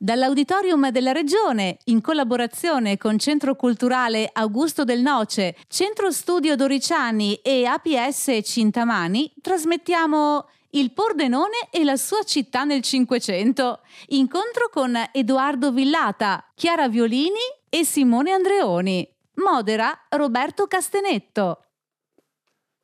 Dall'Auditorium 0.00 0.90
della 0.92 1.10
Regione, 1.10 1.78
in 1.86 2.00
collaborazione 2.00 2.96
con 2.96 3.18
Centro 3.18 3.56
Culturale 3.56 4.30
Augusto 4.32 4.84
del 4.84 5.00
Noce, 5.00 5.56
Centro 5.66 6.12
Studio 6.12 6.54
Doriciani 6.54 7.34
e 7.42 7.64
APS 7.64 8.38
Cintamani, 8.44 9.32
trasmettiamo 9.40 10.48
Il 10.70 10.92
Pordenone 10.92 11.66
e 11.72 11.82
la 11.82 11.96
sua 11.96 12.22
città 12.22 12.62
nel 12.62 12.80
Cinquecento. 12.80 13.80
Incontro 14.10 14.68
con 14.70 14.96
Edoardo 15.10 15.72
Villata, 15.72 16.48
Chiara 16.54 16.88
Violini 16.88 17.34
e 17.68 17.84
Simone 17.84 18.30
Andreoni. 18.30 19.16
Modera 19.34 20.06
Roberto 20.10 20.68
Castenetto. 20.68 21.64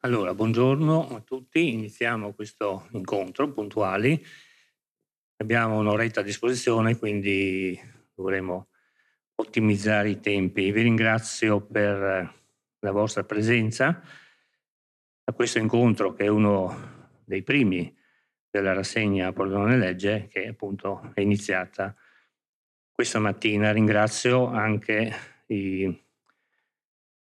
Allora, 0.01 0.35
buongiorno 0.35 1.15
a 1.15 1.21
tutti, 1.21 1.73
iniziamo 1.73 2.35
questo 2.35 2.89
incontro 2.91 3.53
puntuali. 3.53 4.21
Abbiamo 5.45 5.77
un'oretta 5.77 6.21
a 6.21 6.23
disposizione, 6.23 6.97
quindi 6.97 7.79
dovremo 8.15 8.69
ottimizzare 9.35 10.09
i 10.09 10.19
tempi. 10.19 10.73
Vi 10.73 10.81
ringrazio 10.81 11.61
per 11.61 12.35
la 12.79 12.91
vostra 12.91 13.25
presenza 13.25 14.01
a 15.23 15.33
questo 15.35 15.59
incontro 15.59 16.15
che 16.15 16.25
è 16.25 16.29
uno 16.29 17.19
dei 17.27 17.43
primi 17.43 17.95
della 18.49 18.73
rassegna 18.73 19.35
Pordenone 19.35 19.77
Legge 19.77 20.29
che 20.29 20.47
appunto 20.47 21.11
è 21.13 21.21
iniziata 21.21 21.95
questa 22.91 23.19
mattina. 23.19 23.71
Ringrazio 23.71 24.47
anche 24.47 25.13
i 25.49 26.03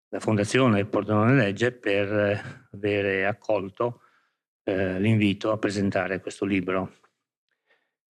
la 0.09 0.19
Fondazione 0.19 0.87
Pordenone 0.87 1.37
Legge 1.37 1.71
per 1.71 2.13
eh, 2.13 2.43
avere 2.73 3.27
accolto 3.27 4.01
eh, 4.65 4.99
l'invito 4.99 5.53
a 5.53 5.59
presentare 5.59 6.21
questo 6.21 6.45
libro. 6.45 6.95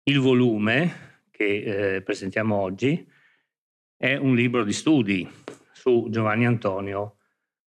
Il 0.04 0.18
volume 0.18 1.26
che 1.30 1.94
eh, 1.94 2.02
presentiamo 2.02 2.56
oggi 2.56 3.08
è 3.96 4.16
un 4.16 4.34
libro 4.34 4.64
di 4.64 4.72
studi 4.72 5.30
su 5.70 6.08
Giovanni 6.10 6.44
Antonio 6.44 7.18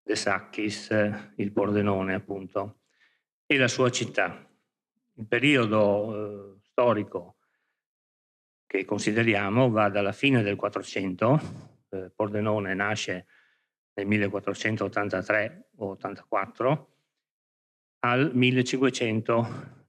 De 0.02 0.16
Sacchis, 0.16 0.90
il 1.36 1.52
Pordenone 1.52 2.14
appunto, 2.14 2.80
e 3.46 3.56
la 3.56 3.68
sua 3.68 3.88
città. 3.90 4.50
Il 5.12 5.28
periodo 5.28 6.56
eh, 6.56 6.60
storico 6.62 7.36
che 8.66 8.84
consideriamo 8.84 9.70
va 9.70 9.88
dalla 9.88 10.10
fine 10.10 10.42
del 10.42 10.56
400, 10.56 11.40
eh, 11.90 12.10
Pordenone 12.12 12.74
nasce 12.74 13.26
nel 13.94 14.08
1483 14.08 15.68
o 15.76 15.90
84 15.90 16.96
al 18.00 18.32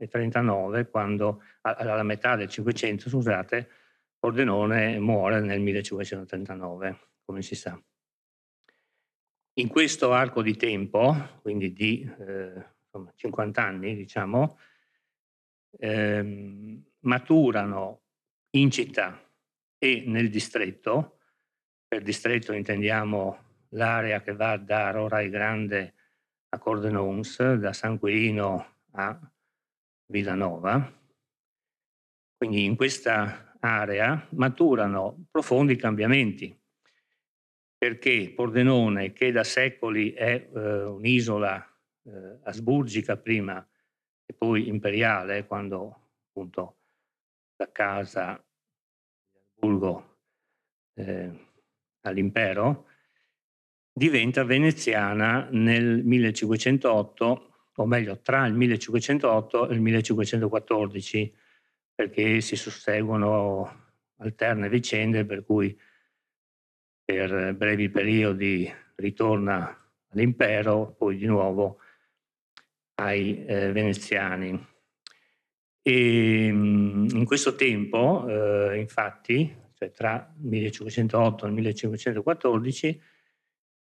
1539, 0.08 0.89
quando 0.89 1.42
alla 1.61 2.03
metà 2.03 2.36
del 2.36 2.50
500, 2.50 3.09
scusate, 3.09 3.70
Pordenone 4.17 5.00
muore 5.00 5.39
nel 5.39 5.61
1539, 5.61 7.00
come 7.23 7.42
si 7.42 7.56
sa. 7.56 7.80
In 9.58 9.67
questo 9.67 10.11
arco 10.11 10.42
di 10.42 10.56
tempo, 10.58 11.16
quindi 11.42 11.72
di 11.72 12.02
eh, 12.02 12.66
insomma, 12.83 13.11
50 13.16 13.64
anni, 13.64 13.95
diciamo, 13.95 14.58
ehm, 15.80 16.83
maturano 17.02 18.02
in 18.52 18.72
città 18.72 19.22
e 19.78 20.03
nel 20.08 20.30
distretto, 20.30 21.20
per 21.88 22.02
distretto 22.02 22.52
intendiamo 22.53 23.44
l'area 23.70 24.22
che 24.22 24.33
va 24.33 24.58
da 24.58 24.92
Rorai 24.92 25.30
Grande 25.30 25.94
a 26.50 26.58
Cordenons, 26.58 27.53
da 27.53 27.73
San 27.73 28.00
Quirino 28.00 28.66
a 28.92 29.20
Villanova. 30.08 30.94
Quindi 32.38 32.66
in 32.66 32.75
questa 32.75 33.56
area 33.59 34.28
maturano 34.31 35.25
profondi 35.31 35.75
cambiamenti, 35.75 36.56
perché 37.78 38.31
Pordenone, 38.36 39.14
che 39.14 39.31
da 39.31 39.44
secoli 39.44 40.11
è 40.11 40.50
eh, 40.53 40.83
un'isola 40.83 41.64
eh, 42.03 42.39
asburgica 42.43 43.17
prima 43.17 43.67
e 44.26 44.33
poi 44.33 44.67
imperiale, 44.67 45.45
quando 45.45 46.10
appunto 46.27 46.77
da 47.55 47.72
casa 47.72 48.43
di 49.32 49.39
Asburgo 49.55 50.17
eh, 50.95 51.32
all'impero, 52.02 52.87
diventa 53.92 54.43
veneziana 54.43 55.48
nel 55.52 56.04
1508, 56.04 57.55
o 57.75 57.86
meglio 57.86 58.19
tra 58.21 58.45
il 58.45 58.53
1508 58.53 59.69
e 59.69 59.73
il 59.73 59.81
1514, 59.81 61.33
perché 61.93 62.41
si 62.41 62.55
susseguono 62.55 63.83
alterne 64.17 64.69
vicende 64.69 65.25
per 65.25 65.43
cui 65.43 65.77
per 67.03 67.53
brevi 67.55 67.89
periodi 67.89 68.71
ritorna 68.95 69.77
all'impero, 70.09 70.95
poi 70.97 71.17
di 71.17 71.25
nuovo 71.25 71.80
ai 72.95 73.45
eh, 73.45 73.71
veneziani. 73.71 74.73
E 75.81 76.49
mm, 76.52 77.07
in 77.13 77.25
questo 77.25 77.55
tempo, 77.55 78.25
eh, 78.27 78.80
infatti, 78.80 79.53
cioè 79.73 79.92
tra 79.92 80.33
il 80.39 80.47
1508 80.47 81.45
e 81.45 81.47
il 81.47 81.53
1514, 81.53 83.02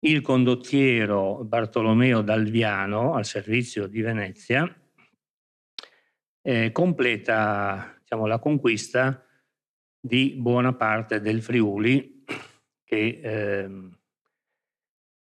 il 0.00 0.22
condottiero 0.22 1.44
Bartolomeo 1.44 2.22
Dalviano 2.22 3.15
al 3.15 3.27
servizio 3.27 3.87
di 3.87 4.00
Venezia 4.00 4.75
eh, 6.43 6.72
completa 6.72 7.97
diciamo, 8.00 8.27
la 8.27 8.38
conquista 8.38 9.22
di 10.00 10.34
buona 10.38 10.72
parte 10.72 11.21
del 11.21 11.43
Friuli 11.43 12.25
che, 12.83 13.21
eh, 13.22 13.91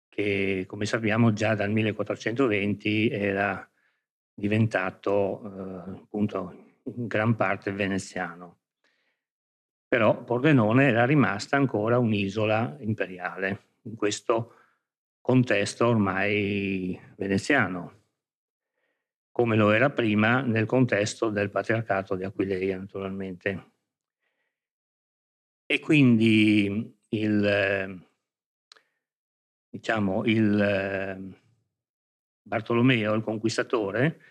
che, 0.10 0.66
come 0.68 0.86
sappiamo 0.86 1.34
già 1.34 1.56
dal 1.56 1.72
1420 1.72 3.10
era 3.10 3.68
diventato 4.32 5.42
eh, 5.44 5.92
appunto 6.02 6.66
in 6.84 7.08
gran 7.08 7.36
parte 7.36 7.72
veneziano. 7.72 8.60
Però 9.88 10.24
Pordenone 10.24 10.86
era 10.86 11.06
rimasta 11.06 11.56
ancora 11.56 11.98
un'isola 11.98 12.78
imperiale 12.82 13.70
in 13.84 13.96
questo 13.96 14.57
contesto 15.28 15.86
ormai 15.86 16.98
veneziano, 17.18 18.04
come 19.30 19.58
lo 19.58 19.72
era 19.72 19.90
prima 19.90 20.40
nel 20.40 20.66
contesto 20.66 21.30
del 21.30 21.50
patriarcato 21.50 22.16
di 22.16 22.24
Aquileia, 22.24 22.78
naturalmente. 22.78 23.72
E 25.66 25.80
quindi 25.82 26.98
il, 27.10 28.08
diciamo, 29.68 30.24
il 30.24 31.36
Bartolomeo, 32.42 33.14
il 33.14 33.22
conquistatore, 33.22 34.22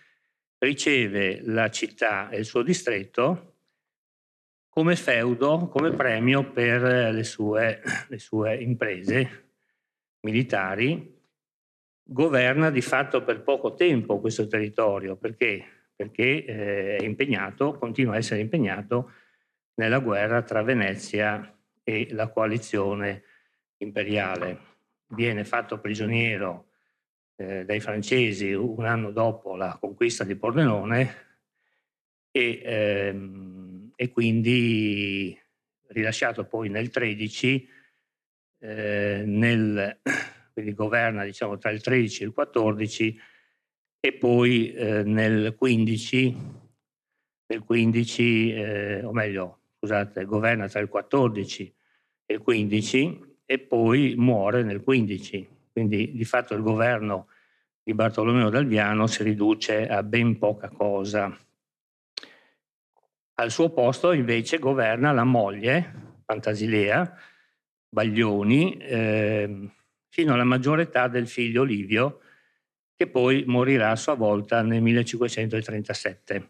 riceve 0.57 1.41
la 1.43 1.69
città 1.69 2.29
e 2.29 2.39
il 2.39 2.45
suo 2.45 2.63
distretto 2.63 3.57
come 4.67 4.95
feudo, 4.95 5.67
come 5.67 5.91
premio 5.91 6.51
per 6.51 7.13
le 7.13 7.23
sue, 7.23 7.83
le 8.09 8.17
sue 8.17 8.55
imprese, 8.55 9.46
militari, 10.21 11.15
governa 12.03 12.69
di 12.69 12.81
fatto 12.81 13.23
per 13.23 13.41
poco 13.43 13.73
tempo 13.73 14.19
questo 14.19 14.47
territorio. 14.47 15.15
Perché? 15.17 15.63
Perché 15.95 16.45
eh, 16.45 16.95
è 16.97 17.03
impegnato, 17.03 17.77
continua 17.77 18.13
a 18.13 18.17
essere 18.17 18.41
impegnato 18.41 19.11
nella 19.75 19.99
guerra 19.99 20.41
tra 20.41 20.61
Venezia 20.63 21.55
e 21.83 22.07
la 22.11 22.29
coalizione 22.29 23.23
imperiale. 23.77 24.75
Viene 25.07 25.45
fatto 25.45 25.79
prigioniero 25.79 26.67
eh, 27.35 27.65
dai 27.65 27.79
francesi 27.79 28.51
un 28.53 28.85
anno 28.85 29.11
dopo 29.11 29.55
la 29.55 29.77
conquista 29.79 30.23
di 30.23 30.35
Pordenone 30.35 31.25
e, 32.31 32.61
ehm, 32.63 33.91
e 33.95 34.09
quindi 34.09 35.39
rilasciato 35.89 36.45
poi 36.45 36.69
nel 36.69 36.89
13 36.89 37.69
eh, 38.67 39.23
nel, 39.25 39.99
quindi 40.53 40.73
governa 40.73 41.23
diciamo, 41.23 41.57
tra 41.57 41.69
il 41.69 41.81
13 41.81 42.23
e 42.23 42.25
il 42.25 42.33
14 42.33 43.19
e 43.99 44.13
poi 44.13 44.73
eh, 44.73 45.03
nel 45.03 45.55
15, 45.55 46.37
nel 47.47 47.63
15 47.63 48.53
eh, 48.53 49.03
o 49.03 49.13
meglio, 49.13 49.59
scusate, 49.79 50.25
governa 50.25 50.67
tra 50.67 50.81
il 50.81 50.89
14 50.89 51.75
e 52.25 52.33
il 52.33 52.41
15 52.41 53.35
e 53.45 53.59
poi 53.59 54.15
muore 54.17 54.63
nel 54.63 54.81
15. 54.81 55.49
Quindi 55.71 56.11
di 56.11 56.25
fatto 56.25 56.53
il 56.53 56.61
governo 56.61 57.27
di 57.81 57.93
Bartolomeo 57.93 58.49
Dalviano 58.49 59.07
si 59.07 59.23
riduce 59.23 59.87
a 59.87 60.03
ben 60.03 60.37
poca 60.37 60.67
cosa. 60.69 61.35
Al 63.39 63.51
suo 63.51 63.69
posto 63.69 64.11
invece 64.11 64.57
governa 64.57 65.11
la 65.11 65.23
moglie, 65.23 66.15
Fantasilea, 66.25 67.17
Baglioni 67.89 68.77
eh, 68.77 69.69
fino 70.09 70.33
alla 70.33 70.43
maggiore 70.43 70.83
età 70.83 71.07
del 71.07 71.27
figlio 71.27 71.63
Livio, 71.63 72.21
che 72.95 73.07
poi 73.07 73.43
morirà 73.45 73.91
a 73.91 73.95
sua 73.95 74.15
volta 74.15 74.61
nel 74.61 74.81
1537, 74.81 76.49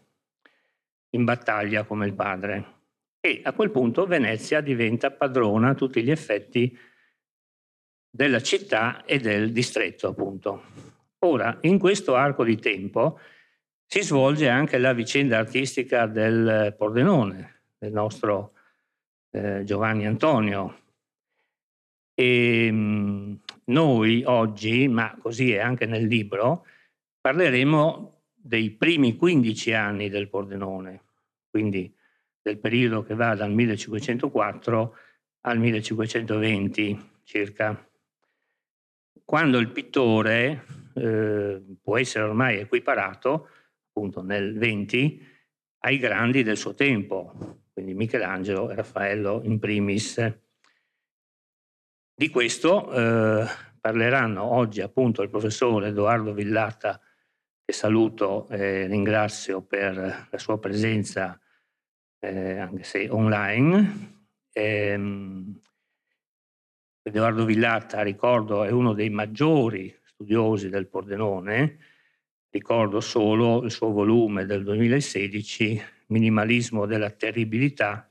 in 1.10 1.24
battaglia 1.24 1.84
come 1.84 2.06
il 2.06 2.14
padre. 2.14 2.76
e 3.20 3.40
a 3.42 3.52
quel 3.52 3.70
punto 3.70 4.06
Venezia 4.06 4.60
diventa 4.60 5.10
padrona 5.10 5.70
a 5.70 5.74
tutti 5.74 6.02
gli 6.02 6.10
effetti 6.10 6.76
della 8.08 8.40
città 8.40 9.04
e 9.04 9.18
del 9.18 9.52
distretto, 9.52 10.08
appunto. 10.08 10.62
Ora, 11.20 11.58
in 11.62 11.78
questo 11.78 12.14
arco 12.14 12.44
di 12.44 12.56
tempo 12.56 13.18
si 13.84 14.02
svolge 14.02 14.48
anche 14.48 14.78
la 14.78 14.92
vicenda 14.92 15.38
artistica 15.38 16.06
del 16.06 16.74
Pordenone, 16.76 17.62
del 17.78 17.92
nostro 17.92 18.52
eh, 19.30 19.62
Giovanni 19.64 20.06
Antonio. 20.06 20.86
E 22.20 22.72
mh, 22.72 23.40
noi 23.66 24.24
oggi, 24.26 24.88
ma 24.88 25.16
così 25.22 25.52
è 25.52 25.58
anche 25.58 25.86
nel 25.86 26.04
libro, 26.04 26.66
parleremo 27.20 28.22
dei 28.34 28.70
primi 28.70 29.14
15 29.14 29.72
anni 29.72 30.08
del 30.08 30.28
Pordenone, 30.28 31.02
quindi 31.48 31.94
del 32.42 32.58
periodo 32.58 33.04
che 33.04 33.14
va 33.14 33.36
dal 33.36 33.52
1504 33.52 34.96
al 35.42 35.58
1520 35.58 37.10
circa 37.22 37.88
quando 39.28 39.58
il 39.58 39.70
pittore 39.70 40.64
eh, 40.94 41.62
può 41.82 41.98
essere 41.98 42.24
ormai 42.24 42.60
equiparato, 42.60 43.48
appunto 43.88 44.22
nel 44.22 44.56
20, 44.56 45.22
ai 45.80 45.98
grandi 45.98 46.42
del 46.42 46.56
suo 46.56 46.72
tempo, 46.74 47.66
quindi 47.74 47.92
Michelangelo 47.92 48.70
e 48.70 48.74
Raffaello 48.74 49.42
in 49.44 49.58
primis. 49.58 50.16
Di 52.18 52.30
questo 52.30 52.90
eh, 52.90 53.46
parleranno 53.80 54.42
oggi 54.42 54.80
appunto 54.80 55.22
il 55.22 55.30
professore 55.30 55.90
Edoardo 55.90 56.32
Villata, 56.32 57.00
che 57.64 57.72
saluto 57.72 58.48
e 58.48 58.88
ringrazio 58.88 59.62
per 59.62 60.26
la 60.28 60.38
sua 60.38 60.58
presenza, 60.58 61.40
eh, 62.18 62.58
anche 62.58 62.82
se 62.82 63.08
online. 63.08 64.24
Ehm, 64.52 65.60
Edoardo 67.02 67.44
Villata, 67.44 68.02
ricordo, 68.02 68.64
è 68.64 68.70
uno 68.72 68.94
dei 68.94 69.10
maggiori 69.10 69.96
studiosi 70.02 70.70
del 70.70 70.88
Pordenone, 70.88 71.78
ricordo 72.50 72.98
solo 72.98 73.62
il 73.62 73.70
suo 73.70 73.92
volume 73.92 74.44
del 74.44 74.64
2016, 74.64 75.80
Minimalismo 76.08 76.84
della 76.84 77.10
terribilità. 77.10 78.10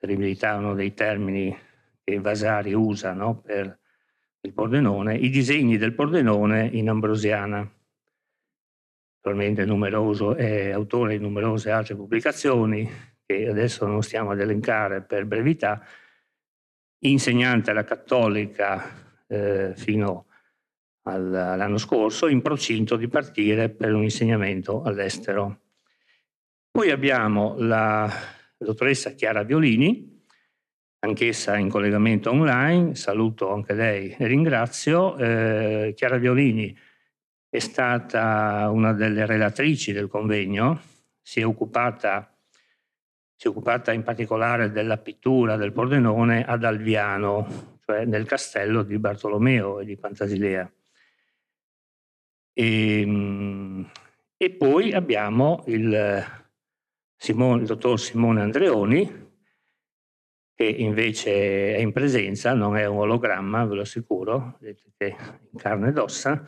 Terribilità 0.00 0.54
è 0.54 0.56
uno 0.56 0.74
dei 0.74 0.94
termini 0.94 1.66
che 2.08 2.20
Vasari 2.20 2.72
usa 2.72 3.12
no, 3.12 3.38
per 3.38 3.78
il 4.40 4.52
Pordenone, 4.54 5.14
i 5.14 5.28
disegni 5.28 5.76
del 5.76 5.92
Pordenone 5.92 6.66
in 6.72 6.88
ambrosiana. 6.88 7.70
Naturalmente 9.16 9.66
numeroso, 9.66 10.34
è 10.34 10.70
autore 10.70 11.18
di 11.18 11.22
numerose 11.22 11.70
altre 11.70 11.96
pubblicazioni 11.96 12.88
che 13.26 13.46
adesso 13.46 13.86
non 13.86 14.02
stiamo 14.02 14.30
ad 14.30 14.40
elencare 14.40 15.02
per 15.02 15.26
brevità, 15.26 15.84
insegnante 17.00 17.72
alla 17.72 17.84
cattolica 17.84 19.26
eh, 19.26 19.74
fino 19.76 20.28
al, 21.02 21.34
all'anno 21.34 21.76
scorso, 21.76 22.26
in 22.26 22.40
procinto 22.40 22.96
di 22.96 23.08
partire 23.08 23.68
per 23.68 23.92
un 23.92 24.04
insegnamento 24.04 24.82
all'estero. 24.82 25.60
Poi 26.70 26.90
abbiamo 26.90 27.54
la 27.58 28.10
dottoressa 28.56 29.10
Chiara 29.10 29.42
Violini, 29.42 30.07
anch'essa 31.00 31.56
in 31.56 31.68
collegamento 31.68 32.30
online, 32.30 32.94
saluto 32.94 33.52
anche 33.52 33.74
lei 33.74 34.14
e 34.18 34.26
ringrazio. 34.26 35.16
Eh, 35.16 35.92
Chiara 35.96 36.16
Violini 36.16 36.76
è 37.48 37.58
stata 37.58 38.68
una 38.70 38.92
delle 38.92 39.26
relatrici 39.26 39.92
del 39.92 40.08
convegno, 40.08 40.80
si 41.22 41.40
è 41.40 41.46
occupata 41.46 42.32
si 43.40 43.46
è 43.46 43.50
occupata 43.50 43.92
in 43.92 44.02
particolare 44.02 44.72
della 44.72 44.96
pittura 44.96 45.54
del 45.54 45.70
Pordenone 45.70 46.44
ad 46.44 46.64
Alviano, 46.64 47.76
cioè 47.86 48.04
nel 48.04 48.26
castello 48.26 48.82
di 48.82 48.98
Bartolomeo 48.98 49.78
e 49.78 49.84
di 49.84 49.96
Pantasilea. 49.96 50.68
E, 52.52 53.00
ehm, 53.00 53.90
e 54.36 54.50
poi 54.50 54.92
abbiamo 54.92 55.62
il, 55.68 56.24
Simone, 57.16 57.60
il 57.60 57.66
dottor 57.68 58.00
Simone 58.00 58.40
Andreoni, 58.40 59.27
che 60.58 60.64
invece 60.64 61.76
è 61.76 61.78
in 61.78 61.92
presenza, 61.92 62.52
non 62.52 62.76
è 62.76 62.84
un 62.84 62.96
ologramma, 62.98 63.64
ve 63.64 63.76
lo 63.76 63.82
assicuro, 63.82 64.58
che 64.60 65.16
in 65.52 65.56
carne 65.56 65.90
ed 65.90 65.98
ossa, 65.98 66.44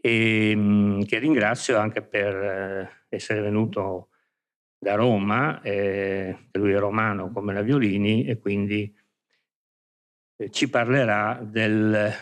e 0.00 0.50
ehm, 0.50 1.04
che 1.04 1.20
ringrazio 1.20 1.78
anche 1.78 2.02
per 2.02 2.34
eh, 2.34 2.90
essere 3.08 3.40
venuto 3.40 4.08
da 4.76 4.96
Roma, 4.96 5.62
eh, 5.62 6.48
lui 6.54 6.72
è 6.72 6.78
romano 6.78 7.30
come 7.30 7.52
la 7.52 7.62
Violini 7.62 8.24
e 8.24 8.40
quindi 8.40 8.92
eh, 10.36 10.50
ci 10.50 10.68
parlerà 10.68 11.40
del, 11.40 12.12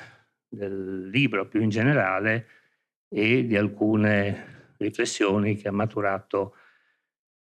del, 0.47 1.09
libro 1.09 1.49
più 1.49 1.63
in 1.63 1.71
generale 1.71 2.49
e 3.09 3.47
di 3.47 3.57
alcune 3.57 4.75
riflessioni 4.77 5.57
che 5.57 5.69
ha 5.69 5.73
maturato 5.73 6.55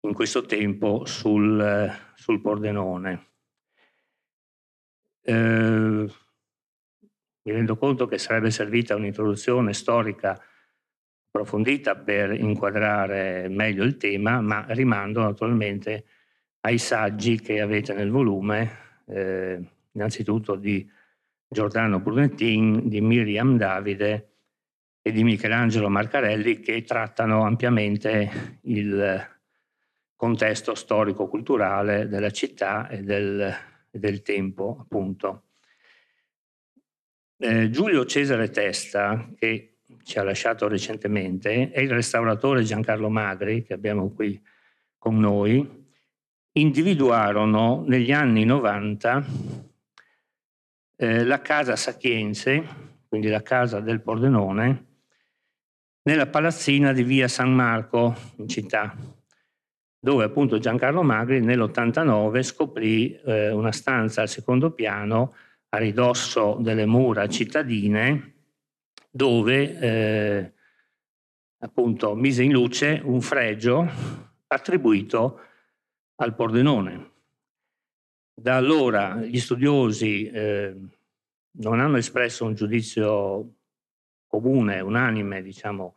in 0.07 0.15
questo 0.15 0.43
tempo 0.43 1.05
sul, 1.05 1.91
sul 2.15 2.41
Pordenone. 2.41 3.27
Eh, 5.23 6.07
mi 7.47 7.53
rendo 7.53 7.77
conto 7.77 8.07
che 8.07 8.19
sarebbe 8.19 8.51
servita 8.51 8.97
un'introduzione 8.97 9.73
storica 9.73 10.41
approfondita 11.29 11.97
per 11.97 12.33
inquadrare 12.33 13.49
meglio 13.49 13.85
il 13.85 13.97
tema, 13.97 14.41
ma 14.41 14.65
rimando 14.69 15.21
naturalmente 15.21 16.05
ai 16.61 16.79
saggi 16.79 17.41
che 17.41 17.61
avete 17.61 17.93
nel 17.93 18.11
volume, 18.11 19.03
eh, 19.07 19.63
innanzitutto 19.93 20.57
di 20.57 20.89
Giordano 21.49 22.01
Brunetin, 22.01 22.89
di 22.89 23.01
Miriam 23.01 23.57
Davide 23.57 24.31
e 25.03 25.13
di 25.13 25.23
Michelangelo 25.23 25.89
Marcarelli, 25.89 26.59
che 26.59 26.83
trattano 26.83 27.45
ampiamente 27.45 28.59
il 28.63 29.35
contesto 30.17 30.75
storico-culturale 30.75 32.09
della 32.09 32.31
città 32.31 32.89
e 32.89 33.03
del, 33.03 33.55
del 33.91 34.23
tempo, 34.23 34.79
appunto. 34.81 35.43
Eh, 37.39 37.69
Giulio 37.69 38.07
Cesare 38.07 38.49
Testa, 38.49 39.29
che 39.37 39.77
ci 40.03 40.19
ha 40.19 40.23
lasciato 40.23 40.69
recentemente, 40.69 41.71
e 41.71 41.83
il 41.83 41.91
restauratore 41.91 42.63
Giancarlo 42.63 43.11
Magri, 43.11 43.63
che 43.63 43.75
abbiamo 43.75 44.11
qui 44.11 44.43
con 44.97 45.19
noi, 45.19 45.85
individuarono 46.53 47.85
negli 47.87 48.13
anni 48.13 48.45
90 48.45 49.25
eh, 50.97 51.25
la 51.25 51.41
casa 51.43 51.77
Sachiense, 51.77 52.65
quindi 53.07 53.29
la 53.29 53.43
casa 53.43 53.81
del 53.81 54.01
Pordenone, 54.01 54.85
nella 56.03 56.27
palazzina 56.27 56.93
di 56.93 57.03
via 57.03 57.29
San 57.29 57.53
Marco 57.53 58.15
in 58.37 58.49
città, 58.49 58.97
dove 59.99 60.25
appunto 60.25 60.59
Giancarlo 60.59 61.03
Magri 61.03 61.41
nell'89 61.41 62.43
scoprì 62.43 63.19
eh, 63.25 63.51
una 63.51 63.73
stanza 63.73 64.23
al 64.23 64.29
secondo 64.29 64.71
piano 64.71 65.35
a 65.71 65.79
ridosso 65.79 66.59
delle 66.61 66.87
mura 66.87 67.29
cittadine 67.29 68.35
dove 69.11 69.79
eh, 69.79 70.53
appunto 71.59 72.15
mise 72.15 72.43
in 72.43 72.53
luce 72.53 73.01
un 73.03 73.21
fregio 73.21 73.89
attribuito 74.47 75.41
al 76.17 76.35
Pordenone. 76.35 77.11
Da 78.35 78.57
allora 78.57 79.17
gli 79.17 79.41
studiosi 79.41 80.27
eh, 80.27 80.77
non 81.59 81.81
hanno 81.81 81.97
espresso 81.97 82.45
un 82.45 82.55
giudizio 82.55 83.55
comune, 84.27 84.81
unanime, 84.81 85.43
diciamo, 85.43 85.97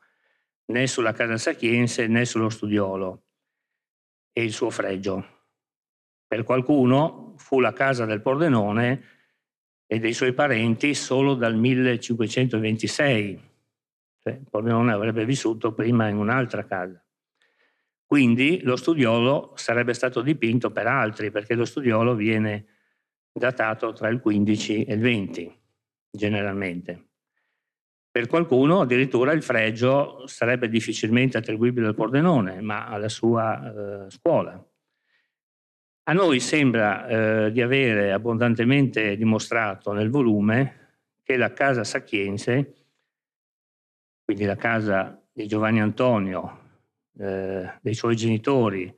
né 0.67 0.87
sulla 0.87 1.11
casa 1.11 1.37
sachiense 1.37 2.07
né 2.07 2.23
sullo 2.23 2.49
studiolo 2.49 3.23
e 4.31 4.43
il 4.43 4.51
suo 4.51 4.69
fregio. 4.69 5.37
Per 6.27 6.43
qualcuno 6.43 7.33
fu 7.37 7.59
la 7.59 7.73
casa 7.73 8.05
del 8.05 8.21
Pordenone 8.21 9.03
e 9.85 9.99
dei 9.99 10.13
suoi 10.13 10.33
parenti 10.33 10.93
solo 10.93 11.33
dal 11.33 11.55
1526. 11.55 13.41
Cioè, 14.19 14.39
Pordenone 14.49 14.91
avrebbe 14.91 15.25
vissuto 15.25 15.73
prima 15.73 16.07
in 16.07 16.17
un'altra 16.17 16.65
casa. 16.65 17.03
Quindi 18.05 18.61
lo 18.63 18.75
studiolo 18.75 19.53
sarebbe 19.55 19.93
stato 19.93 20.21
dipinto 20.21 20.71
per 20.71 20.87
altri, 20.87 21.31
perché 21.31 21.53
lo 21.53 21.65
studiolo 21.65 22.15
viene 22.15 22.65
datato 23.31 23.93
tra 23.93 24.09
il 24.09 24.19
15 24.19 24.83
e 24.83 24.93
il 24.93 24.99
20, 24.99 25.59
generalmente. 26.09 27.08
Per 28.19 28.27
qualcuno 28.27 28.81
addirittura 28.81 29.31
il 29.31 29.41
fregio 29.41 30.27
sarebbe 30.27 30.67
difficilmente 30.67 31.37
attribuibile 31.37 31.87
al 31.87 31.95
Pordenone, 31.95 32.59
ma 32.59 32.85
alla 32.85 33.07
sua 33.07 34.07
eh, 34.07 34.09
scuola. 34.09 34.61
A 36.03 36.11
noi 36.11 36.41
sembra 36.41 37.07
eh, 37.07 37.51
di 37.53 37.61
avere 37.61 38.11
abbondantemente 38.11 39.15
dimostrato 39.15 39.93
nel 39.93 40.09
volume 40.09 40.97
che 41.23 41.37
la 41.37 41.53
casa 41.53 41.85
sacchiense, 41.85 42.73
quindi 44.25 44.43
la 44.43 44.57
casa 44.57 45.25
di 45.31 45.47
Giovanni 45.47 45.79
Antonio, 45.79 46.59
eh, 47.17 47.71
dei 47.79 47.93
suoi 47.93 48.17
genitori 48.17 48.93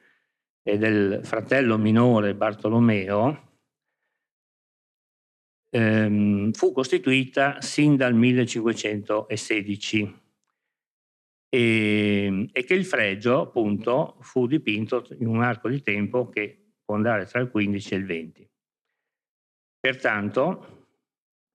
e 0.63 0.77
del 0.79 1.19
fratello 1.21 1.77
minore 1.77 2.33
Bartolomeo, 2.33 3.50
ehm, 5.71 6.51
fu 6.51 6.71
costituita 6.71 7.59
sin 7.61 7.95
dal 7.95 8.13
1516 8.13 10.19
e, 11.49 12.49
e, 12.51 12.63
che 12.63 12.73
il 12.73 12.85
fregio 12.85 13.41
appunto 13.41 14.17
fu 14.21 14.47
dipinto 14.47 15.07
in 15.19 15.27
un 15.27 15.41
arco 15.41 15.69
di 15.69 15.81
tempo 15.81 16.29
che 16.29 16.73
può 16.83 16.95
andare 16.95 17.25
tra 17.25 17.39
il 17.39 17.49
15 17.49 17.93
e 17.93 17.97
il 17.97 18.05
20. 18.05 18.49
Pertanto, 19.79 20.87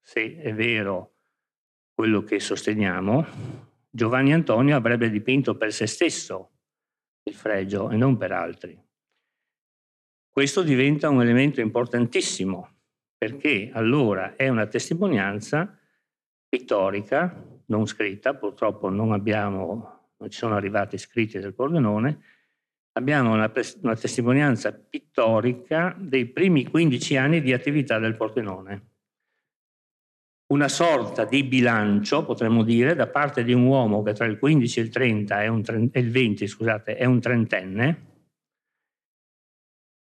se 0.02 0.37
è 0.37 0.52
vero 0.52 1.14
quello 1.94 2.25
che 2.25 2.40
sosteniamo, 2.40 3.25
Giovanni 3.88 4.32
Antonio 4.32 4.76
avrebbe 4.76 5.08
dipinto 5.08 5.56
per 5.56 5.73
se 5.73 5.87
stesso 5.87 6.50
il 7.23 7.35
fregio 7.35 7.90
e 7.90 7.96
non 7.96 8.16
per 8.16 8.32
altri. 8.32 8.78
Questo 10.28 10.62
diventa 10.62 11.08
un 11.08 11.23
elemento 11.23 11.62
importantissimo 11.62 12.75
perché 13.16 13.70
allora 13.73 14.37
è 14.37 14.49
una 14.49 14.66
testimonianza 14.66 15.78
pittorica, 16.49 17.44
non 17.66 17.87
scritta, 17.87 18.35
purtroppo 18.35 18.88
non 18.88 19.12
abbiamo, 19.12 20.12
non 20.18 20.30
ci 20.30 20.38
sono 20.38 20.54
arrivati 20.54 20.99
scritti 20.99 21.38
del 21.38 21.54
Pordenone, 21.54 22.20
abbiamo 22.92 23.32
una, 23.32 23.50
una 23.82 23.96
testimonianza 23.96 24.73
pittorica 24.73 25.94
dei 25.99 26.26
primi 26.26 26.66
15 26.66 27.16
anni 27.16 27.40
di 27.40 27.52
attività 27.52 27.99
del 27.99 28.16
Pordenone. 28.16 28.90
Una 30.49 30.68
sorta 30.68 31.25
di 31.25 31.42
bilancio, 31.42 32.25
potremmo 32.25 32.62
dire, 32.62 32.94
da 32.94 33.08
parte 33.08 33.42
di 33.42 33.52
un 33.52 33.64
uomo 33.64 34.02
che 34.02 34.12
tra 34.12 34.26
il 34.26 34.38
15 34.38 34.78
e 34.78 34.82
il, 34.82 34.88
30 34.90 35.42
è 35.42 35.46
un, 35.49 35.62
e 35.90 36.00
il 36.00 36.11
20 36.11 36.46
scusate, 36.46 36.96
è 36.96 37.04
un 37.04 37.18
trentenne, 37.18 38.04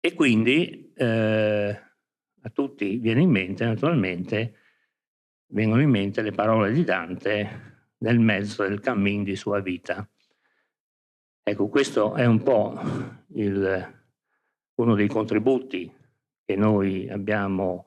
e 0.03 0.15
quindi 0.15 0.93
eh, 0.95 1.90
a 2.43 2.51
tutti 2.51 2.97
viene 2.97 3.23
in 3.23 3.31
mente, 3.31 3.65
naturalmente, 3.65 4.55
vengono 5.49 5.83
in 5.83 5.91
mente 5.91 6.23
le 6.23 6.33
parole 6.33 6.73
di 6.73 6.85
Dante 6.85 7.69
nel 7.99 8.19
mezzo 8.19 8.63
del 8.63 8.81
cammin 8.81 9.23
di 9.25 9.37
sua 9.37 9.61
vita. 9.61 10.09
Ecco, 11.43 11.69
questo 11.69 12.15
è 12.15 12.25
un 12.27 12.43
po' 12.43 12.81
il, 13.35 14.03
uno 14.75 14.95
dei 14.95 15.09
contributi 15.09 15.93
che 16.45 16.57
noi 16.57 17.09
abbiamo 17.09 17.87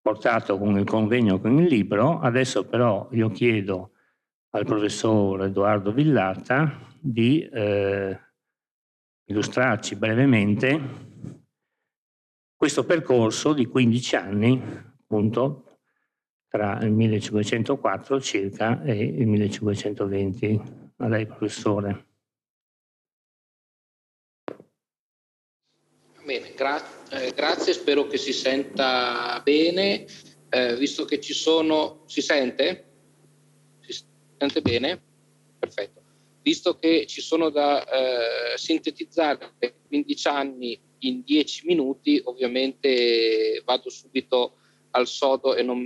portato 0.00 0.58
con 0.58 0.78
il 0.78 0.84
convegno 0.84 1.40
con 1.40 1.58
il 1.58 1.66
libro. 1.66 2.20
Adesso 2.20 2.66
però 2.66 3.08
io 3.12 3.30
chiedo 3.30 3.92
al 4.50 4.64
professor 4.64 5.44
Edoardo 5.44 5.92
Villata 5.92 6.78
di 7.00 7.40
eh, 7.40 8.18
illustrarci 9.24 9.96
brevemente 9.96 11.03
questo 12.64 12.84
percorso 12.84 13.52
di 13.52 13.66
15 13.66 14.16
anni, 14.16 14.58
appunto, 14.58 15.80
tra 16.48 16.78
il 16.80 16.92
1504 16.92 18.18
circa 18.22 18.82
e 18.82 19.04
il 19.04 19.26
1520. 19.26 20.62
A 20.96 21.08
lei, 21.08 21.26
professore. 21.26 22.06
Bene, 26.24 26.54
gra- 26.54 26.82
eh, 27.10 27.32
grazie, 27.34 27.74
spero 27.74 28.06
che 28.06 28.16
si 28.16 28.32
senta 28.32 29.42
bene, 29.44 30.06
eh, 30.48 30.74
visto 30.76 31.04
che 31.04 31.20
ci 31.20 31.34
sono... 31.34 32.04
Si 32.06 32.22
sente? 32.22 32.84
Si 33.80 34.02
sente 34.38 34.62
bene? 34.62 35.02
Perfetto. 35.58 36.02
Visto 36.40 36.78
che 36.78 37.04
ci 37.04 37.20
sono 37.20 37.50
da 37.50 37.84
eh, 37.84 38.56
sintetizzare 38.56 39.52
15 39.86 40.28
anni 40.28 40.80
in 41.06 41.22
dieci 41.24 41.66
minuti 41.66 42.20
ovviamente 42.24 43.62
vado 43.64 43.90
subito 43.90 44.56
al 44.90 45.06
sodo 45.06 45.54
e 45.54 45.62
non, 45.62 45.82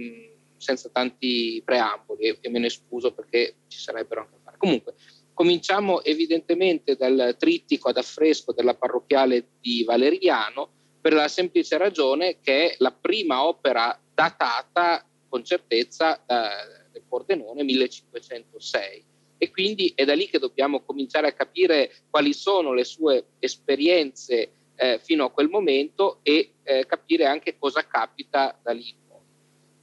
senza 0.56 0.88
tanti 0.90 1.62
preamboli 1.64 2.37
e, 2.40 2.48
me 2.50 2.58
ne 2.58 2.68
scuso 2.68 3.12
perché 3.12 3.54
ci 3.68 3.78
sarebbero 3.78 4.22
anche 4.22 4.34
a 4.37 4.40
fare. 4.44 4.56
Comunque, 4.58 4.94
cominciamo 5.32 6.02
evidentemente 6.02 6.96
dal 6.96 7.37
trittico 7.38 7.88
ad 7.88 7.96
affresco 7.96 8.52
della 8.52 8.75
parrocchiale 8.75 9.46
di 9.60 9.84
Valeriano 9.84 10.68
per 11.00 11.12
la 11.12 11.28
semplice 11.28 11.78
ragione 11.78 12.38
che 12.42 12.70
è 12.70 12.75
la 12.78 12.92
prima 12.92 13.46
opera 13.46 13.98
datata 14.14 15.06
con 15.28 15.44
certezza 15.44 16.20
da, 16.26 16.50
del 16.90 17.02
Pordenone 17.08 17.62
1506 17.62 19.04
e 19.38 19.50
quindi 19.50 19.92
è 19.94 20.04
da 20.04 20.14
lì 20.14 20.28
che 20.28 20.40
dobbiamo 20.40 20.80
cominciare 20.80 21.28
a 21.28 21.32
capire 21.32 21.94
quali 22.10 22.32
sono 22.32 22.75
le 22.75 22.84
sue 22.84 23.26
esperienze 23.38 24.50
eh, 24.78 25.00
fino 25.02 25.25
a 25.25 25.30
quel 25.30 25.49
momento 25.49 26.20
e 26.23 26.52
eh, 26.62 26.87
capire 26.87 27.26
anche 27.26 27.58
cosa 27.58 27.85
capita 27.85 28.56
da 28.62 28.73
lì. 28.73 28.94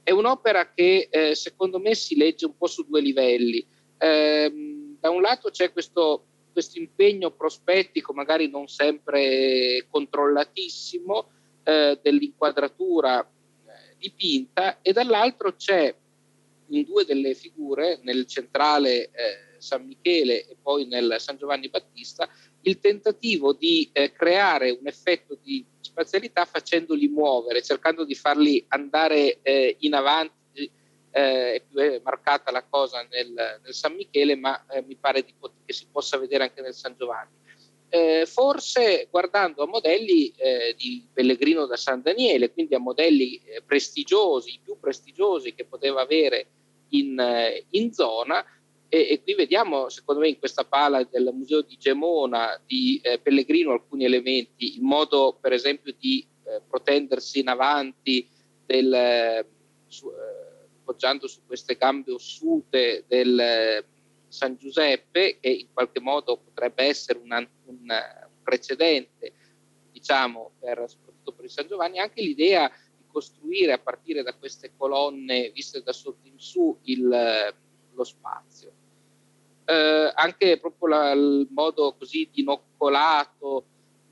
È 0.02 0.10
un'opera 0.10 0.72
che 0.72 1.08
eh, 1.10 1.34
secondo 1.34 1.78
me 1.78 1.94
si 1.94 2.16
legge 2.16 2.46
un 2.46 2.56
po' 2.56 2.66
su 2.66 2.86
due 2.86 3.00
livelli. 3.00 3.64
Ehm, 3.98 4.96
da 5.00 5.10
un 5.10 5.20
lato 5.20 5.50
c'è 5.50 5.72
questo, 5.72 6.24
questo, 6.52 6.78
impegno 6.78 7.30
prospettico, 7.30 8.12
magari 8.12 8.48
non 8.48 8.68
sempre 8.68 9.86
controllatissimo, 9.90 11.28
eh, 11.64 11.98
dell'inquadratura 12.00 13.20
eh, 13.20 13.96
dipinta 13.98 14.78
e 14.80 14.92
dall'altro 14.92 15.56
c'è 15.56 15.94
in 16.68 16.84
due 16.84 17.04
delle 17.04 17.34
figure, 17.34 17.98
nel 18.02 18.26
centrale 18.26 19.10
eh, 19.10 19.10
San 19.58 19.84
Michele 19.84 20.46
e 20.46 20.56
poi 20.60 20.86
nel 20.86 21.16
San 21.18 21.36
Giovanni 21.36 21.68
Battista, 21.68 22.28
il 22.62 22.80
tentativo 22.80 23.52
di 23.52 23.88
eh, 23.92 24.12
creare 24.12 24.70
un 24.70 24.86
effetto 24.86 25.38
di 25.40 25.64
spazialità 25.80 26.44
facendoli 26.44 27.08
muovere, 27.08 27.62
cercando 27.62 28.04
di 28.04 28.14
farli 28.14 28.64
andare 28.68 29.38
eh, 29.42 29.76
in 29.80 29.94
avanti. 29.94 30.34
Eh, 31.10 31.54
è 31.54 31.62
più 31.62 32.00
marcata 32.02 32.50
la 32.50 32.62
cosa 32.62 33.06
nel, 33.10 33.32
nel 33.62 33.72
San 33.72 33.94
Michele, 33.94 34.36
ma 34.36 34.66
eh, 34.66 34.82
mi 34.82 34.96
pare 34.96 35.22
di, 35.22 35.32
che 35.64 35.72
si 35.72 35.86
possa 35.90 36.18
vedere 36.18 36.44
anche 36.44 36.60
nel 36.60 36.74
San 36.74 36.94
Giovanni. 36.98 37.34
Eh, 37.88 38.26
forse 38.26 39.06
guardando 39.10 39.62
a 39.62 39.66
modelli 39.66 40.28
eh, 40.36 40.74
di 40.76 41.06
Pellegrino 41.10 41.66
da 41.66 41.76
San 41.76 42.02
Daniele, 42.02 42.52
quindi 42.52 42.74
a 42.74 42.80
modelli 42.80 43.40
prestigiosi, 43.64 44.54
i 44.54 44.60
più 44.62 44.78
prestigiosi 44.78 45.54
che 45.54 45.64
poteva 45.64 46.02
avere 46.02 46.48
in, 46.90 47.18
in 47.70 47.92
zona, 47.92 48.44
e, 48.96 49.12
e, 49.12 49.22
qui 49.22 49.34
vediamo, 49.34 49.90
secondo 49.90 50.22
me, 50.22 50.28
in 50.28 50.38
questa 50.38 50.64
pala 50.64 51.04
del 51.04 51.30
Museo 51.34 51.60
di 51.60 51.76
Gemona 51.76 52.58
di 52.64 52.98
eh, 53.02 53.18
Pellegrino 53.18 53.72
alcuni 53.72 54.04
elementi, 54.04 54.76
il 54.76 54.82
modo, 54.82 55.36
per 55.38 55.52
esempio, 55.52 55.94
di 55.98 56.26
eh, 56.44 56.62
protendersi 56.66 57.40
in 57.40 57.48
avanti, 57.48 58.26
del, 58.64 58.92
eh, 58.92 59.46
su, 59.86 60.08
eh, 60.08 60.66
appoggiando 60.80 61.26
su 61.28 61.40
queste 61.44 61.76
gambe 61.76 62.12
ossute 62.12 63.04
del 63.06 63.38
eh, 63.38 63.84
San 64.28 64.56
Giuseppe, 64.56 65.38
che 65.40 65.48
in 65.48 65.66
qualche 65.72 66.00
modo 66.00 66.38
potrebbe 66.38 66.84
essere 66.84 67.18
una, 67.18 67.46
un 67.66 67.86
precedente, 68.42 69.32
diciamo, 69.92 70.52
per, 70.58 70.84
soprattutto 70.88 71.32
per 71.32 71.44
il 71.44 71.50
San 71.50 71.66
Giovanni, 71.66 71.98
anche 71.98 72.22
l'idea 72.22 72.70
di 72.96 73.04
costruire 73.06 73.72
a 73.72 73.78
partire 73.78 74.22
da 74.22 74.34
queste 74.34 74.72
colonne 74.74 75.50
viste 75.50 75.82
da 75.82 75.92
sotto 75.92 76.26
in 76.26 76.38
su 76.38 76.78
il 76.84 77.54
lo 77.96 78.04
spazio. 78.04 78.75
Eh, 79.68 80.12
anche 80.14 80.60
proprio 80.60 80.88
la, 80.88 81.10
il 81.10 81.48
modo 81.50 81.96
così 81.98 82.28
dinoccolato 82.32 83.64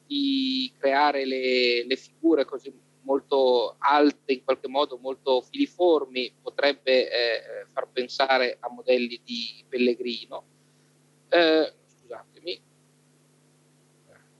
di 0.05 0.73
creare 0.77 1.25
le, 1.25 1.87
le, 1.87 1.97
figure 1.97 2.45
così 2.45 2.73
molto 3.03 3.77
alte, 3.79 4.33
in 4.33 4.43
qualche 4.43 4.67
modo 4.67 4.99
molto 4.99 5.43
filiformi, 5.43 6.35
potrebbe 6.43 7.09
eh, 7.09 7.67
far 7.73 7.89
pensare 7.93 8.57
a 8.59 8.69
modelli 8.69 9.21
di 9.23 9.65
Pellegrino. 9.69 10.45
Eh, 11.29 11.73
scusatemi. 11.87 12.61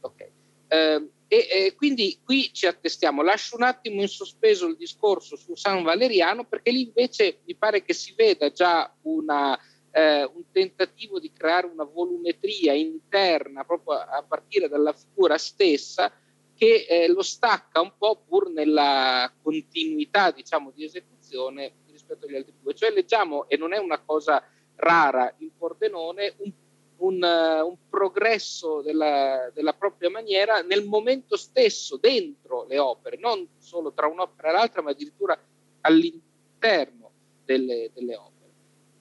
Ok. 0.00 0.30
Eh, 0.68 1.09
e, 1.28 1.49
e, 1.50 1.75
quindi 1.75 2.18
qui 2.25 2.52
ci 2.52 2.66
attestiamo. 2.66 3.23
Lascio 3.23 3.56
un 3.56 3.62
attimo 3.62 4.00
in 4.00 4.09
sospeso 4.09 4.66
il 4.66 4.76
discorso 4.76 5.37
su 5.37 5.54
San 5.54 5.83
Valeriano 5.83 6.44
perché 6.44 6.71
lì 6.71 6.83
invece 6.83 7.38
mi 7.44 7.54
pare 7.54 7.83
che 7.83 7.92
si 7.92 8.14
veda 8.14 8.52
già 8.52 8.94
una, 9.02 9.59
eh, 9.94 10.24
un 10.24 10.50
tentativo 10.50 11.20
di 11.20 11.32
creare 11.32 11.66
una 11.66 11.84
volumetria 11.84 12.72
interna 12.72 13.62
proprio 13.62 13.98
a, 13.98 14.24
partire 14.26 14.68
dalla 14.68 14.92
figura 14.92 15.38
stessa 15.38 16.12
che 16.56 16.86
eh, 16.88 17.08
lo 17.08 17.22
stacca 17.22 17.80
un 17.80 17.92
po' 17.96 18.20
pur 18.26 18.50
nella 18.50 19.32
continuità 19.40 20.32
diciamo, 20.32 20.72
di 20.74 20.82
esecuzione 20.82 21.74
rispetto 21.90 22.26
agli 22.26 22.34
altri 22.34 22.54
due. 22.60 22.74
Cioè 22.74 22.90
leggiamo, 22.90 23.48
e 23.48 23.56
non 23.56 23.72
è 23.72 23.78
una 23.78 24.00
cosa 24.00 24.42
rara 24.74 25.32
in 25.38 25.50
Pordenone, 25.56 26.34
un 26.38 26.52
un, 26.96 27.20
uh, 27.20 27.66
un 27.66 27.76
progresso 27.88 28.80
della, 28.80 29.50
della, 29.52 29.74
propria 29.74 30.10
maniera 30.10 30.62
nel 30.62 30.84
momento 30.84 31.36
stesso, 31.36 31.96
dentro 31.96 32.64
le 32.68 32.78
opere, 32.78 33.16
non 33.18 33.46
solo 33.58 33.92
tra 33.92 34.06
un'opera 34.06 34.50
e 34.50 34.52
l'altra, 34.52 34.80
ma 34.80 34.90
addirittura 34.90 35.36
all'interno 35.80 37.10
delle, 37.44 37.90
delle 37.92 38.14
opere. 38.14 38.33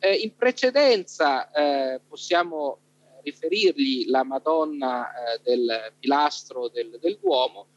Eh, 0.05 0.15
in 0.15 0.36
precedenza 0.36 1.50
eh, 1.51 2.01
possiamo 2.05 2.79
riferirgli 3.22 4.10
la 4.10 4.25
Madonna 4.25 5.07
eh, 5.07 5.39
del 5.41 5.93
pilastro 5.98 6.67
del, 6.67 7.00
del 7.00 7.17
Duomo, 7.22 7.67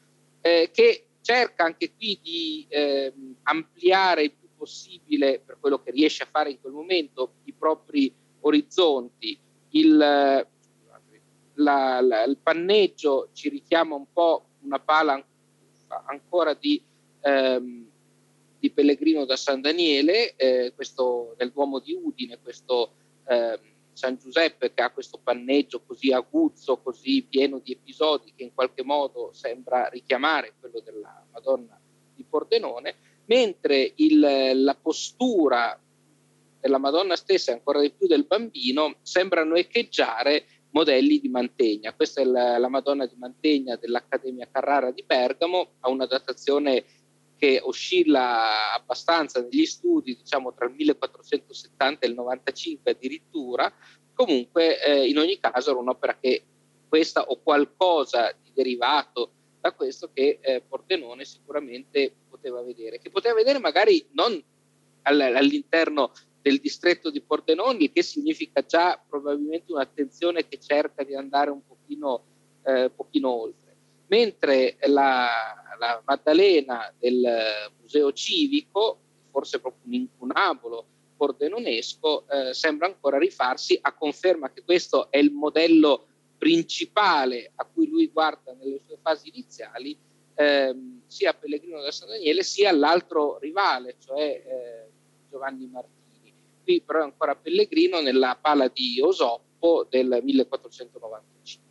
eh, 0.40 0.70
che 0.72 1.06
cerca 1.20 1.62
anche 1.62 1.92
qui 1.94 2.18
di 2.20 2.66
eh, 2.68 3.14
ampliare 3.44 4.24
il 4.24 4.32
più 4.32 4.48
possibile, 4.56 5.38
per 5.38 5.58
quello 5.60 5.80
che 5.80 5.92
riesce 5.92 6.24
a 6.24 6.28
fare 6.28 6.50
in 6.50 6.60
quel 6.60 6.72
momento, 6.72 7.34
i 7.44 7.52
propri 7.52 8.12
orizzonti. 8.40 9.38
Il, 9.70 9.96
la, 9.96 10.46
la, 12.00 12.24
il 12.24 12.38
panneggio 12.42 13.28
ci 13.34 13.48
richiama 13.48 13.94
un 13.94 14.06
po' 14.12 14.46
una 14.62 14.80
pala 14.80 15.24
ancora 16.06 16.54
di, 16.54 16.82
ehm, 17.20 17.88
di 18.66 18.70
Pellegrino 18.72 19.24
da 19.24 19.36
San 19.36 19.60
Daniele, 19.60 20.34
eh, 20.34 20.72
questo 20.74 21.34
nel 21.38 21.52
Duomo 21.52 21.78
di 21.78 21.92
Udine, 21.92 22.40
questo 22.42 22.90
eh, 23.28 23.58
San 23.92 24.16
Giuseppe 24.16 24.72
che 24.74 24.82
ha 24.82 24.90
questo 24.90 25.20
panneggio 25.22 25.82
così 25.86 26.12
aguzzo, 26.12 26.78
così 26.78 27.24
pieno 27.28 27.60
di 27.60 27.72
episodi 27.72 28.32
che 28.34 28.42
in 28.42 28.52
qualche 28.52 28.82
modo 28.82 29.30
sembra 29.32 29.88
richiamare 29.88 30.54
quello 30.58 30.80
della 30.84 31.24
Madonna 31.32 31.78
di 32.14 32.24
Pordenone, 32.28 32.94
mentre 33.26 33.92
il, 33.96 34.18
la 34.62 34.74
postura 34.74 35.80
della 36.60 36.78
Madonna 36.78 37.14
stessa 37.14 37.52
e 37.52 37.54
ancora 37.54 37.80
di 37.80 37.92
più 37.92 38.08
del 38.08 38.24
bambino 38.24 38.96
sembrano 39.02 39.54
echeggiare 39.54 40.46
modelli 40.70 41.20
di 41.20 41.28
Mantegna. 41.28 41.94
Questa 41.94 42.20
è 42.20 42.24
la, 42.24 42.58
la 42.58 42.68
Madonna 42.68 43.06
di 43.06 43.14
Mantegna 43.16 43.76
dell'Accademia 43.76 44.48
Carrara 44.50 44.90
di 44.90 45.04
Bergamo, 45.06 45.74
ha 45.80 45.88
una 45.88 46.06
datazione 46.06 46.84
che 47.36 47.60
oscilla 47.62 48.72
abbastanza 48.74 49.40
negli 49.40 49.66
studi, 49.66 50.16
diciamo 50.16 50.54
tra 50.54 50.66
il 50.66 50.74
1470 50.74 52.04
e 52.04 52.08
il 52.08 52.14
95 52.14 52.90
addirittura, 52.90 53.72
comunque 54.14 54.82
eh, 54.82 55.08
in 55.08 55.18
ogni 55.18 55.38
caso 55.38 55.70
era 55.70 55.78
un'opera 55.78 56.16
che 56.18 56.42
questa 56.88 57.24
o 57.24 57.38
qualcosa 57.42 58.34
di 58.42 58.50
derivato 58.54 59.30
da 59.60 59.72
questo 59.72 60.10
che 60.12 60.38
eh, 60.40 60.62
Pordenone 60.66 61.24
sicuramente 61.24 62.12
poteva 62.28 62.62
vedere, 62.62 62.98
che 62.98 63.10
poteva 63.10 63.34
vedere 63.34 63.58
magari 63.58 64.06
non 64.12 64.42
all- 65.02 65.20
all'interno 65.20 66.12
del 66.40 66.58
distretto 66.60 67.10
di 67.10 67.20
Pordenone, 67.20 67.90
che 67.90 68.02
significa 68.02 68.64
già 68.64 69.02
probabilmente 69.04 69.72
un'attenzione 69.72 70.46
che 70.46 70.58
cerca 70.60 71.02
di 71.02 71.14
andare 71.14 71.50
un 71.50 71.60
pochino, 71.66 72.22
eh, 72.62 72.90
pochino 72.94 73.30
oltre 73.30 73.65
mentre 74.08 74.76
la, 74.86 75.28
la 75.78 76.02
Maddalena 76.04 76.92
del 76.98 77.70
Museo 77.80 78.12
Civico, 78.12 78.98
forse 79.30 79.60
proprio 79.60 79.82
un 79.86 79.94
incunabolo 79.94 80.86
pordenonesco, 81.16 82.26
eh, 82.28 82.54
sembra 82.54 82.86
ancora 82.86 83.18
rifarsi 83.18 83.78
a 83.80 83.92
conferma 83.94 84.50
che 84.50 84.62
questo 84.62 85.10
è 85.10 85.18
il 85.18 85.32
modello 85.32 86.06
principale 86.36 87.52
a 87.54 87.64
cui 87.64 87.88
lui 87.88 88.08
guarda 88.08 88.52
nelle 88.52 88.80
sue 88.86 88.98
fasi 89.00 89.28
iniziali, 89.28 89.96
ehm, 90.34 91.02
sia 91.06 91.32
Pellegrino 91.32 91.80
da 91.80 91.90
San 91.90 92.08
Daniele 92.08 92.42
sia 92.42 92.72
l'altro 92.72 93.38
rivale, 93.38 93.96
cioè 93.98 94.42
eh, 94.46 94.90
Giovanni 95.30 95.66
Martini. 95.66 96.32
Qui 96.62 96.82
però 96.82 97.00
è 97.00 97.04
ancora 97.04 97.34
Pellegrino 97.34 98.00
nella 98.00 98.38
pala 98.40 98.68
di 98.68 99.00
Osoppo 99.00 99.86
del 99.88 100.20
1495. 100.22 101.65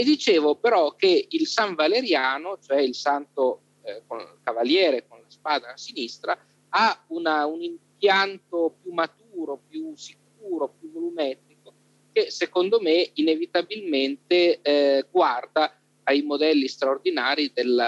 E 0.00 0.04
dicevo 0.04 0.54
però 0.54 0.94
che 0.94 1.26
il 1.28 1.48
San 1.48 1.74
Valeriano, 1.74 2.56
cioè 2.64 2.78
il 2.78 2.94
santo 2.94 3.62
eh, 3.82 4.04
con 4.06 4.20
il 4.20 4.38
cavaliere 4.44 5.08
con 5.08 5.18
la 5.18 5.28
spada 5.28 5.72
a 5.72 5.76
sinistra, 5.76 6.38
ha 6.68 7.04
una, 7.08 7.46
un 7.46 7.60
impianto 7.62 8.76
più 8.80 8.92
maturo, 8.92 9.60
più 9.68 9.96
sicuro, 9.96 10.72
più 10.78 10.92
volumetrico, 10.92 11.74
che 12.12 12.30
secondo 12.30 12.80
me 12.80 13.10
inevitabilmente 13.14 14.60
eh, 14.60 15.04
guarda 15.10 15.76
ai 16.04 16.22
modelli 16.22 16.68
straordinari 16.68 17.50
del 17.52 17.82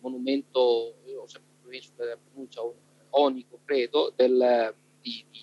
monumento, 0.00 1.02
io 1.04 1.20
ho 1.20 1.26
sempre 1.26 2.18
pronuncia 2.30 2.62
onico, 3.10 3.60
credo, 3.62 4.10
del, 4.16 4.74
di, 5.02 5.22
di 5.30 5.40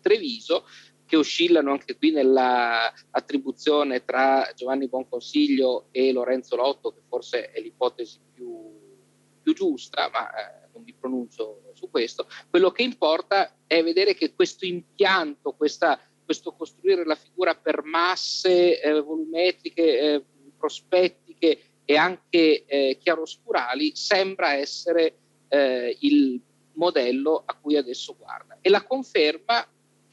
Treviso, 0.00 0.64
che 1.14 1.20
oscillano 1.20 1.70
anche 1.70 1.96
qui 1.96 2.10
nell'attribuzione 2.10 4.04
tra 4.04 4.50
Giovanni 4.56 4.88
Bonconsiglio 4.88 5.86
e 5.92 6.12
Lorenzo 6.12 6.56
Lotto, 6.56 6.92
che 6.92 7.02
forse 7.08 7.52
è 7.52 7.60
l'ipotesi 7.60 8.18
più, 8.34 8.72
più 9.40 9.54
giusta, 9.54 10.10
ma 10.12 10.28
eh, 10.30 10.68
non 10.72 10.82
mi 10.82 10.92
pronuncio 10.92 11.70
su 11.74 11.88
questo. 11.88 12.26
Quello 12.50 12.72
che 12.72 12.82
importa 12.82 13.54
è 13.64 13.80
vedere 13.84 14.14
che 14.14 14.34
questo 14.34 14.66
impianto, 14.66 15.52
questa, 15.52 16.00
questo 16.24 16.52
costruire 16.52 17.04
la 17.04 17.14
figura 17.14 17.54
per 17.54 17.84
masse 17.84 18.80
eh, 18.80 19.00
volumetriche, 19.00 20.00
eh, 20.00 20.24
prospettiche 20.58 21.60
e 21.84 21.96
anche 21.96 22.64
eh, 22.64 22.98
chiaroscurali 23.00 23.94
sembra 23.94 24.54
essere 24.54 25.14
eh, 25.46 25.96
il 26.00 26.40
modello 26.72 27.40
a 27.46 27.54
cui 27.54 27.76
adesso 27.76 28.16
guarda. 28.18 28.58
E 28.60 28.68
la 28.68 28.82
conferma 28.82 29.64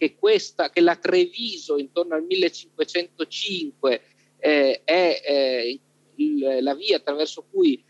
che, 0.01 0.15
questa, 0.15 0.71
che 0.71 0.81
la 0.81 0.95
Treviso 0.95 1.77
intorno 1.77 2.15
al 2.15 2.23
1505 2.23 4.01
eh, 4.39 4.81
è 4.83 5.21
eh, 5.23 5.79
il, 6.15 6.57
la 6.63 6.73
via 6.73 6.97
attraverso 6.97 7.45
cui 7.51 7.85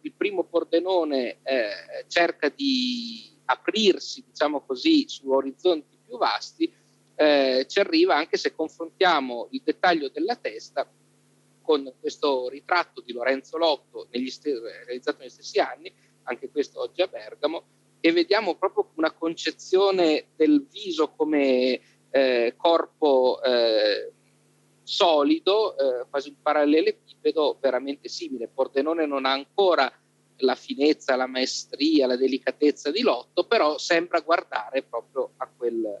il 0.00 0.12
primo 0.16 0.44
Pordenone 0.44 1.40
eh, 1.42 2.06
cerca 2.06 2.48
di 2.48 3.36
aprirsi, 3.44 4.24
diciamo 4.26 4.62
così, 4.62 5.06
su 5.08 5.28
orizzonti 5.28 5.98
più 6.06 6.16
vasti, 6.16 6.72
eh, 7.16 7.66
ci 7.68 7.80
arriva 7.80 8.16
anche 8.16 8.38
se 8.38 8.54
confrontiamo 8.54 9.48
il 9.50 9.60
dettaglio 9.62 10.08
della 10.08 10.36
testa 10.36 10.90
con 11.60 11.92
questo 12.00 12.48
ritratto 12.48 13.02
di 13.02 13.12
Lorenzo 13.12 13.58
Lotto 13.58 14.08
st- 14.10 14.46
realizzato 14.86 15.18
negli 15.18 15.28
stessi 15.28 15.58
anni, 15.58 15.92
anche 16.22 16.48
questo 16.48 16.80
oggi 16.80 17.02
a 17.02 17.08
Bergamo, 17.08 17.64
e 18.04 18.10
vediamo 18.10 18.56
proprio 18.56 18.90
una 18.96 19.12
concezione 19.12 20.26
del 20.34 20.66
viso 20.68 21.10
come 21.10 21.80
eh, 22.10 22.54
corpo 22.56 23.40
eh, 23.40 24.12
solido, 24.82 25.78
eh, 25.78 26.06
quasi 26.10 26.30
un 26.30 26.42
parallelepipedo 26.42 27.58
veramente 27.60 28.08
simile. 28.08 28.48
Pordenone 28.48 29.06
non 29.06 29.24
ha 29.24 29.30
ancora 29.30 29.90
la 30.38 30.56
finezza, 30.56 31.14
la 31.14 31.28
maestria, 31.28 32.08
la 32.08 32.16
delicatezza 32.16 32.90
di 32.90 33.02
Lotto, 33.02 33.44
però 33.44 33.78
sembra 33.78 34.18
guardare 34.18 34.82
proprio 34.82 35.34
a, 35.36 35.48
quel, 35.56 36.00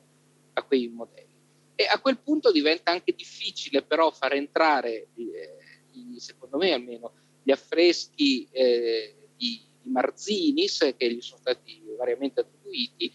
a 0.54 0.62
quei 0.64 0.88
modelli. 0.88 1.30
E 1.76 1.84
a 1.84 2.00
quel 2.00 2.18
punto 2.18 2.50
diventa 2.50 2.90
anche 2.90 3.14
difficile 3.14 3.82
però 3.82 4.10
far 4.10 4.32
entrare, 4.32 5.06
eh, 5.14 6.16
secondo 6.16 6.56
me 6.56 6.72
almeno, 6.72 7.12
gli 7.44 7.52
affreschi 7.52 8.48
eh, 8.50 9.28
di 9.36 9.70
di 9.82 9.90
Marzinis, 9.90 10.94
che 10.96 11.12
gli 11.12 11.20
sono 11.20 11.40
stati 11.40 11.82
variamente 11.96 12.40
attribuiti, 12.40 13.12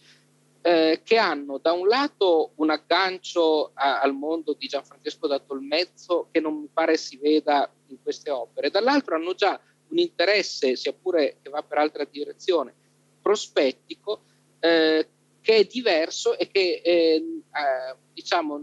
eh, 0.61 1.01
che 1.03 1.17
hanno 1.17 1.59
da 1.59 1.71
un 1.71 1.87
lato 1.87 2.51
un 2.55 2.69
aggancio 2.69 3.71
a, 3.73 4.01
al 4.01 4.13
mondo 4.13 4.53
di 4.53 4.67
Gianfrancesco 4.67 5.27
da 5.27 5.39
Tolmezzo 5.39 6.27
che 6.31 6.39
non 6.39 6.59
mi 6.59 6.69
pare 6.71 6.97
si 6.97 7.17
veda 7.17 7.71
in 7.87 8.01
queste 8.01 8.29
opere, 8.29 8.69
dall'altro 8.69 9.15
hanno 9.15 9.33
già 9.33 9.59
un 9.89 9.97
interesse, 9.97 10.75
sia 10.75 10.91
pure 10.91 11.37
che 11.41 11.49
va 11.49 11.63
per 11.63 11.77
altra 11.77 12.03
direzione, 12.03 12.73
prospettico, 13.21 14.21
eh, 14.59 15.07
che 15.41 15.55
è 15.55 15.63
diverso 15.63 16.37
e 16.37 16.47
che 16.47 16.81
eh, 16.83 17.15
eh 17.15 17.95
diciamo 18.11 18.59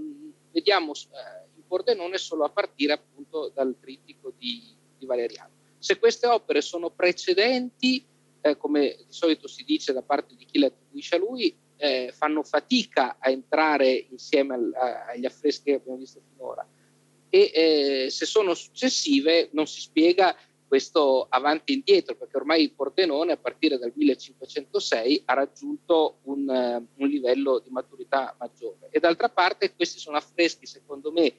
vediamo 0.53 0.93
eh, 0.93 1.49
in 1.57 1.67
Pordenone 1.67 2.19
solo 2.19 2.45
a 2.45 2.51
partire 2.51 2.93
appunto 2.93 3.51
dal 3.55 3.75
trittico 3.81 4.33
di, 4.37 4.75
di 4.99 5.07
Valeriano. 5.07 5.54
Se 5.85 5.99
queste 5.99 6.27
opere 6.27 6.63
sono 6.63 6.89
precedenti, 6.89 8.03
eh, 8.41 8.57
come 8.57 8.97
di 9.07 9.13
solito 9.13 9.47
si 9.47 9.65
dice 9.65 9.93
da 9.93 10.01
parte 10.01 10.35
di 10.35 10.47
chi 10.47 10.59
le 10.59 10.69
attribuisce 10.69 11.17
a 11.17 11.19
lui, 11.19 11.55
eh, 11.77 12.11
fanno 12.17 12.43
fatica 12.43 13.19
a 13.21 13.29
entrare 13.29 14.07
insieme 14.09 14.55
al, 14.55 14.73
a, 14.75 15.09
agli 15.09 15.27
affreschi 15.27 15.65
che 15.65 15.75
abbiamo 15.75 15.99
visto 15.99 16.23
finora. 16.33 16.67
E 17.29 17.51
eh, 17.53 18.07
se 18.09 18.25
sono 18.25 18.55
successive 18.55 19.51
non 19.53 19.67
si 19.67 19.83
spiega 19.83 20.35
questo 20.67 21.27
avanti 21.29 21.73
e 21.73 21.75
indietro, 21.75 22.17
perché 22.17 22.39
ormai 22.39 22.63
il 22.63 22.73
Pordenone 22.73 23.33
a 23.33 23.37
partire 23.37 23.77
dal 23.77 23.93
1506 23.95 25.25
ha 25.27 25.35
raggiunto 25.35 26.21
un, 26.23 26.49
uh, 26.49 27.03
un 27.03 27.09
livello 27.09 27.59
di 27.59 27.69
maturità 27.69 28.35
maggiore. 28.39 28.89
E 28.89 29.01
d'altra 29.01 29.29
parte 29.29 29.75
questi 29.75 29.99
sono 29.99 30.17
affreschi, 30.17 30.65
secondo 30.65 31.13
me, 31.13 31.31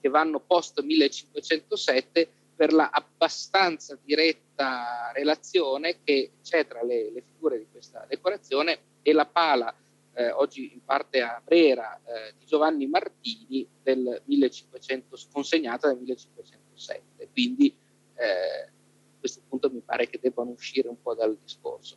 che 0.00 0.08
vanno 0.08 0.40
post 0.40 0.80
1507 0.80 2.30
per 2.60 2.74
la 2.74 2.90
abbastanza 2.90 3.98
diretta 4.04 5.10
relazione 5.14 6.02
che 6.04 6.32
c'è 6.42 6.66
tra 6.66 6.82
le, 6.82 7.10
le 7.10 7.22
figure 7.22 7.56
di 7.56 7.66
questa 7.70 8.04
decorazione 8.06 8.80
e 9.00 9.14
la 9.14 9.24
pala 9.24 9.74
eh, 10.12 10.30
oggi 10.32 10.70
in 10.74 10.84
parte 10.84 11.22
a 11.22 11.40
Brera 11.42 11.98
eh, 12.04 12.34
di 12.38 12.44
Giovanni 12.44 12.86
Martini 12.86 13.66
del 13.82 14.20
1500, 14.26 15.16
consegnata 15.32 15.88
nel 15.88 15.96
1507. 16.00 17.30
Quindi 17.32 17.74
eh, 18.16 18.26
a 18.26 19.18
questo 19.18 19.40
punto 19.48 19.70
mi 19.70 19.80
pare 19.80 20.10
che 20.10 20.18
debbano 20.20 20.50
uscire 20.50 20.88
un 20.88 21.00
po' 21.00 21.14
dal 21.14 21.34
discorso. 21.42 21.96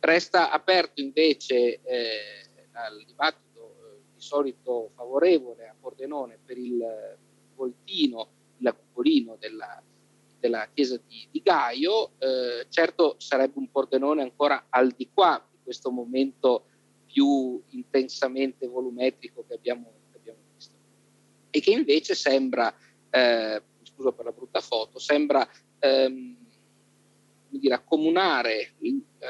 Resta 0.00 0.50
aperto 0.50 1.00
invece 1.00 1.80
eh, 1.80 2.48
al 2.72 3.04
dibattito 3.06 3.76
eh, 3.78 4.00
di 4.16 4.20
solito 4.20 4.90
favorevole 4.96 5.68
a 5.68 5.76
Pordenone 5.78 6.40
per 6.44 6.58
il 6.58 6.84
voltino, 7.54 8.28
il 8.56 8.74
cupolino 8.76 9.36
della, 9.38 9.80
della 10.42 10.68
chiesa 10.74 11.00
di, 11.06 11.28
di 11.30 11.40
Gaio, 11.40 12.18
eh, 12.18 12.66
certo 12.68 13.14
sarebbe 13.18 13.58
un 13.58 13.70
Pordenone 13.70 14.22
ancora 14.22 14.66
al 14.68 14.90
di 14.90 15.08
qua 15.14 15.40
di 15.48 15.58
questo 15.62 15.92
momento 15.92 16.66
più 17.06 17.62
intensamente 17.68 18.66
volumetrico 18.66 19.44
che 19.46 19.54
abbiamo, 19.54 19.92
che 20.10 20.18
abbiamo 20.18 20.40
visto. 20.52 20.74
E 21.50 21.60
che 21.60 21.70
invece 21.70 22.16
sembra, 22.16 22.74
eh, 23.08 23.62
scusa 23.84 24.10
per 24.10 24.24
la 24.24 24.32
brutta 24.32 24.60
foto, 24.60 24.98
sembra 24.98 25.48
ehm, 25.78 26.36
dire, 27.48 27.74
accomunare 27.74 28.74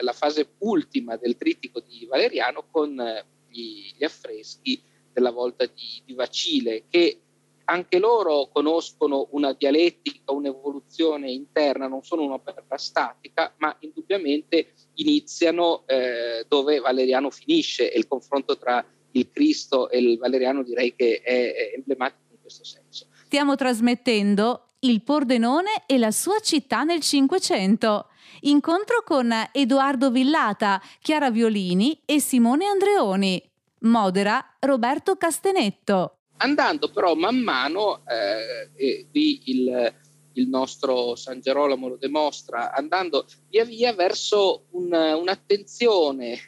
la 0.00 0.12
fase 0.12 0.54
ultima 0.58 1.16
del 1.16 1.36
trittico 1.36 1.80
di 1.80 2.06
Valeriano 2.06 2.64
con 2.70 2.98
eh, 2.98 3.24
gli, 3.48 3.92
gli 3.94 4.04
affreschi 4.04 4.82
della 5.12 5.30
volta 5.30 5.66
di, 5.66 6.02
di 6.06 6.14
Vacile, 6.14 6.84
che 6.88 7.21
anche 7.64 7.98
loro 7.98 8.48
conoscono 8.52 9.28
una 9.32 9.52
dialettica, 9.52 10.32
un'evoluzione 10.32 11.30
interna, 11.30 11.86
non 11.86 12.02
sono 12.02 12.22
un'opera 12.22 12.76
statica, 12.76 13.54
ma 13.58 13.74
indubbiamente 13.80 14.74
iniziano 14.94 15.84
eh, 15.86 16.44
dove 16.48 16.78
Valeriano 16.80 17.30
finisce 17.30 17.92
e 17.92 17.98
il 17.98 18.06
confronto 18.06 18.56
tra 18.56 18.84
il 19.12 19.30
Cristo 19.30 19.90
e 19.90 19.98
il 19.98 20.18
Valeriano 20.18 20.62
direi 20.62 20.94
che 20.94 21.20
è, 21.22 21.72
emblematico 21.76 22.32
in 22.32 22.40
questo 22.40 22.64
senso. 22.64 23.06
Stiamo 23.24 23.54
trasmettendo 23.56 24.66
il 24.80 25.02
Pordenone 25.02 25.84
e 25.86 25.98
la 25.98 26.10
sua 26.10 26.38
città 26.40 26.82
nel 26.82 27.00
Cinquecento. 27.00 28.08
Incontro 28.42 29.02
con 29.04 29.32
Edoardo 29.52 30.10
Villata, 30.10 30.80
Chiara 31.00 31.30
Violini 31.30 32.02
e 32.04 32.20
Simone 32.20 32.66
Andreoni. 32.66 33.42
Modera 33.80 34.56
Roberto 34.60 35.16
Castenetto. 35.16 36.21
Andando 36.42 36.90
però 36.90 37.14
man 37.14 37.38
mano, 37.38 38.02
eh, 38.06 38.70
e 38.74 39.06
qui 39.10 39.42
il, 39.44 39.94
il, 40.32 40.48
nostro 40.48 41.14
San 41.14 41.40
Gerolamo 41.40 41.88
lo 41.88 41.96
dimostra, 41.96 42.72
andando 42.72 43.26
via 43.48 43.64
via 43.64 43.92
verso 43.92 44.64
un, 44.70 44.92
un'attenzione 44.92 46.38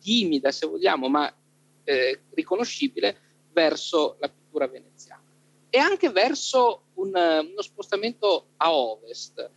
timida, 0.00 0.52
se 0.52 0.66
vogliamo, 0.66 1.08
ma 1.08 1.32
eh, 1.82 2.20
riconoscibile, 2.30 3.16
verso 3.52 4.16
la 4.20 4.28
pittura 4.28 4.68
veneziana 4.68 5.20
e 5.70 5.78
anche 5.78 6.10
verso 6.10 6.82
un, 6.94 7.12
uno 7.14 7.62
spostamento 7.62 8.48
a 8.56 8.72
ovest 8.72 9.50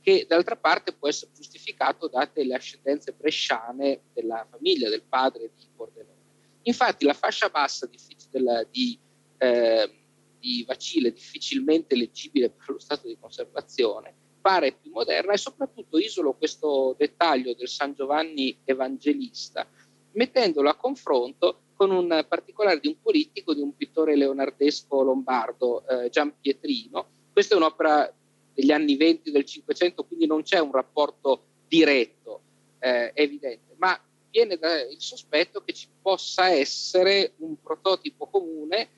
che 0.00 0.24
d'altra 0.26 0.56
parte 0.56 0.92
può 0.92 1.08
essere 1.08 1.30
giustificato 1.34 2.08
date 2.08 2.44
le 2.44 2.54
ascendenze 2.54 3.12
bresciane 3.12 4.00
della 4.14 4.46
famiglia, 4.48 4.88
del 4.88 5.02
padre 5.02 5.50
di 5.54 5.66
Pordenone. 5.76 6.16
Infatti 6.62 7.04
la 7.04 7.12
fascia 7.12 7.50
bassa 7.50 7.86
di, 7.86 7.98
della, 8.30 8.64
di 8.70 8.98
eh, 9.38 9.90
di 10.38 10.64
Vacile 10.66 11.12
difficilmente 11.12 11.96
leggibile 11.96 12.50
per 12.50 12.70
lo 12.70 12.78
stato 12.78 13.06
di 13.06 13.16
conservazione, 13.18 14.14
pare 14.40 14.72
più 14.72 14.90
moderna 14.92 15.32
e 15.32 15.38
soprattutto 15.38 15.98
isolo 15.98 16.34
questo 16.34 16.94
dettaglio 16.96 17.54
del 17.54 17.68
San 17.68 17.94
Giovanni 17.94 18.56
Evangelista, 18.64 19.66
mettendolo 20.12 20.68
a 20.68 20.76
confronto 20.76 21.60
con 21.74 21.90
un 21.90 22.24
particolare 22.28 22.80
di 22.80 22.88
un 22.88 23.00
politico, 23.00 23.54
di 23.54 23.60
un 23.60 23.76
pittore 23.76 24.16
leonardesco 24.16 25.02
lombardo, 25.02 25.86
eh, 25.86 26.08
Gian 26.10 26.34
Pietrino. 26.40 27.06
Questa 27.32 27.54
è 27.54 27.56
un'opera 27.56 28.12
degli 28.52 28.72
anni 28.72 28.96
20 28.96 29.30
del 29.30 29.44
Cinquecento, 29.44 30.04
quindi 30.04 30.26
non 30.26 30.42
c'è 30.42 30.58
un 30.58 30.72
rapporto 30.72 31.44
diretto, 31.68 32.40
eh, 32.80 33.12
evidente, 33.14 33.74
ma 33.76 34.00
viene 34.30 34.56
dal 34.56 34.88
sospetto 34.98 35.62
che 35.62 35.72
ci 35.72 35.86
possa 36.02 36.50
essere 36.50 37.34
un 37.38 37.60
prototipo 37.60 38.26
comune 38.26 38.88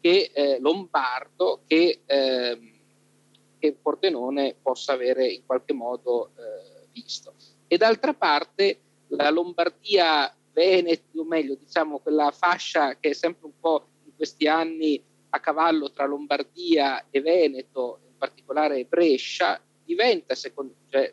che 0.00 0.30
eh, 0.32 0.58
Lombardo 0.60 1.62
che, 1.66 2.02
ehm, 2.04 2.72
che, 3.58 3.72
Pordenone 3.72 4.54
possa 4.60 4.92
avere 4.92 5.26
in 5.26 5.44
qualche 5.44 5.72
modo 5.72 6.30
eh, 6.36 6.86
visto. 6.92 7.34
E 7.66 7.76
d'altra 7.76 8.14
parte 8.14 8.80
la 9.08 9.30
Lombardia 9.30 10.32
Veneto, 10.52 11.20
o 11.20 11.24
meglio 11.24 11.54
diciamo 11.54 11.98
quella 11.98 12.30
fascia 12.30 12.96
che 12.98 13.10
è 13.10 13.12
sempre 13.12 13.46
un 13.46 13.58
po' 13.58 13.86
in 14.04 14.14
questi 14.16 14.48
anni 14.48 15.02
a 15.30 15.40
cavallo 15.40 15.92
tra 15.92 16.06
Lombardia 16.06 17.06
e 17.10 17.20
Veneto, 17.20 18.00
in 18.06 18.16
particolare 18.16 18.84
Brescia, 18.84 19.60
diventa, 19.84 20.34
secondo, 20.34 20.74
cioè 20.88 21.12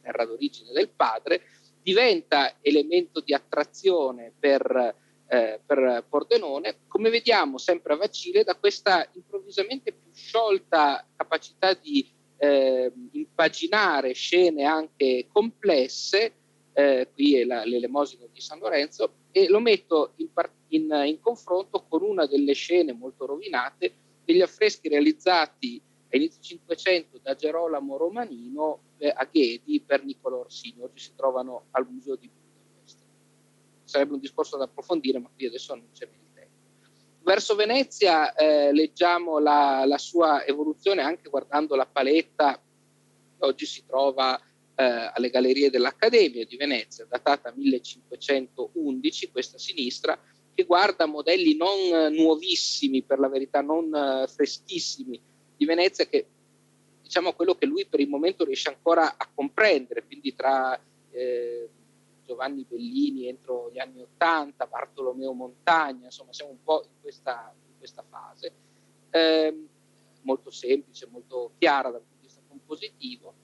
terra 0.00 0.24
d'origine 0.24 0.72
del 0.72 0.90
padre, 0.90 1.42
diventa 1.82 2.56
elemento 2.60 3.20
di 3.20 3.34
attrazione 3.34 4.32
per 4.38 4.94
eh, 5.26 5.60
per 5.64 6.04
Pordenone, 6.08 6.78
come 6.86 7.10
vediamo 7.10 7.58
sempre 7.58 7.94
a 7.94 7.96
Vacile, 7.96 8.44
da 8.44 8.56
questa 8.56 9.08
improvvisamente 9.12 9.92
più 9.92 10.12
sciolta 10.12 11.06
capacità 11.16 11.74
di 11.74 12.06
eh, 12.36 12.92
impaginare 13.12 14.12
scene 14.12 14.64
anche 14.64 15.26
complesse, 15.32 16.32
eh, 16.72 17.08
qui 17.12 17.36
è 17.36 17.44
la, 17.44 17.64
l'elemosina 17.64 18.26
di 18.30 18.40
San 18.40 18.58
Lorenzo, 18.58 19.12
e 19.30 19.48
lo 19.48 19.60
metto 19.60 20.12
in, 20.16 20.28
in, 20.68 21.02
in, 21.06 21.20
confronto 21.20 21.84
con 21.88 22.02
una 22.02 22.26
delle 22.26 22.52
scene 22.52 22.92
molto 22.92 23.26
rovinate 23.26 23.94
degli 24.24 24.40
affreschi 24.40 24.88
realizzati 24.88 25.80
a 26.10 26.16
inizio 26.16 26.40
500 26.40 27.18
da 27.22 27.34
Gerolamo 27.34 27.96
Romanino 27.96 28.80
eh, 28.98 29.12
a 29.14 29.24
Ghedi 29.24 29.82
per 29.84 30.04
Niccolò 30.04 30.40
Orsini, 30.40 30.82
oggi 30.82 31.02
si 31.02 31.14
trovano 31.16 31.66
al 31.72 31.86
Museo 31.88 32.14
di 32.14 32.30
sarebbe 33.94 34.14
un 34.14 34.20
discorso 34.20 34.56
da 34.56 34.64
approfondire, 34.64 35.20
ma 35.20 35.30
qui 35.32 35.46
adesso 35.46 35.72
non 35.74 35.88
c'è 35.92 36.04
il 36.04 36.10
tempo. 36.34 36.52
Verso 37.22 37.54
Venezia 37.54 38.34
eh, 38.34 38.72
leggiamo 38.72 39.38
la, 39.38 39.84
la, 39.86 39.98
sua 39.98 40.44
evoluzione 40.44 41.00
anche 41.00 41.30
guardando 41.30 41.76
la 41.76 41.86
paletta 41.86 42.60
che 43.38 43.46
oggi 43.46 43.66
si 43.66 43.84
trova 43.86 44.36
eh, 44.36 44.82
alle 45.14 45.30
gallerie 45.30 45.70
dell'Accademia 45.70 46.44
di 46.44 46.56
Venezia, 46.56 47.06
datata 47.08 47.52
1511, 47.54 49.30
questa 49.30 49.58
sinistra, 49.58 50.18
che 50.52 50.64
guarda 50.64 51.06
modelli 51.06 51.56
non 51.56 52.12
nuovissimi, 52.12 53.04
per 53.04 53.20
la 53.20 53.28
verità 53.28 53.60
non 53.60 53.92
uh, 53.92 54.26
freschissimi 54.26 55.20
di 55.56 55.64
Venezia, 55.64 56.06
che 56.06 56.26
diciamo 57.00 57.32
quello 57.32 57.54
che 57.54 57.66
lui 57.66 57.86
per 57.86 58.00
il 58.00 58.08
momento 58.08 58.44
riesce 58.44 58.68
ancora 58.68 59.16
a 59.16 59.28
comprendere, 59.32 60.04
quindi 60.04 60.34
tra 60.34 60.80
eh, 61.10 61.68
Giovanni 62.24 62.64
Bellini 62.68 63.28
entro 63.28 63.70
gli 63.72 63.78
anni 63.78 64.02
Ottanta, 64.02 64.66
Bartolomeo 64.66 65.32
Montagna, 65.32 66.06
insomma 66.06 66.32
siamo 66.32 66.52
un 66.52 66.62
po' 66.62 66.82
in 66.84 67.00
questa, 67.00 67.54
in 67.66 67.78
questa 67.78 68.04
fase, 68.08 68.52
eh, 69.10 69.66
molto 70.22 70.50
semplice, 70.50 71.06
molto 71.10 71.52
chiara 71.58 71.90
dal 71.90 72.00
punto 72.00 72.16
di 72.20 72.26
vista 72.26 72.40
compositivo, 72.48 73.34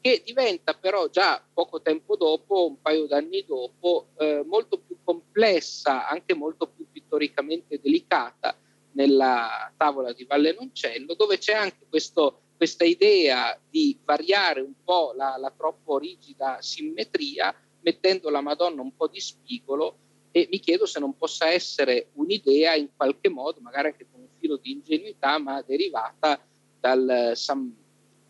che 0.00 0.22
diventa 0.24 0.74
però 0.74 1.08
già 1.08 1.42
poco 1.52 1.82
tempo 1.82 2.16
dopo, 2.16 2.66
un 2.66 2.80
paio 2.80 3.06
d'anni 3.06 3.44
dopo, 3.44 4.08
eh, 4.16 4.42
molto 4.46 4.78
più 4.78 4.96
complessa, 5.04 6.08
anche 6.08 6.34
molto 6.34 6.66
più 6.66 6.86
pittoricamente 6.90 7.80
delicata 7.80 8.56
nella 8.92 9.72
tavola 9.76 10.12
di 10.12 10.24
Valle 10.24 10.56
Noncello, 10.58 11.14
dove 11.14 11.38
c'è 11.38 11.52
anche 11.52 11.86
questo, 11.88 12.40
questa 12.56 12.84
idea 12.84 13.58
di 13.68 13.98
variare 14.04 14.60
un 14.60 14.74
po' 14.82 15.12
la, 15.14 15.36
la 15.36 15.52
troppo 15.54 15.98
rigida 15.98 16.60
simmetria 16.60 17.54
mettendo 17.82 18.30
la 18.30 18.40
Madonna 18.40 18.82
un 18.82 18.94
po' 18.94 19.08
di 19.08 19.20
spigolo 19.20 19.98
e 20.32 20.48
mi 20.50 20.60
chiedo 20.60 20.86
se 20.86 21.00
non 21.00 21.16
possa 21.16 21.48
essere 21.48 22.10
un'idea 22.14 22.74
in 22.74 22.90
qualche 22.94 23.28
modo, 23.28 23.60
magari 23.60 23.88
anche 23.88 24.06
con 24.10 24.20
un 24.20 24.28
filo 24.38 24.56
di 24.56 24.72
ingenuità, 24.72 25.38
ma 25.38 25.60
derivata 25.62 26.40
dal 26.78 27.32
San, 27.34 27.74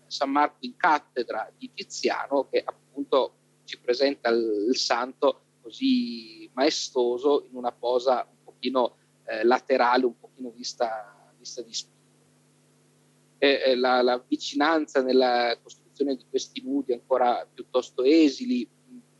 San 0.07 0.31
Marco 0.31 0.59
in 0.61 0.77
cattedra 0.77 1.51
di 1.57 1.71
Tiziano 1.73 2.49
che 2.49 2.63
appunto 2.65 3.35
ci 3.65 3.79
presenta 3.79 4.31
il, 4.31 4.67
il 4.69 4.77
santo 4.77 5.43
così 5.61 6.51
maestoso 6.55 7.47
in 7.51 7.57
una 7.57 7.71
posa 7.71 8.27
un 8.29 8.43
pochino 8.43 8.97
eh, 9.25 9.45
laterale, 9.45 10.07
un 10.07 10.19
pochino 10.19 10.51
vista, 10.51 11.33
vista 11.39 11.63
di 11.63 11.73
spigolo. 11.73 11.99
E, 13.39 13.75
la, 13.77 14.03
la 14.03 14.23
vicinanza 14.27 15.03
nella 15.03 15.57
costruzione 15.63 16.17
di 16.17 16.25
questi 16.29 16.63
nudi 16.63 16.93
ancora 16.93 17.47
piuttosto 17.53 18.03
esili, 18.03 18.69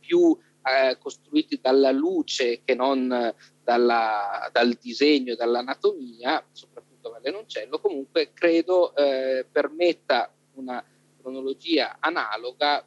più 0.01 0.37
eh, 0.63 0.97
costruiti 0.99 1.59
dalla 1.61 1.91
luce 1.91 2.61
che 2.63 2.75
non 2.75 3.33
dalla, 3.63 4.49
dal 4.51 4.73
disegno, 4.73 5.35
dall'anatomia, 5.35 6.43
soprattutto 6.51 7.11
Vallenoncello, 7.11 7.79
comunque 7.79 8.31
credo 8.33 8.93
eh, 8.95 9.45
permetta 9.49 10.33
una 10.53 10.83
cronologia 11.21 11.97
analoga, 11.99 12.85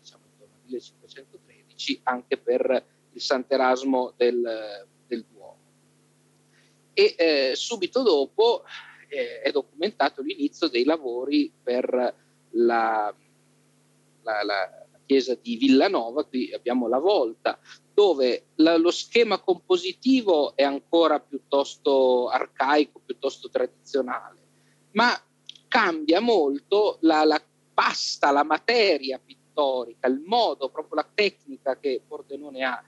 diciamo 0.00 0.24
intorno 0.32 0.54
al 0.54 0.60
1513, 0.64 2.00
anche 2.04 2.38
per 2.38 2.84
il 3.12 3.20
Sant'Erasmo 3.20 4.14
del, 4.16 4.86
del 5.06 5.24
Duomo. 5.30 5.58
E 6.92 7.14
eh, 7.18 7.52
subito 7.54 8.02
dopo 8.02 8.64
eh, 9.08 9.42
è 9.42 9.50
documentato 9.50 10.22
l'inizio 10.22 10.68
dei 10.68 10.84
lavori 10.84 11.52
per 11.62 12.14
la, 12.50 13.14
la, 14.22 14.42
la 14.42 14.85
chiesa 15.06 15.34
di 15.40 15.56
Villanova, 15.56 16.24
qui 16.24 16.52
abbiamo 16.52 16.88
la 16.88 16.98
volta, 16.98 17.58
dove 17.94 18.48
la, 18.56 18.76
lo 18.76 18.90
schema 18.90 19.38
compositivo 19.38 20.54
è 20.54 20.62
ancora 20.62 21.20
piuttosto 21.20 22.28
arcaico, 22.28 23.00
piuttosto 23.04 23.48
tradizionale, 23.48 24.40
ma 24.92 25.18
cambia 25.68 26.20
molto 26.20 26.98
la, 27.00 27.24
la 27.24 27.42
pasta, 27.72 28.30
la 28.30 28.44
materia 28.44 29.18
pittorica, 29.18 30.06
il 30.08 30.22
modo, 30.24 30.68
proprio 30.68 30.96
la 30.96 31.08
tecnica 31.14 31.78
che 31.78 32.02
Pordenone 32.06 32.64
ha. 32.64 32.82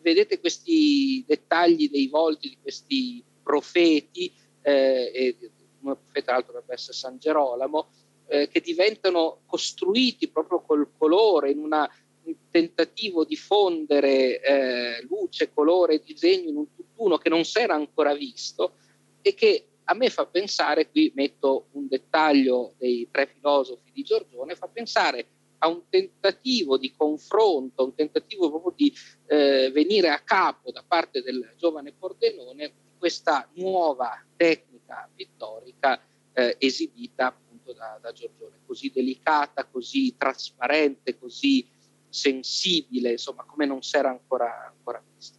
Vedete 0.00 0.40
questi 0.40 1.24
dettagli 1.26 1.88
dei 1.88 2.08
volti 2.08 2.48
di 2.48 2.58
questi 2.60 3.22
profeti, 3.42 4.32
eh, 4.62 5.10
e 5.14 5.50
un 5.80 5.96
profeta 6.00 6.32
l'altro 6.32 6.52
dovrebbe 6.52 6.74
essere 6.74 6.96
San 6.96 7.18
Gerolamo, 7.18 7.88
eh, 8.26 8.48
che 8.48 8.60
diventano 8.60 9.40
costruiti 9.46 10.28
proprio 10.28 10.60
col 10.60 10.90
colore 10.96 11.50
in 11.50 11.58
una, 11.58 11.88
un 12.24 12.34
tentativo 12.50 13.24
di 13.24 13.36
fondere 13.36 14.40
eh, 14.40 15.02
luce, 15.08 15.52
colore 15.52 16.02
disegno 16.04 16.50
in 16.50 16.56
un 16.56 16.74
tutt'uno 16.74 17.18
che 17.18 17.28
non 17.28 17.44
si 17.44 17.58
era 17.58 17.74
ancora 17.74 18.14
visto 18.14 18.74
e 19.20 19.34
che 19.34 19.66
a 19.84 19.94
me 19.94 20.10
fa 20.10 20.26
pensare, 20.26 20.90
qui 20.90 21.12
metto 21.14 21.66
un 21.72 21.88
dettaglio 21.88 22.74
dei 22.78 23.08
tre 23.10 23.26
filosofi 23.26 23.90
di 23.92 24.02
Giorgione, 24.02 24.54
fa 24.54 24.68
pensare 24.68 25.26
a 25.58 25.68
un 25.68 25.82
tentativo 25.88 26.76
di 26.76 26.92
confronto, 26.96 27.84
un 27.84 27.94
tentativo 27.94 28.50
proprio 28.50 28.74
di 28.76 28.92
eh, 29.26 29.70
venire 29.72 30.08
a 30.08 30.20
capo 30.20 30.70
da 30.70 30.84
parte 30.86 31.22
del 31.22 31.54
giovane 31.56 31.92
Pordenone 31.92 32.72
questa 32.98 33.48
nuova 33.54 34.24
tecnica 34.36 35.08
pittorica 35.14 36.00
eh, 36.32 36.56
esibita 36.58 37.36
appunto 37.72 37.74
da, 37.74 37.98
da, 38.00 38.12
Giorgione, 38.12 38.58
così 38.66 38.90
delicata, 38.90 39.64
così 39.64 40.14
trasparente, 40.16 41.18
così 41.18 41.66
sensibile, 42.08 43.12
insomma, 43.12 43.44
come 43.44 43.66
non 43.66 43.82
si 43.82 43.96
era 43.96 44.10
ancora, 44.10 44.68
ancora 44.68 45.02
vista. 45.14 45.38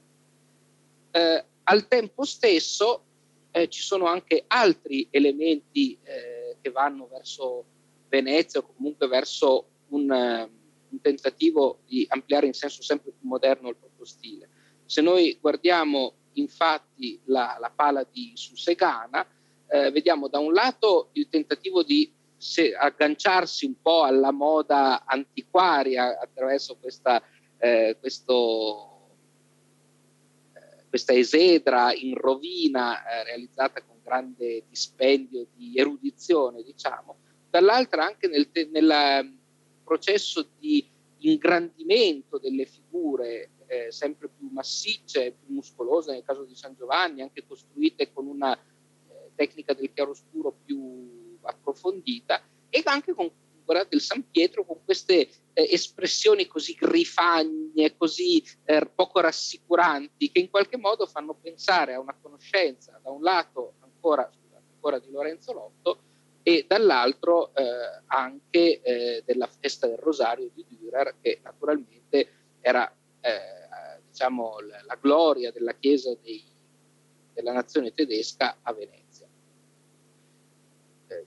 Eh, 1.11 1.45
al 1.63 1.87
tempo 1.87 2.25
stesso 2.25 3.03
eh, 3.51 3.69
ci 3.69 3.81
sono 3.81 4.05
anche 4.05 4.43
altri 4.47 5.07
elementi 5.11 5.97
eh, 6.03 6.57
che 6.59 6.71
vanno 6.71 7.07
verso 7.11 7.65
Venezia 8.09 8.59
o 8.59 8.73
comunque 8.75 9.07
verso 9.07 9.67
un, 9.89 10.09
un, 10.09 11.01
tentativo 11.01 11.79
di 11.85 12.05
ampliare 12.09 12.47
in 12.47 12.53
senso 12.53 12.81
sempre 12.81 13.11
più 13.11 13.27
moderno 13.27 13.69
il 13.69 13.75
proprio 13.75 14.05
stile. 14.05 14.49
Se 14.85 15.01
noi 15.01 15.37
guardiamo 15.39 16.13
infatti 16.33 17.19
la, 17.25 17.57
la 17.59 17.71
pala 17.71 18.05
di 18.11 18.31
Susegana, 18.35 19.25
eh, 19.67 19.91
vediamo 19.91 20.27
da 20.27 20.39
un 20.39 20.53
lato 20.53 21.09
il 21.13 21.27
tentativo 21.29 21.83
di 21.83 22.11
se, 22.43 22.75
agganciarsi 22.75 23.65
un 23.65 23.81
po' 23.81 24.03
alla 24.03 24.31
moda 24.31 25.05
antiquaria 25.05 26.19
attraverso 26.19 26.77
questa, 26.77 27.23
eh, 27.57 27.95
questo 27.99 28.89
questa 30.89 31.13
esedra 31.13 31.91
in 31.91 32.13
rovina 32.13 33.03
eh, 33.03 33.23
realizzata 33.23 33.81
con 33.81 33.97
grande 34.03 34.63
dispendio 34.69 35.47
di 35.55 35.75
erudizione, 35.75 36.61
diciamo, 36.61 37.17
dall'altra 37.49 38.05
anche 38.05 38.27
nel, 38.27 38.47
nel 38.69 38.89
ehm, 38.91 39.37
processo 39.83 40.47
di 40.59 40.87
ingrandimento 41.19 42.37
delle 42.37 42.65
figure 42.65 43.49
eh, 43.65 43.91
sempre 43.91 44.27
più 44.27 44.49
massicce, 44.51 45.31
più 45.31 45.55
muscolose, 45.55 46.11
nel 46.11 46.23
caso 46.23 46.43
di 46.43 46.53
San 46.53 46.75
Giovanni, 46.75 47.23
anche 47.23 47.43
costruite 47.47 48.13
con 48.13 48.27
una 48.27 48.55
eh, 48.55 49.31
tecnica 49.33 49.73
del 49.73 49.91
chiaroscuro 49.91 50.55
più 50.63 51.22
approfondita 51.49 52.41
e 52.69 52.81
anche 52.85 53.13
con 53.13 53.31
guardate 53.63 53.95
il 53.95 54.01
San 54.01 54.29
Pietro 54.29 54.65
con 54.65 54.83
queste 54.83 55.29
eh, 55.53 55.67
espressioni 55.71 56.47
così 56.47 56.73
grifagne, 56.73 57.95
così 57.95 58.43
eh, 58.65 58.85
poco 58.93 59.19
rassicuranti, 59.19 60.31
che 60.31 60.39
in 60.39 60.49
qualche 60.49 60.77
modo 60.77 61.05
fanno 61.05 61.33
pensare 61.33 61.93
a 61.93 61.99
una 61.99 62.15
conoscenza, 62.21 62.99
da 63.01 63.09
un 63.09 63.21
lato 63.21 63.75
ancora, 63.79 64.29
scusate, 64.29 64.63
ancora 64.73 64.99
di 64.99 65.11
Lorenzo 65.11 65.53
Lotto, 65.53 65.99
e 66.43 66.65
dall'altro 66.67 67.55
eh, 67.55 67.63
anche 68.07 68.81
eh, 68.81 69.23
della 69.25 69.47
festa 69.47 69.87
del 69.87 69.97
Rosario 69.97 70.49
di 70.53 70.65
Dürer, 70.67 71.15
che 71.21 71.39
naturalmente 71.41 72.29
era 72.59 72.93
eh, 73.21 74.01
diciamo, 74.09 74.59
la, 74.59 74.81
la, 74.85 74.97
gloria 74.99 75.51
della 75.51 75.73
Chiesa 75.73 76.13
dei, 76.21 76.43
della 77.33 77.53
nazione 77.53 77.93
tedesca 77.93 78.57
a 78.61 78.73
Venezia. 78.73 79.02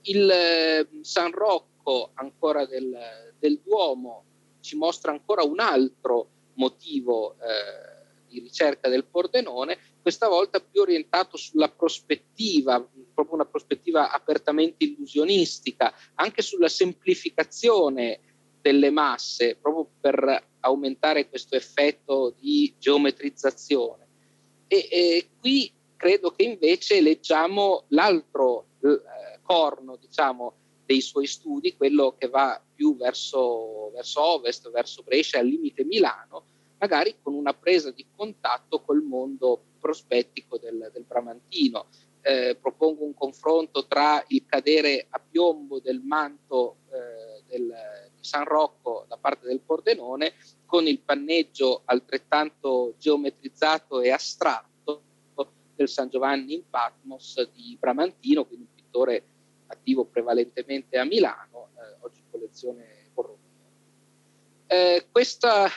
Il 0.03 0.87
San 1.01 1.31
Rocco 1.31 2.11
ancora 2.13 2.65
del, 2.65 2.97
del 3.39 3.59
Duomo 3.63 4.23
ci 4.61 4.75
mostra 4.75 5.11
ancora 5.11 5.43
un 5.43 5.59
altro 5.59 6.29
motivo 6.55 7.33
eh, 7.33 7.97
di 8.27 8.39
ricerca 8.39 8.89
del 8.89 9.05
Pordenone, 9.05 9.77
questa 10.01 10.27
volta 10.27 10.59
più 10.59 10.81
orientato 10.81 11.37
sulla 11.37 11.69
prospettiva, 11.69 12.85
proprio 13.13 13.35
una 13.35 13.45
prospettiva 13.45 14.11
apertamente 14.11 14.83
illusionistica, 14.85 15.93
anche 16.15 16.41
sulla 16.41 16.69
semplificazione 16.69 18.19
delle 18.61 18.89
masse, 18.89 19.55
proprio 19.55 19.87
per 19.99 20.47
aumentare 20.61 21.29
questo 21.29 21.55
effetto 21.55 22.35
di 22.39 22.73
geometrizzazione. 22.77 24.05
E, 24.67 24.87
e 24.91 25.29
qui 25.39 25.71
credo 25.95 26.31
che 26.31 26.43
invece 26.43 27.01
leggiamo 27.01 27.85
l'altro 27.89 28.65
corno, 29.47 29.95
diciamo, 29.95 30.53
dei 30.85 31.01
suoi 31.01 31.25
studi, 31.25 31.75
quello 31.75 32.15
che 32.17 32.27
va 32.27 32.61
più 32.75 32.95
verso, 32.97 33.91
verso 33.93 34.21
ovest, 34.21 34.69
verso 34.69 35.03
Brescia, 35.03 35.39
al 35.39 35.47
limite 35.47 35.85
Milano, 35.85 36.43
magari 36.79 37.15
con 37.21 37.33
una 37.33 37.53
presa 37.53 37.91
di 37.91 38.05
contatto 38.13 38.81
col 38.81 39.01
mondo 39.01 39.61
prospettico 39.79 40.57
del, 40.57 40.89
del 40.93 41.03
Bramantino. 41.03 41.87
Eh, 42.21 42.57
propongo 42.59 43.05
un 43.05 43.13
confronto 43.13 43.87
tra 43.87 44.21
il 44.27 44.45
cadere 44.45 45.07
a 45.09 45.19
piombo 45.19 45.79
del 45.79 46.01
manto 46.01 46.77
eh, 46.91 47.43
del, 47.47 47.73
di 48.13 48.23
San 48.23 48.43
Rocco 48.43 49.05
da 49.07 49.15
parte 49.15 49.47
del 49.47 49.61
Pordenone 49.61 50.33
con 50.65 50.87
il 50.87 50.99
panneggio 50.99 51.83
altrettanto 51.85 52.95
geometrizzato 52.97 54.01
e 54.01 54.11
astratto 54.11 55.03
del 55.77 55.87
San 55.87 56.09
Giovanni 56.09 56.55
in 56.55 56.69
Patmos 56.69 57.49
di 57.53 57.77
Bramantino, 57.79 58.45
quindi 58.45 58.65
un 58.67 58.75
pittore 58.75 59.23
attivo 59.67 60.05
prevalentemente 60.05 60.97
a 60.97 61.03
Milano, 61.03 61.69
eh, 61.75 61.97
oggi 62.01 62.23
collezione 62.29 63.09
Borromeo. 63.13 63.37
Eh, 64.67 65.07
questa, 65.11 65.67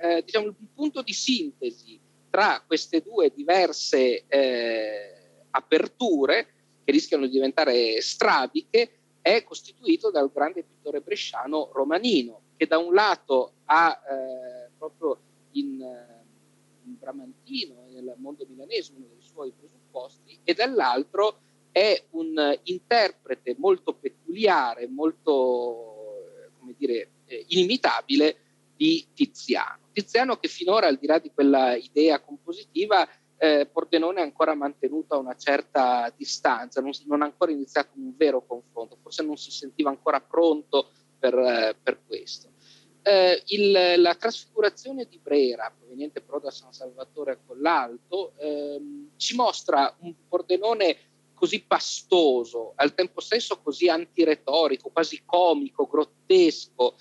eh, 0.00 0.22
diciamo, 0.24 0.46
il 0.46 0.54
punto 0.74 1.02
di 1.02 1.12
sintesi 1.12 2.00
tra 2.30 2.62
queste 2.66 3.02
due 3.02 3.32
diverse 3.34 4.24
eh, 4.26 5.14
aperture 5.50 6.46
che 6.84 6.92
rischiano 6.92 7.26
di 7.26 7.32
diventare 7.32 8.00
strabiche 8.00 8.92
è 9.20 9.42
costituito 9.44 10.10
dal 10.10 10.30
grande 10.32 10.62
pittore 10.62 11.00
bresciano 11.00 11.70
Romanino, 11.72 12.40
che 12.56 12.66
da 12.66 12.78
un 12.78 12.94
lato 12.94 13.52
ha 13.66 14.00
eh, 14.08 14.70
proprio 14.78 15.18
in, 15.52 15.80
in 16.84 16.98
Bramantino 16.98 17.86
nel 17.90 18.14
mondo 18.16 18.46
milanese 18.48 18.92
uno 18.96 19.06
dei 19.12 19.20
suoi 19.20 19.52
presupposti, 19.52 20.38
e 20.42 20.54
dall'altro 20.54 21.40
è 21.72 22.04
un 22.10 22.58
interprete 22.64 23.56
molto 23.58 23.94
peculiare, 23.94 24.88
molto 24.88 25.90
come 26.58 26.74
dire, 26.76 27.10
eh, 27.26 27.44
inimitabile 27.48 28.36
di 28.76 29.06
Tiziano. 29.14 29.88
Tiziano 29.92 30.36
che 30.36 30.48
finora, 30.48 30.86
al 30.86 30.98
di 30.98 31.06
là 31.06 31.18
di 31.18 31.30
quella 31.32 31.74
idea 31.74 32.20
compositiva, 32.20 33.08
eh, 33.36 33.66
Pordenone 33.66 34.20
ha 34.20 34.24
ancora 34.24 34.54
mantenuto 34.54 35.18
una 35.18 35.34
certa 35.34 36.12
distanza, 36.14 36.80
non, 36.80 36.90
non, 37.06 37.22
ha 37.22 37.24
ancora 37.24 37.50
iniziato 37.50 37.92
un 37.96 38.14
vero 38.16 38.44
confronto, 38.44 38.98
forse 39.00 39.22
non 39.22 39.36
si 39.36 39.50
sentiva 39.50 39.88
ancora 39.88 40.20
pronto 40.20 40.90
per, 41.18 41.34
eh, 41.34 41.76
per 41.82 42.00
questo. 42.06 42.48
Eh, 43.02 43.42
il, 43.46 43.94
la 43.96 44.14
trasfigurazione 44.14 45.06
di 45.06 45.18
Brera, 45.18 45.72
proveniente 45.74 46.20
però 46.20 46.38
da 46.38 46.50
San 46.50 46.72
Salvatore 46.72 47.32
a 47.32 47.38
Collalto, 47.46 48.34
ehm, 48.36 49.12
ci 49.16 49.34
mostra 49.36 49.94
un 50.00 50.14
Pordenone 50.28 50.96
così 51.40 51.62
pastoso, 51.62 52.74
al 52.76 52.92
tempo 52.92 53.22
stesso 53.22 53.62
così 53.62 53.88
antiretorico, 53.88 54.90
quasi 54.90 55.22
comico, 55.24 55.86
grottesco, 55.86 56.96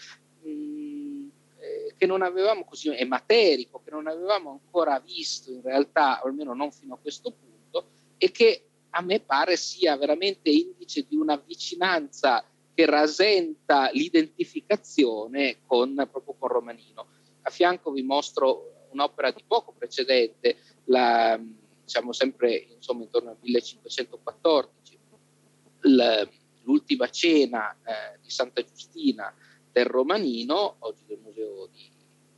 mm, 0.47 1.28
eh, 1.60 1.93
che 1.97 2.06
non 2.06 2.21
avevamo 2.21 2.63
così, 2.63 2.88
e 2.88 3.04
materico, 3.04 3.82
che 3.84 3.91
non 3.91 4.08
avevamo 4.08 4.52
ancora 4.52 4.97
visto 5.02 5.52
in 5.52 5.62
realtà, 5.62 6.21
almeno 6.21 6.54
non 6.54 6.71
fino 6.71 6.93
a 6.93 6.97
questo 6.97 7.32
punto, 7.32 7.89
e 8.17 8.32
che 8.32 8.63
a 8.91 9.02
me 9.02 9.19
pare 9.19 9.58
sia 9.58 9.97
veramente 9.97 10.49
indice 10.49 11.06
di 11.06 11.17
una 11.17 11.36
vicinanza 11.36 12.41
che 12.73 12.86
rasenta 12.86 13.89
l'identificazione 13.91 15.58
con, 15.65 15.95
proprio 16.10 16.34
con 16.39 16.47
Romanino. 16.47 17.08
A 17.41 17.49
fianco 17.49 17.91
vi 17.91 18.04
mostro 18.04 18.88
un'opera 18.91 19.32
di 19.32 19.43
poco 19.45 19.73
precedente, 19.78 20.56
la, 20.86 21.38
siamo 21.89 22.13
sempre 22.13 22.56
insomma, 22.56 23.04
intorno 23.04 23.32
al 23.32 23.38
1514, 23.41 24.99
l'ultima 26.63 27.10
cena 27.10 27.75
eh, 27.84 28.19
di 28.21 28.30
Santa 28.30 28.63
Giustina 28.63 29.34
del 29.71 29.86
Romanino, 29.86 30.75
oggi 30.80 31.04
del 31.08 31.19
Museo 31.23 31.67
di, 31.71 31.89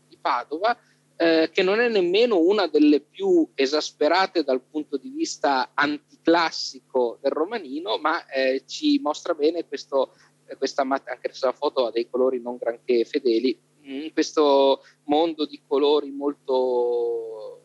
di 0.07 0.17
Padova, 0.19 0.77
eh, 1.17 1.49
che 1.51 1.63
non 1.63 1.79
è 1.79 1.89
nemmeno 1.89 2.39
una 2.39 2.67
delle 2.67 3.01
più 3.01 3.47
esasperate 3.53 4.43
dal 4.43 4.61
punto 4.61 4.97
di 4.97 5.09
vista 5.09 5.71
anticlassico 5.73 7.19
del 7.21 7.31
romanino, 7.31 7.97
ma 7.97 8.25
eh, 8.27 8.63
ci 8.65 8.99
mostra 8.99 9.33
bene 9.33 9.67
questo, 9.67 10.13
eh, 10.45 10.55
questa, 10.55 10.83
anche 10.83 11.31
la 11.41 11.51
foto 11.51 11.85
ha 11.85 11.91
dei 11.91 12.09
colori 12.09 12.41
non 12.41 12.57
granché 12.57 13.03
fedeli, 13.03 13.59
mm, 13.85 14.07
questo 14.13 14.83
mondo 15.03 15.45
di 15.45 15.61
colori 15.67 16.09
molto 16.09 17.60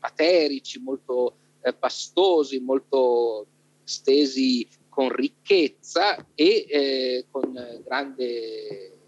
materici, 0.00 0.80
molto 0.80 1.36
eh, 1.60 1.72
pastosi, 1.72 2.58
molto 2.60 3.46
stesi 3.84 4.66
con 4.88 5.08
ricchezza 5.08 6.26
e 6.34 6.66
eh, 6.68 7.26
con 7.30 7.52
grande 7.84 8.98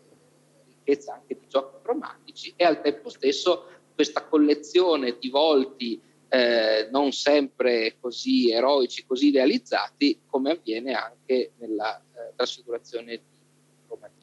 ricchezza 0.66 1.14
anche 1.14 1.38
di 1.38 1.46
giochi 1.48 1.76
romantici 1.82 2.52
e 2.56 2.64
al 2.64 2.80
tempo 2.80 3.08
stesso 3.08 3.66
questa 3.94 4.24
collezione 4.24 5.18
di 5.18 5.28
volti 5.28 6.00
eh, 6.28 6.88
non 6.90 7.12
sempre 7.12 7.96
così 8.00 8.50
eroici, 8.50 9.04
così 9.04 9.26
idealizzati, 9.26 10.20
come 10.26 10.52
avviene 10.52 10.94
anche 10.94 11.52
nella 11.58 12.00
eh, 12.00 12.32
trasfigurazione 12.34 13.20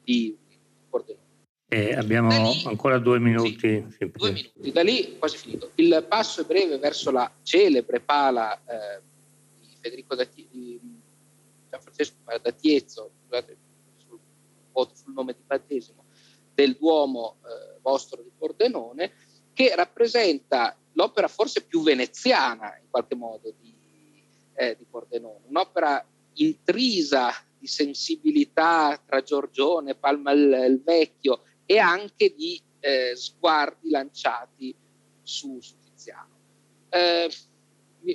di, 0.02 0.36
di 0.48 0.58
Pordenone. 0.88 1.29
Eh, 1.72 1.94
abbiamo 1.94 2.50
lì, 2.50 2.64
ancora 2.66 2.98
due 2.98 3.20
minuti. 3.20 3.86
Sì, 3.96 4.10
due 4.12 4.32
minuti, 4.32 4.72
da 4.72 4.82
lì 4.82 5.16
quasi 5.18 5.36
finito. 5.36 5.70
Il 5.76 6.04
passo 6.08 6.40
è 6.40 6.44
breve 6.44 6.78
verso 6.78 7.12
la 7.12 7.30
celebre 7.44 8.00
pala 8.00 8.60
eh, 8.64 9.00
di 9.60 9.76
Federico 9.80 10.16
da, 10.16 10.26
di 10.34 10.80
Gianfrancesco 11.70 12.16
da 12.42 12.50
Tiezzo, 12.50 13.12
scusate, 13.22 13.56
sul, 13.98 14.18
sul 14.94 15.12
nome 15.12 15.32
di 15.34 15.42
battesimo, 15.46 16.06
del 16.52 16.74
Duomo 16.76 17.36
eh, 17.44 17.78
vostro 17.80 18.20
di 18.20 18.32
Pordenone, 18.36 19.12
che 19.52 19.72
rappresenta 19.76 20.76
l'opera 20.94 21.28
forse 21.28 21.62
più 21.62 21.82
veneziana 21.82 22.76
in 22.82 22.90
qualche 22.90 23.14
modo 23.14 23.54
di, 23.60 23.72
eh, 24.54 24.74
di 24.76 24.84
Pordenone, 24.90 25.44
un'opera 25.46 26.04
intrisa 26.32 27.32
di 27.56 27.68
sensibilità 27.68 29.00
tra 29.06 29.22
Giorgione, 29.22 29.94
Palma 29.94 30.32
il, 30.32 30.66
il 30.68 30.82
Vecchio 30.82 31.42
e 31.70 31.78
anche 31.78 32.34
di 32.34 32.60
eh, 32.80 33.14
sguardi 33.14 33.90
lanciati 33.90 34.74
su, 35.22 35.60
su 35.60 35.76
Tiziano. 35.78 36.34
Eh, 36.88 37.30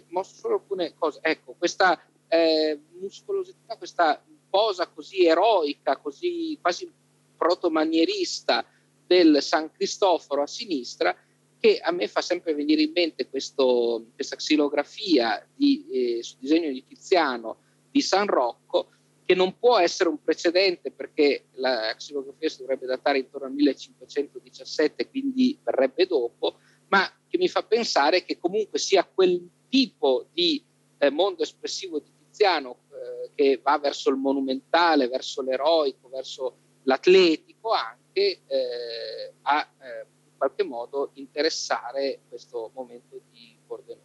mostro 0.10 0.38
solo 0.38 0.54
alcune 0.56 0.94
cose. 0.94 1.20
Ecco, 1.22 1.56
questa 1.58 1.98
eh, 2.28 2.78
muscolosità, 3.00 3.78
questa 3.78 4.22
posa 4.50 4.88
così 4.88 5.26
eroica, 5.26 5.96
così 5.96 6.58
quasi 6.60 6.91
protomanierista 7.38 8.65
del 9.08 9.41
San 9.41 9.72
Cristoforo 9.72 10.41
a 10.41 10.48
sinistra, 10.48 11.15
che 11.58 11.80
a 11.80 11.91
me 11.91 12.10
fa 12.10 12.22
sempre 12.22 12.54
venire 12.54 12.82
in 12.82 12.91
mente 12.91 13.30
questo, 13.30 14.08
questa 14.15 14.36
xilografia 14.36 15.48
di, 15.56 16.18
eh, 16.18 16.24
su 16.24 16.36
disegno 16.39 16.70
di 16.70 16.84
Tiziano 16.86 17.60
di 17.89 18.02
San 18.02 18.28
Rocco, 18.28 18.89
che 19.26 19.34
non 19.34 19.58
può 19.58 19.80
essere 19.80 20.10
un 20.10 20.22
precedente 20.22 20.92
perché 20.92 21.48
la 21.54 21.94
xilografia 21.96 22.48
si 22.48 22.60
dovrebbe 22.60 22.86
datare 22.86 23.18
intorno 23.18 23.48
al 23.48 23.54
1517, 23.54 25.10
quindi 25.10 25.60
verrebbe 25.64 26.06
dopo, 26.06 26.60
ma 26.90 27.12
che 27.28 27.38
mi 27.38 27.50
fa 27.50 27.64
pensare 27.64 28.24
che 28.24 28.38
comunque 28.38 28.78
sia 28.78 29.04
quel 29.04 29.50
tipo 29.68 30.28
di 30.32 30.64
eh, 31.00 31.10
mondo 31.10 31.42
espressivo 31.42 32.00
di 32.00 32.12
Tiziano 32.28 32.78
eh, 32.92 33.32
che 33.34 33.60
va 33.64 33.80
verso 33.80 34.12
il 34.12 34.18
monumentale, 34.18 35.08
verso 35.08 35.42
l'eroico, 35.42 36.08
verso 36.08 36.58
l'atletico 36.84 37.72
anche 37.72 38.42
eh, 38.46 39.34
a 39.42 39.68
eh, 39.82 40.06
in 40.26 40.38
qualche 40.38 40.64
modo 40.64 41.12
interessare 41.14 42.20
questo 42.30 42.70
momento 42.76 43.22
di 43.32 43.58
Pordenone. 43.66 44.04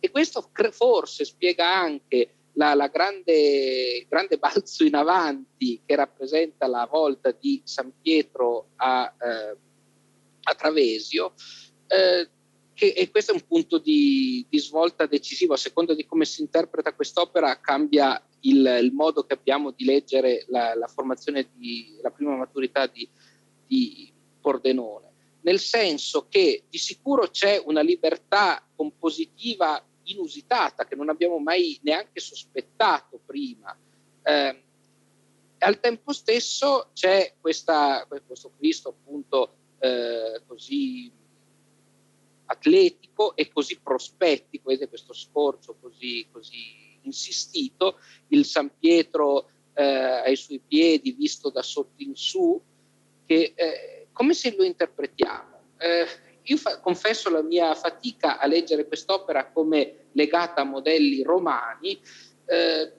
E 0.00 0.10
questo 0.10 0.50
forse 0.72 1.24
spiega 1.24 1.72
anche 1.72 2.34
la, 2.54 2.74
la 2.74 2.88
grande, 2.88 4.06
grande, 4.08 4.38
balzo 4.38 4.84
in 4.84 4.94
avanti 4.94 5.80
che 5.84 5.96
rappresenta 5.96 6.66
la 6.66 6.86
volta 6.90 7.30
di 7.30 7.60
San 7.64 7.92
Pietro 8.00 8.70
a, 8.76 9.12
eh, 9.18 9.56
a 10.42 10.54
Travesio, 10.54 11.32
eh, 11.86 12.28
che, 12.74 12.92
e 12.96 13.10
questo 13.10 13.32
è 13.32 13.34
un 13.34 13.46
punto 13.46 13.78
di, 13.78 14.44
di, 14.48 14.58
svolta 14.58 15.06
decisivo, 15.06 15.54
a 15.54 15.58
seconda 15.58 15.94
di 15.94 16.06
come 16.06 16.24
si 16.24 16.40
interpreta 16.40 16.94
quest'opera 16.94 17.60
cambia 17.60 18.22
il, 18.40 18.78
il 18.82 18.92
modo 18.92 19.24
che 19.24 19.34
abbiamo 19.34 19.70
di 19.70 19.84
leggere 19.84 20.44
la, 20.48 20.74
la 20.74 20.88
formazione 20.88 21.48
di 21.54 21.98
la 22.02 22.10
prima 22.10 22.34
maturità 22.36 22.86
di, 22.86 23.08
di 23.66 24.10
Pordenone, 24.40 25.10
nel 25.42 25.60
senso 25.60 26.26
che 26.28 26.64
di 26.68 26.78
sicuro 26.78 27.28
c'è 27.28 27.62
una 27.64 27.82
libertà 27.82 28.66
compositiva 28.74 29.82
inusitata 30.12 30.86
che 30.86 30.94
non 30.94 31.08
abbiamo 31.08 31.38
mai 31.38 31.78
neanche 31.82 32.20
sospettato 32.20 33.20
prima. 33.24 33.76
Eh, 34.22 34.62
al 35.58 35.80
tempo 35.80 36.12
stesso 36.12 36.90
c'è 36.92 37.34
questa, 37.40 38.06
questo 38.26 38.52
Cristo 38.56 38.88
appunto 38.88 39.54
eh, 39.78 40.42
così 40.46 41.10
atletico 42.46 43.34
e 43.36 43.48
così 43.48 43.78
prospettico, 43.80 44.68
vedete 44.68 44.88
questo 44.88 45.12
scorcio 45.12 45.76
così, 45.80 46.26
così 46.30 46.98
insistito, 47.02 47.98
il 48.28 48.44
San 48.44 48.70
Pietro 48.78 49.48
eh, 49.74 49.82
ai 49.82 50.36
suoi 50.36 50.60
piedi 50.60 51.12
visto 51.12 51.50
da 51.50 51.62
sotto 51.62 52.02
in 52.02 52.14
su, 52.14 52.60
che 53.24 53.52
eh, 53.54 54.08
come 54.12 54.34
se 54.34 54.54
lo 54.54 54.64
interpretiamo? 54.64 55.60
Eh, 55.78 56.06
io 56.42 56.56
fa- 56.56 56.80
confesso 56.80 57.30
la 57.30 57.42
mia 57.42 57.74
fatica 57.74 58.38
a 58.38 58.46
leggere 58.46 58.86
quest'opera 58.86 59.50
come 59.50 60.01
legata 60.12 60.62
a 60.62 60.64
modelli 60.64 61.22
romani, 61.22 61.98
eh, 62.46 62.92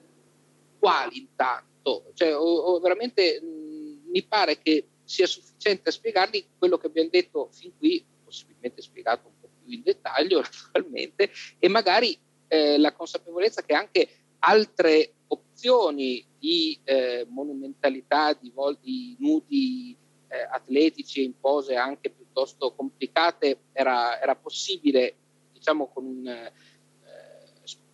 quali 0.78 1.18
intanto? 1.18 2.10
Cioè, 2.14 2.36
o, 2.36 2.42
o 2.42 2.80
veramente 2.80 3.40
mh, 3.40 4.10
mi 4.10 4.22
pare 4.22 4.58
che 4.58 4.86
sia 5.04 5.26
sufficiente 5.26 5.88
a 5.90 5.92
spiegarli 5.92 6.46
quello 6.58 6.78
che 6.78 6.86
abbiamo 6.86 7.10
detto 7.10 7.48
fin 7.52 7.72
qui, 7.76 8.04
possibilmente 8.24 8.82
spiegato 8.82 9.28
un 9.28 9.34
po' 9.40 9.48
più 9.62 9.72
in 9.74 9.82
dettaglio 9.82 10.40
naturalmente, 10.72 11.30
e 11.58 11.68
magari 11.68 12.18
eh, 12.48 12.78
la 12.78 12.92
consapevolezza 12.92 13.62
che 13.62 13.74
anche 13.74 14.08
altre 14.40 15.14
opzioni 15.28 16.24
di 16.38 16.78
eh, 16.84 17.26
monumentalità, 17.28 18.32
di, 18.34 18.50
vol- 18.54 18.78
di 18.80 19.16
nudi 19.18 19.96
eh, 20.28 20.46
atletici 20.50 21.24
in 21.24 21.38
pose 21.38 21.76
anche 21.76 22.10
piuttosto 22.10 22.74
complicate 22.74 23.58
era, 23.72 24.20
era 24.20 24.36
possibile, 24.36 25.16
diciamo, 25.52 25.88
con 25.88 26.04
un, 26.04 26.50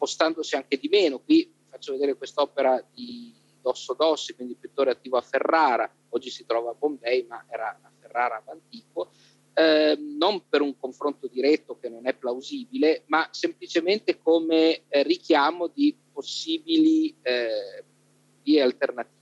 spostandosi 0.01 0.57
anche 0.57 0.79
di 0.79 0.89
meno. 0.89 1.19
Qui 1.19 1.53
faccio 1.69 1.93
vedere 1.93 2.17
quest'opera 2.17 2.83
di 2.95 3.35
Dosso 3.61 3.93
Dossi, 3.93 4.35
quindi 4.35 4.55
pittore 4.55 4.93
attivo 4.93 5.19
a 5.19 5.21
Ferrara, 5.21 5.93
oggi 6.09 6.31
si 6.31 6.47
trova 6.47 6.71
a 6.71 6.75
Bombay, 6.75 7.27
ma 7.29 7.45
era 7.51 7.69
a 7.69 7.91
Ferrara 8.01 8.43
antico. 8.47 9.11
Eh, 9.53 9.99
non 9.99 10.49
per 10.49 10.63
un 10.63 10.79
confronto 10.79 11.27
diretto 11.27 11.79
che 11.79 11.91
non 11.91 12.07
è 12.07 12.15
plausibile, 12.15 13.03
ma 13.07 13.29
semplicemente 13.31 14.19
come 14.19 14.85
eh, 14.89 15.03
richiamo 15.03 15.67
di 15.67 15.95
possibili 16.11 17.15
eh, 17.21 17.85
vie 18.43 18.63
alternative. 18.63 19.19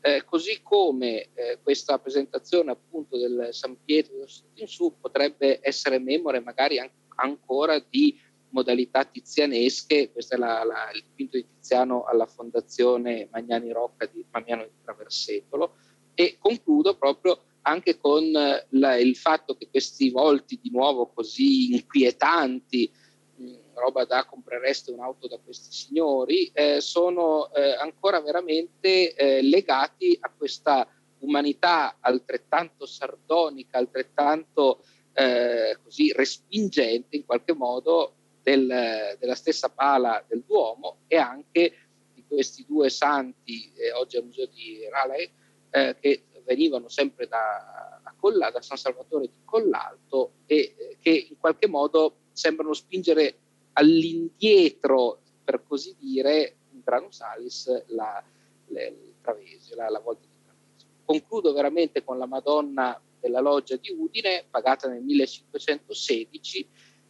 Eh, 0.00 0.24
così 0.24 0.60
come 0.62 1.30
eh, 1.34 1.58
questa 1.60 1.98
presentazione 1.98 2.70
appunto 2.70 3.18
del 3.18 3.48
San 3.50 3.76
Pietro 3.84 4.14
in 4.54 4.68
su 4.68 4.94
potrebbe 5.00 5.58
essere 5.60 5.98
memore 5.98 6.38
magari 6.38 6.78
an- 6.78 6.90
ancora 7.16 7.80
di 7.80 8.16
modalità 8.50 9.04
tizianesche, 9.04 10.10
questo 10.12 10.34
è 10.34 10.38
la, 10.38 10.64
la, 10.64 10.90
il 10.92 11.02
dipinto 11.02 11.36
di 11.36 11.46
Tiziano 11.54 12.04
alla 12.04 12.26
Fondazione 12.26 13.28
Magnani 13.30 13.72
Rocca 13.72 14.06
di 14.06 14.24
Mamiano 14.30 14.64
di 14.64 14.70
Traversetolo 14.82 15.74
e 16.14 16.36
concludo 16.38 16.96
proprio 16.96 17.42
anche 17.62 17.98
con 17.98 18.30
la, 18.30 18.96
il 18.96 19.16
fatto 19.16 19.54
che 19.56 19.68
questi 19.70 20.10
volti 20.10 20.58
di 20.60 20.70
nuovo 20.70 21.06
così 21.12 21.74
inquietanti, 21.74 22.90
mh, 23.36 23.54
roba 23.74 24.04
da 24.04 24.24
comprereste 24.24 24.90
un'auto 24.90 25.28
da 25.28 25.38
questi 25.38 25.72
signori, 25.72 26.50
eh, 26.52 26.80
sono 26.80 27.52
eh, 27.52 27.74
ancora 27.74 28.20
veramente 28.20 29.14
eh, 29.14 29.42
legati 29.42 30.16
a 30.18 30.32
questa 30.36 30.88
umanità 31.20 31.98
altrettanto 32.00 32.86
sardonica, 32.86 33.78
altrettanto 33.78 34.82
eh, 35.12 35.76
così 35.82 36.12
respingente 36.12 37.16
in 37.16 37.24
qualche 37.24 37.52
modo 37.52 38.14
del, 38.48 39.16
della 39.18 39.34
stessa 39.34 39.68
pala 39.68 40.24
del 40.26 40.42
Duomo 40.46 41.00
e 41.06 41.18
anche 41.18 41.74
di 42.14 42.24
questi 42.26 42.64
due 42.66 42.88
santi 42.88 43.70
eh, 43.74 43.92
oggi 43.92 44.16
al 44.16 44.24
museo 44.24 44.46
di 44.46 44.88
Raleigh 44.90 45.30
eh, 45.70 45.96
che 46.00 46.22
venivano 46.44 46.88
sempre 46.88 47.28
da, 47.28 48.00
Colla, 48.18 48.50
da 48.50 48.62
San 48.62 48.78
Salvatore 48.78 49.26
di 49.26 49.40
Collalto 49.44 50.32
e 50.46 50.74
eh, 50.76 50.96
che 50.98 51.10
in 51.10 51.36
qualche 51.38 51.68
modo 51.68 52.16
sembrano 52.32 52.72
spingere 52.72 53.36
all'indietro, 53.74 55.20
per 55.44 55.62
così 55.66 55.94
dire, 55.98 56.56
in 56.72 56.80
Granus 56.82 57.20
Alis, 57.20 57.84
la, 57.88 58.22
le, 58.68 59.12
Travesio, 59.20 59.76
la, 59.76 59.90
la 59.90 60.00
volta 60.00 60.22
di 60.26 60.42
Travesio. 60.42 60.88
Concludo 61.04 61.52
veramente 61.52 62.02
con 62.02 62.16
la 62.16 62.26
Madonna 62.26 63.00
della 63.20 63.40
loggia 63.40 63.76
di 63.76 63.94
Udine, 63.96 64.46
pagata 64.50 64.88
nel 64.88 65.02
1516, 65.02 66.68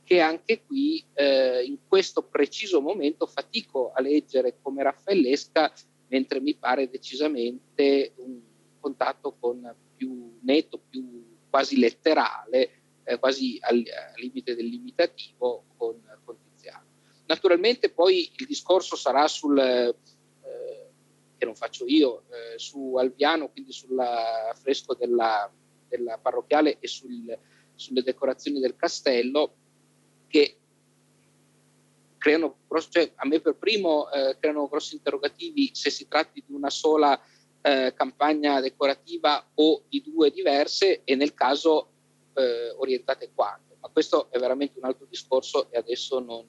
che 0.09 0.20
anche 0.20 0.64
qui 0.64 1.04
eh, 1.12 1.62
in 1.64 1.80
questo 1.86 2.22
preciso 2.22 2.80
momento 2.80 3.26
fatico 3.26 3.92
a 3.92 4.00
leggere 4.00 4.56
come 4.62 4.82
raffaellesca, 4.82 5.70
mentre 6.06 6.40
mi 6.40 6.54
pare 6.54 6.88
decisamente 6.88 8.14
un 8.16 8.40
contatto 8.80 9.36
con 9.38 9.70
più 9.94 10.38
netto, 10.40 10.80
più 10.88 11.36
quasi 11.50 11.78
letterale, 11.78 12.70
eh, 13.04 13.18
quasi 13.18 13.59
al, 13.61 13.84
al, 13.84 14.18
limite 14.18 14.56
del 14.56 14.64
limitativo 14.64 15.64
con, 15.76 16.00
con 16.24 16.38
Tiziano. 16.42 16.86
Naturalmente 17.26 17.90
poi 17.90 18.32
il 18.34 18.46
discorso 18.46 18.96
sarà 18.96 19.28
sul, 19.28 19.59
eh, 19.59 19.94
che 21.36 21.44
non 21.44 21.54
faccio 21.54 21.84
io, 21.84 22.22
eh, 22.30 22.59
su 22.59 22.94
Alviano, 22.94 23.50
quindi 23.50 23.72
sul 23.72 23.98
affresco 23.98 24.94
della, 24.94 25.52
della 25.86 26.16
parrocchiale 26.16 26.78
e 26.80 26.88
sul, 26.88 27.38
sulle 27.74 28.02
decorazioni 28.02 28.59
del 28.59 28.74
castello, 28.74 29.52
che 30.29 30.59
creano, 32.18 32.59
cioè, 32.91 33.12
a 33.14 33.26
me 33.26 33.41
per 33.41 33.57
primo 33.57 34.11
eh, 34.11 34.37
creano 34.39 34.68
grossi 34.68 34.97
interrogativi 34.97 35.70
se 35.72 35.91
si 35.91 36.07
tratti 36.07 36.45
di 36.47 36.53
una 36.53 36.70
sola 36.70 37.18
eh, 37.62 37.93
campagna 37.97 38.61
decorativa 38.61 39.45
o 39.55 39.85
di 39.89 40.03
due 40.05 40.31
diverse 40.31 41.03
e 41.05 41.14
nel 41.14 41.35
caso 41.35 41.91
eh, 42.35 42.70
orientate 42.76 43.31
quando. 43.35 43.76
Ma 43.81 43.89
questo 43.89 44.31
è 44.31 44.39
veramente 44.39 44.79
un 44.79 44.85
altro 44.85 45.07
discorso 45.09 45.70
e 45.70 45.79
adesso 45.79 46.20
non, 46.20 46.45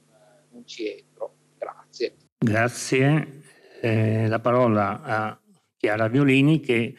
non 0.51 0.67
ci 0.67 0.87
entro. 0.89 1.35
Grazie. 1.57 2.15
Grazie. 2.37 3.43
Eh, 3.81 4.27
la 4.27 4.39
parola 4.39 5.01
a 5.01 5.41
Chiara 5.77 6.07
Violini 6.07 6.59
che 6.59 6.95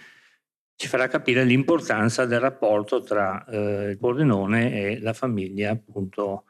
ci 0.77 0.89
farà 0.89 1.09
capire 1.09 1.45
l'importanza 1.45 2.25
del 2.25 2.41
rapporto 2.41 3.03
tra 3.03 3.45
eh, 3.45 3.91
il 3.91 3.99
Pordenone 3.99 4.73
e 4.73 5.01
la 5.01 5.13
famiglia 5.13 5.73
appunto 5.73 6.45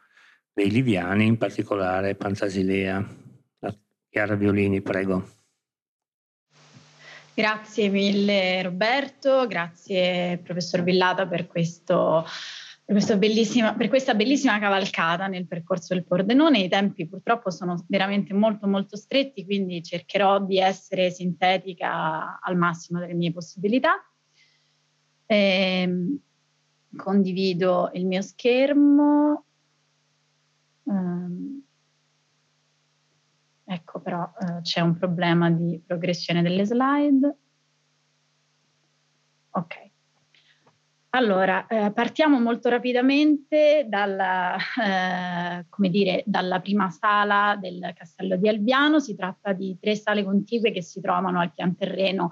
dei 0.60 0.70
Liviani, 0.70 1.24
in 1.24 1.38
particolare 1.38 2.14
Pantasilea. 2.14 3.02
Chiara 4.10 4.34
Violini, 4.34 4.82
prego. 4.82 5.26
Grazie 7.32 7.88
mille 7.88 8.60
Roberto, 8.60 9.46
grazie 9.46 10.38
professor 10.44 10.82
Villata 10.82 11.26
per, 11.26 11.46
questo, 11.46 12.26
per, 12.84 13.02
per, 13.76 13.88
questa 13.88 14.14
bellissima 14.14 14.58
cavalcata 14.58 15.28
nel 15.28 15.46
percorso 15.46 15.94
del 15.94 16.04
Pordenone. 16.04 16.58
I 16.58 16.68
tempi 16.68 17.08
purtroppo 17.08 17.50
sono 17.50 17.82
veramente 17.88 18.34
molto 18.34 18.66
molto 18.66 18.96
stretti, 18.96 19.46
quindi 19.46 19.82
cercherò 19.82 20.44
di 20.44 20.58
essere 20.58 21.10
sintetica 21.10 22.38
al 22.42 22.56
massimo 22.56 22.98
delle 22.98 23.14
mie 23.14 23.32
possibilità. 23.32 23.94
Eh, 25.24 26.18
condivido 26.96 27.90
il 27.94 28.04
mio 28.04 28.20
schermo. 28.20 29.44
Um, 30.90 31.62
ecco 33.64 34.00
però 34.00 34.22
uh, 34.22 34.60
c'è 34.62 34.80
un 34.80 34.96
problema 34.98 35.48
di 35.50 35.80
progressione 35.86 36.42
delle 36.42 36.64
slide. 36.64 37.36
Ok. 39.52 39.89
Allora, 41.12 41.66
eh, 41.66 41.90
partiamo 41.92 42.38
molto 42.38 42.68
rapidamente 42.68 43.84
dalla, 43.88 44.56
eh, 44.56 45.88
dire, 45.88 46.22
dalla, 46.24 46.60
prima 46.60 46.88
sala 46.90 47.58
del 47.60 47.92
castello 47.96 48.36
di 48.36 48.48
Albiano. 48.48 49.00
Si 49.00 49.16
tratta 49.16 49.52
di 49.52 49.76
tre 49.80 49.96
sale 49.96 50.22
contigue 50.22 50.70
che 50.70 50.82
si 50.82 51.00
trovano 51.00 51.40
al 51.40 51.52
pian 51.52 51.74
terreno 51.74 52.30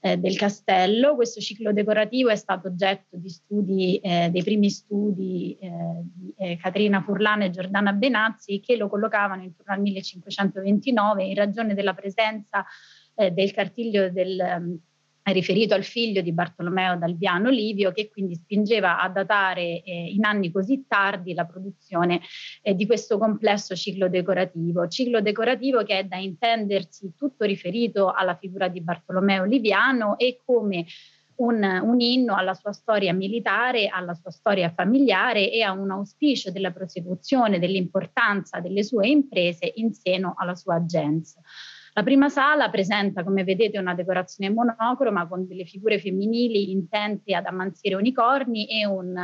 eh, 0.00 0.16
del 0.16 0.36
castello. 0.36 1.16
Questo 1.16 1.40
ciclo 1.40 1.72
decorativo 1.72 2.28
è 2.28 2.36
stato 2.36 2.68
oggetto 2.68 3.16
di 3.16 3.28
studi, 3.30 3.98
eh, 3.98 4.28
dei 4.30 4.44
primi 4.44 4.70
studi 4.70 5.58
eh, 5.60 5.70
di 6.04 6.32
eh, 6.38 6.56
Caterina 6.56 7.02
Furlano 7.02 7.42
e 7.42 7.50
Giordana 7.50 7.92
Benazzi 7.92 8.60
che 8.60 8.76
lo 8.76 8.88
collocavano 8.88 9.42
intorno 9.42 9.74
al 9.74 9.80
1529 9.80 11.24
in 11.24 11.34
ragione 11.34 11.74
della 11.74 11.94
presenza 11.94 12.64
del 13.12 13.52
cartiglio 13.52 14.08
del 14.08 14.80
riferito 15.24 15.74
al 15.74 15.84
figlio 15.84 16.22
di 16.22 16.32
Bartolomeo 16.32 16.96
d'Alviano 16.96 17.50
Livio, 17.50 17.92
che 17.92 18.10
quindi 18.10 18.34
spingeva 18.34 19.00
a 19.00 19.08
datare 19.08 19.82
eh, 19.82 20.10
in 20.12 20.24
anni 20.24 20.50
così 20.50 20.84
tardi 20.88 21.34
la 21.34 21.44
produzione 21.44 22.20
eh, 22.62 22.74
di 22.74 22.86
questo 22.86 23.18
complesso 23.18 23.74
ciclo 23.74 24.08
decorativo. 24.08 24.88
Ciclo 24.88 25.20
decorativo 25.20 25.82
che 25.84 25.98
è 25.98 26.04
da 26.04 26.16
intendersi 26.16 27.12
tutto 27.16 27.44
riferito 27.44 28.10
alla 28.10 28.36
figura 28.36 28.68
di 28.68 28.80
Bartolomeo 28.80 29.44
Liviano 29.44 30.18
e 30.18 30.40
come 30.44 30.86
un, 31.36 31.62
un, 31.62 32.00
inno 32.00 32.34
alla 32.34 32.54
sua 32.54 32.72
storia 32.72 33.14
militare, 33.14 33.88
alla 33.88 34.14
sua 34.14 34.30
storia 34.30 34.70
familiare 34.70 35.50
e 35.50 35.62
a 35.62 35.72
un 35.72 35.90
auspicio 35.90 36.50
della 36.50 36.70
prosecuzione 36.70 37.58
dell'importanza 37.58 38.60
delle 38.60 38.84
sue 38.84 39.08
imprese 39.08 39.72
in 39.76 39.92
seno 39.92 40.34
alla 40.36 40.54
sua 40.54 40.80
gens. 40.80 41.36
La 41.92 42.02
prima 42.02 42.28
sala 42.28 42.70
presenta, 42.70 43.24
come 43.24 43.44
vedete, 43.44 43.78
una 43.78 43.94
decorazione 43.94 44.52
monocroma 44.52 45.26
con 45.26 45.46
delle 45.46 45.64
figure 45.64 45.98
femminili 45.98 46.70
intente 46.70 47.34
ad 47.34 47.46
ammanzire 47.46 47.94
unicorni 47.94 48.66
e 48.66 48.86
un 48.86 49.16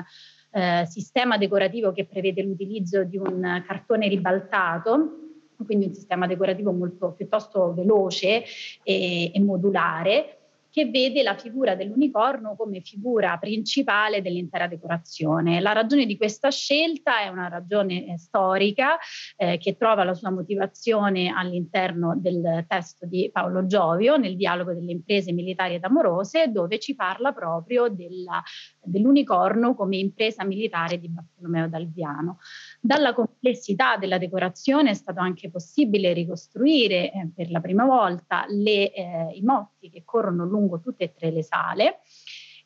eh, 0.50 0.84
sistema 0.86 1.38
decorativo 1.38 1.92
che 1.92 2.06
prevede 2.06 2.42
l'utilizzo 2.42 3.04
di 3.04 3.16
un 3.16 3.62
cartone 3.66 4.08
ribaltato 4.08 5.20
quindi 5.64 5.86
un 5.86 5.94
sistema 5.94 6.26
decorativo 6.26 6.70
molto 6.72 7.12
piuttosto 7.12 7.72
veloce 7.72 8.44
e, 8.82 9.32
e 9.32 9.40
modulare 9.40 10.45
che 10.76 10.90
vede 10.90 11.22
la 11.22 11.34
figura 11.38 11.74
dell'unicorno 11.74 12.54
come 12.54 12.82
figura 12.82 13.38
principale 13.38 14.20
dell'intera 14.20 14.66
decorazione. 14.66 15.58
La 15.60 15.72
ragione 15.72 16.04
di 16.04 16.18
questa 16.18 16.50
scelta 16.50 17.20
è 17.20 17.28
una 17.28 17.48
ragione 17.48 18.12
eh, 18.12 18.18
storica 18.18 18.98
eh, 19.38 19.56
che 19.56 19.78
trova 19.78 20.04
la 20.04 20.12
sua 20.12 20.28
motivazione 20.28 21.32
all'interno 21.34 22.14
del 22.18 22.66
testo 22.68 23.06
di 23.06 23.30
Paolo 23.32 23.64
Giovio 23.64 24.18
nel 24.18 24.36
dialogo 24.36 24.74
delle 24.74 24.92
imprese 24.92 25.32
militari 25.32 25.76
ed 25.76 25.84
amorose, 25.84 26.52
dove 26.52 26.78
ci 26.78 26.94
parla 26.94 27.32
proprio 27.32 27.88
della, 27.88 28.42
dell'unicorno 28.82 29.74
come 29.74 29.96
impresa 29.96 30.44
militare 30.44 30.98
di 30.98 31.08
Bartolomeo 31.08 31.68
D'Alviano. 31.68 32.36
Dalla 32.86 33.14
complessità 33.14 33.96
della 33.96 34.16
decorazione 34.16 34.90
è 34.90 34.94
stato 34.94 35.18
anche 35.18 35.50
possibile 35.50 36.12
ricostruire 36.12 37.10
eh, 37.10 37.32
per 37.34 37.50
la 37.50 37.58
prima 37.58 37.84
volta 37.84 38.44
le, 38.46 38.92
eh, 38.92 39.32
i 39.32 39.42
motti 39.42 39.90
che 39.90 40.04
corrono 40.04 40.44
lungo 40.44 40.78
tutte 40.78 41.02
e 41.02 41.12
tre 41.12 41.32
le 41.32 41.42
sale 41.42 42.02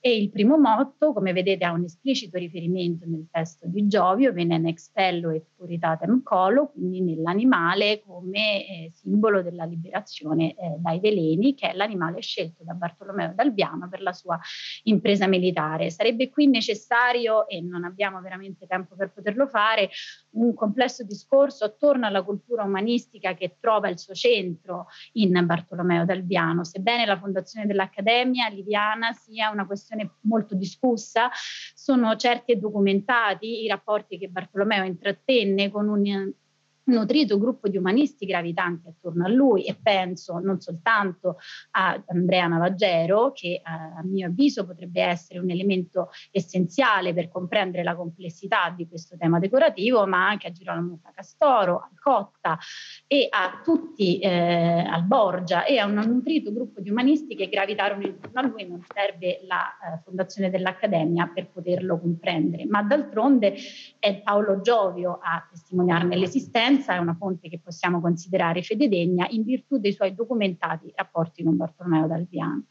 e 0.00 0.16
il 0.16 0.30
primo 0.30 0.56
motto, 0.56 1.12
come 1.12 1.34
vedete, 1.34 1.64
ha 1.64 1.72
un 1.72 1.84
esplicito 1.84 2.38
riferimento 2.38 3.04
nel 3.06 3.28
testo 3.30 3.66
di 3.66 3.86
Giovio, 3.86 4.32
venen 4.32 4.66
expello 4.66 5.28
et 5.28 5.44
puritatem 5.54 6.22
colo, 6.22 6.68
quindi 6.68 7.02
nell'animale 7.02 8.00
come 8.00 8.66
eh, 8.66 8.90
simbolo 8.94 9.42
della 9.42 9.64
liberazione 9.64 10.54
eh, 10.54 10.76
dai 10.78 11.00
veleni, 11.00 11.54
che 11.54 11.70
è 11.70 11.74
l'animale 11.74 12.22
scelto 12.22 12.64
da 12.64 12.72
Bartolomeo 12.72 13.34
d'Albiano 13.34 13.88
per 13.90 14.00
la 14.00 14.14
sua 14.14 14.38
impresa 14.84 15.26
militare. 15.26 15.90
Sarebbe 15.90 16.30
qui 16.30 16.46
necessario, 16.46 17.46
e 17.46 17.60
non 17.60 17.84
abbiamo 17.84 18.22
veramente 18.22 18.66
tempo 18.66 18.96
per 18.96 19.12
poterlo 19.12 19.46
fare, 19.48 19.90
un 20.32 20.54
complesso 20.54 21.04
discorso 21.04 21.64
attorno 21.64 22.06
alla 22.06 22.22
cultura 22.22 22.62
umanistica 22.64 23.34
che 23.34 23.56
trova 23.58 23.88
il 23.88 23.98
suo 23.98 24.14
centro 24.14 24.86
in 25.12 25.40
Bartolomeo 25.44 26.04
d'Albiano, 26.04 26.64
sebbene 26.64 27.06
la 27.06 27.18
fondazione 27.18 27.66
dell'Accademia 27.66 28.48
Liviana 28.48 29.12
sia 29.12 29.50
una 29.50 29.66
questione 29.66 30.16
molto 30.22 30.54
discussa, 30.54 31.30
sono 31.74 32.14
certi 32.16 32.52
e 32.52 32.56
documentati 32.56 33.62
i 33.62 33.68
rapporti 33.68 34.18
che 34.18 34.28
Bartolomeo 34.28 34.84
intrattenne 34.84 35.70
con 35.70 35.88
un 35.88 36.32
nutrito 36.84 37.38
gruppo 37.38 37.68
di 37.68 37.76
umanisti 37.76 38.26
gravitanti 38.26 38.88
attorno 38.88 39.24
a 39.24 39.28
lui 39.28 39.64
e 39.64 39.76
penso 39.80 40.38
non 40.38 40.60
soltanto 40.60 41.36
a 41.72 42.02
Andrea 42.06 42.46
Navaggero 42.46 43.32
che 43.32 43.54
eh, 43.54 43.62
a 43.64 44.02
mio 44.04 44.26
avviso 44.26 44.66
potrebbe 44.66 45.02
essere 45.02 45.38
un 45.38 45.50
elemento 45.50 46.10
essenziale 46.30 47.14
per 47.14 47.28
comprendere 47.28 47.82
la 47.82 47.94
complessità 47.94 48.72
di 48.76 48.88
questo 48.88 49.16
tema 49.16 49.38
decorativo 49.38 50.06
ma 50.06 50.26
anche 50.26 50.48
a 50.48 50.52
Girolamo 50.52 51.00
Castoro, 51.12 51.80
al 51.80 51.98
Cotta 52.00 52.58
e 53.06 53.26
a 53.30 53.60
tutti, 53.62 54.18
eh, 54.18 54.84
al 54.88 55.04
Borgia. 55.04 55.64
E 55.64 55.78
a 55.78 55.86
un 55.86 55.94
nutrito 55.94 56.52
gruppo 56.52 56.80
di 56.80 56.90
umanisti 56.90 57.36
che 57.36 57.48
gravitarono 57.48 58.06
intorno 58.06 58.40
a 58.40 58.46
lui 58.46 58.66
non 58.66 58.82
serve 58.92 59.40
la 59.46 59.68
eh, 59.68 60.00
fondazione 60.02 60.50
dell'Accademia 60.50 61.30
per 61.32 61.50
poterlo 61.50 61.98
comprendere. 62.00 62.64
Ma 62.66 62.82
d'altronde 62.82 63.54
è 63.98 64.22
Paolo 64.22 64.60
Giovio 64.60 65.18
a 65.22 65.46
testimoniarne 65.50 66.16
l'esistenza 66.16 66.69
Piacenza 66.70 66.94
è 66.94 66.98
una 66.98 67.16
fonte 67.16 67.48
che 67.48 67.58
possiamo 67.58 68.00
considerare 68.00 68.62
fededegna 68.62 69.26
in 69.30 69.42
virtù 69.42 69.78
dei 69.78 69.92
suoi 69.92 70.14
documentati 70.14 70.92
rapporti 70.94 71.42
con 71.42 71.56
Bartolomeo 71.56 72.06
d'Alviano. 72.06 72.66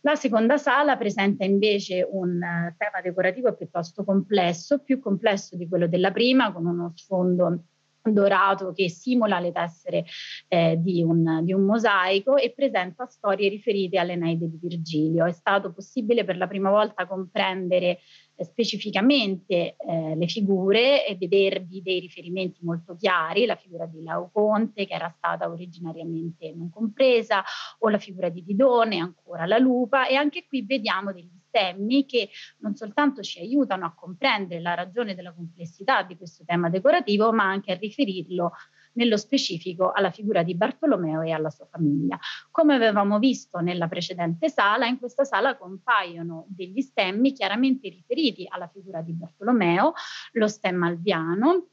La 0.00 0.16
seconda 0.16 0.58
sala 0.58 0.98
presenta 0.98 1.44
invece 1.44 2.06
un 2.10 2.34
uh, 2.36 2.74
tema 2.76 3.00
decorativo 3.02 3.54
piuttosto 3.54 4.04
complesso, 4.04 4.82
più 4.82 4.98
complesso 4.98 5.56
di 5.56 5.66
quello 5.66 5.88
della 5.88 6.10
prima, 6.10 6.52
con 6.52 6.66
uno 6.66 6.92
sfondo 6.94 7.64
dorato 8.02 8.72
che 8.72 8.88
simula 8.88 9.40
le 9.40 9.52
tessere 9.52 10.04
eh, 10.48 10.76
di, 10.78 11.02
un, 11.02 11.40
di, 11.44 11.52
un, 11.52 11.64
mosaico 11.64 12.36
e 12.36 12.52
presenta 12.52 13.06
storie 13.06 13.48
riferite 13.48 13.98
all'Eneide 13.98 14.48
di 14.48 14.58
Virgilio. 14.60 15.26
È 15.26 15.32
stato 15.32 15.72
possibile 15.72 16.24
per 16.24 16.36
la 16.36 16.46
prima 16.46 16.70
volta 16.70 17.06
comprendere 17.06 17.88
eh, 17.90 17.98
specificamente 18.44 19.76
eh, 19.76 20.14
le 20.16 20.26
figure 20.26 21.06
e 21.06 21.16
vedervi 21.16 21.82
dei 21.82 22.00
riferimenti 22.00 22.60
molto 22.62 22.96
chiari, 22.96 23.46
la 23.46 23.56
figura 23.56 23.86
di 23.86 24.02
Laoconte 24.02 24.86
che 24.86 24.94
era 24.94 25.12
stata 25.16 25.48
originariamente 25.48 26.52
non 26.54 26.70
compresa, 26.70 27.42
o 27.80 27.88
la 27.88 27.98
figura 27.98 28.28
di 28.28 28.42
Didone, 28.42 28.98
ancora 28.98 29.46
la 29.46 29.58
lupa, 29.58 30.06
e 30.06 30.14
anche 30.14 30.46
qui 30.46 30.62
vediamo 30.62 31.12
degli 31.12 31.38
stemmi 31.50 32.06
che 32.06 32.30
non 32.58 32.76
soltanto 32.76 33.22
ci 33.22 33.40
aiutano 33.40 33.84
a 33.84 33.94
comprendere 33.94 34.60
la 34.60 34.74
ragione 34.74 35.14
della 35.14 35.32
complessità 35.32 36.02
di 36.02 36.16
questo 36.16 36.44
tema 36.44 36.70
decorativo, 36.70 37.32
ma 37.32 37.44
anche 37.44 37.72
a 37.72 37.76
riferirlo 37.76 38.52
nello 38.92 39.16
specifico 39.16 39.92
alla 39.92 40.10
figura 40.10 40.42
di 40.42 40.54
Bartolomeo 40.54 41.22
e 41.22 41.30
alla 41.30 41.50
sua 41.50 41.66
famiglia. 41.66 42.18
Come 42.50 42.74
avevamo 42.74 43.18
visto 43.18 43.58
nella 43.60 43.88
precedente 43.88 44.48
sala, 44.48 44.86
in 44.86 44.98
questa 44.98 45.24
sala 45.24 45.56
compaiono 45.56 46.46
degli 46.48 46.80
stemmi 46.80 47.32
chiaramente 47.32 47.88
riferiti 47.88 48.46
alla 48.48 48.68
figura 48.68 49.02
di 49.02 49.12
Bartolomeo, 49.12 49.92
lo 50.32 50.48
stemma 50.48 50.86
alviano, 50.86 51.68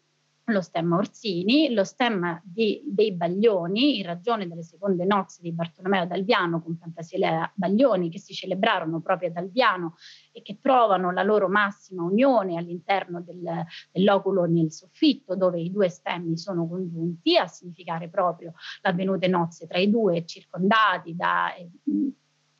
lo 0.51 0.61
stemma 0.61 0.95
Orsini, 0.95 1.73
lo 1.73 1.83
stemma 1.83 2.41
di, 2.43 2.81
dei 2.85 3.13
Baglioni, 3.13 3.97
in 3.97 4.05
ragione 4.05 4.47
delle 4.47 4.63
seconde 4.63 5.03
nozze 5.05 5.41
di 5.41 5.51
Bartolomeo 5.51 6.05
d'Alviano 6.05 6.61
con 6.61 6.77
Fantasilea 6.77 7.51
Baglioni 7.53 8.09
che 8.09 8.19
si 8.19 8.33
celebrarono 8.33 9.01
proprio 9.01 9.29
ad 9.29 9.37
Alviano 9.37 9.95
e 10.31 10.41
che 10.41 10.59
trovano 10.61 11.11
la 11.11 11.23
loro 11.23 11.49
massima 11.49 12.03
unione 12.03 12.57
all'interno 12.57 13.21
del, 13.21 13.65
dell'oculo 13.91 14.45
nel 14.45 14.71
soffitto 14.71 15.35
dove 15.35 15.59
i 15.59 15.71
due 15.71 15.89
stemmi 15.89 16.37
sono 16.37 16.67
congiunti 16.67 17.37
a 17.37 17.47
significare 17.47 18.09
proprio 18.09 18.53
l'avvenute 18.81 19.27
nozze 19.27 19.67
tra 19.67 19.79
i 19.79 19.89
due 19.89 20.25
circondati 20.25 21.15
da... 21.15 21.53
Eh, 21.55 21.69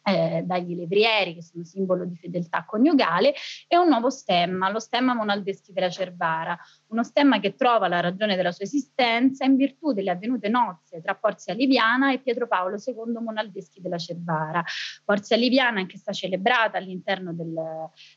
eh, 0.07 0.43
dagli 0.45 0.73
levrieri, 0.73 1.33
che 1.33 1.43
sono 1.43 1.65
simbolo 1.65 2.05
di 2.05 2.15
fedeltà 2.15 2.63
coniugale, 2.65 3.33
e 3.67 3.77
un 3.77 3.89
nuovo 3.89 4.09
stemma, 4.09 4.71
lo 4.71 4.79
stemma 4.79 5.13
Monaldeschi 5.13 5.73
della 5.73 5.89
Cervara, 5.89 6.57
uno 6.89 7.03
stemma 7.03 7.39
che 7.39 7.55
trova 7.55 7.88
la 7.88 7.99
ragione 7.99 8.35
della 8.35 8.51
sua 8.51 8.65
esistenza 8.65 9.45
in 9.45 9.55
virtù 9.55 9.91
delle 9.91 10.11
avvenute 10.11 10.47
nozze 10.47 11.01
tra 11.01 11.15
Porzia 11.15 11.53
Liviana 11.53 12.13
e 12.13 12.19
Pietro 12.19 12.47
Paolo 12.47 12.77
II 12.83 13.21
Monaldeschi 13.21 13.81
della 13.81 13.97
Cervara. 13.97 14.63
Porzia 15.03 15.35
Liviana 15.35 15.85
che 15.85 15.97
sta 15.97 16.13
celebrata 16.13 16.77
all'interno 16.77 17.33
del, 17.33 17.53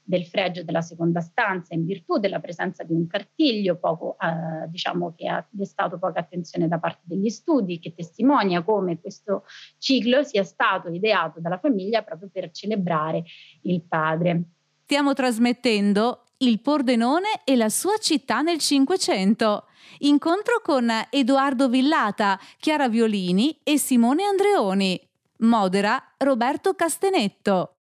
del, 0.04 0.24
fregio 0.26 0.62
della 0.62 0.82
seconda 0.82 1.20
stanza 1.20 1.74
in 1.74 1.84
virtù 1.84 2.18
della 2.18 2.38
presenza 2.38 2.84
di 2.84 2.92
un 2.92 3.06
cartiglio 3.06 3.76
poco, 3.76 4.16
eh, 4.20 4.68
diciamo 4.68 5.14
che 5.16 5.28
ha 5.28 5.44
destato 5.50 5.98
poca 5.98 6.20
attenzione 6.20 6.68
da 6.68 6.78
parte 6.78 7.02
degli 7.04 7.28
studi, 7.28 7.78
che 7.80 7.94
testimonia 7.94 8.62
come 8.62 9.00
questo 9.00 9.44
ciclo 9.78 10.22
sia 10.22 10.44
stato 10.44 10.88
ideato 10.90 11.40
dalla 11.40 11.58
famiglia 11.58 12.02
proprio 12.02 12.28
per 12.32 12.50
celebrare 12.52 13.24
il 13.62 13.82
padre. 13.82 14.42
Stiamo 14.84 15.12
trasmettendo 15.12 16.24
il 16.42 16.60
Pordenone 16.60 17.42
e 17.44 17.56
la 17.56 17.68
sua 17.68 17.96
città 17.98 18.40
nel 18.40 18.58
Cinquecento. 18.58 19.66
Incontro 19.98 20.60
con 20.62 20.90
Edoardo 21.10 21.68
Villata, 21.68 22.38
Chiara 22.58 22.88
Violini 22.88 23.60
e 23.62 23.78
Simone 23.78 24.24
Andreoni. 24.24 24.98
Modera 25.38 26.14
Roberto 26.18 26.74
Castenetto. 26.74 27.79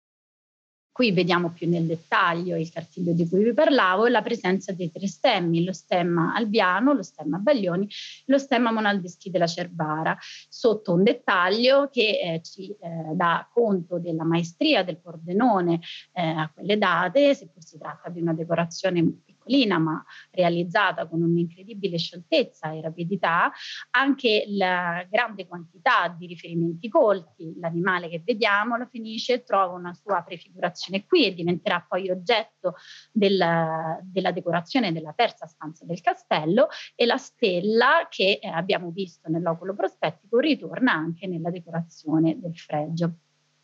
Qui 1.02 1.14
vediamo 1.14 1.50
più 1.50 1.68
nel 1.68 1.88
dettaglio 1.88 2.56
il 2.56 2.70
cartiglio 2.72 3.14
di 3.14 3.28
cui 3.28 3.44
vi 3.44 3.56
parlavo 3.56 4.06
e 4.06 4.12
la 4.12 4.22
presenza 4.22 4.72
dei 4.72 4.92
tre 4.92 5.08
stemmi, 5.08 5.64
lo 5.64 5.74
stemma 5.74 6.36
albiano, 6.36 6.94
lo 6.94 7.02
stemma 7.02 7.40
baglioni, 7.40 7.90
lo 8.26 8.38
stemma 8.38 8.72
monaldeschi 8.72 9.32
della 9.32 9.48
Cervara, 9.48 10.16
sotto 10.48 10.94
un 10.94 11.02
dettaglio 11.02 11.90
che 11.92 12.20
eh, 12.20 12.42
ci 12.44 12.70
eh, 12.70 13.16
dà 13.16 13.50
conto 13.52 13.98
della 13.98 14.24
maestria 14.24 14.84
del 14.84 15.00
Pordenone 15.00 15.80
eh, 16.14 16.22
a 16.22 16.52
quelle 16.54 16.78
date, 16.78 17.34
seppur 17.34 17.64
si 17.64 17.80
tratta 17.80 18.12
di 18.12 18.22
una 18.22 18.36
decorazione 18.36 19.00
piccolina 19.42 19.80
ma 19.80 20.04
realizzata 20.32 21.08
con 21.08 21.22
un'incredibile 21.22 21.98
scioltezza 21.98 22.72
e 22.72 22.82
rapidità, 22.82 23.52
anche 23.92 24.46
la 24.50 25.06
grande 25.10 25.48
quantità 25.48 26.08
di 26.18 26.28
riferimenti 26.28 26.88
colti, 26.90 27.54
l'animale 27.60 28.10
che 28.10 28.22
vediamo, 28.24 28.78
la 28.78 28.88
Fenice 28.88 29.44
trova 29.44 29.74
una 29.74 29.94
sua 29.94 30.22
prefigurazione 30.22 31.06
qui 31.06 31.26
e 31.26 31.34
diventerà 31.34 31.86
poi 31.88 32.10
oggetto 32.10 32.76
della, 33.12 34.00
della 34.04 34.32
decorazione 34.32 34.92
della 34.92 35.14
terza 35.14 35.46
stanza 35.48 35.86
del 35.86 36.02
castello 36.02 36.68
e 36.96 37.06
la 37.06 37.18
stella 37.18 38.08
che 38.10 38.40
eh, 38.42 38.48
abbiamo 38.48 38.92
visto 38.92 39.30
nell'oculo 39.30 39.74
prospettico 39.74 40.40
ritorna 40.40 40.94
anche 40.94 41.28
nella 41.28 41.50
decorazione 41.50 42.40
del 42.40 42.56
fregio. 42.56 43.16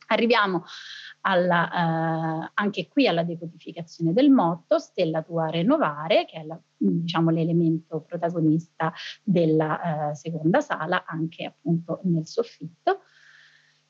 Arriviamo 0.07 0.63
alla, 1.21 2.45
eh, 2.45 2.51
anche 2.53 2.87
qui 2.87 3.07
alla 3.07 3.23
decodificazione 3.23 4.13
del 4.13 4.29
motto 4.29 4.79
Stella 4.79 5.21
tua 5.21 5.49
renovare, 5.49 6.25
che 6.25 6.37
è 6.39 6.43
la, 6.43 6.59
diciamo, 6.77 7.29
l'elemento 7.29 8.01
protagonista 8.01 8.93
della 9.23 10.09
eh, 10.11 10.15
seconda 10.15 10.61
sala, 10.61 11.05
anche 11.05 11.45
appunto 11.45 11.99
nel 12.03 12.25
soffitto. 12.27 13.01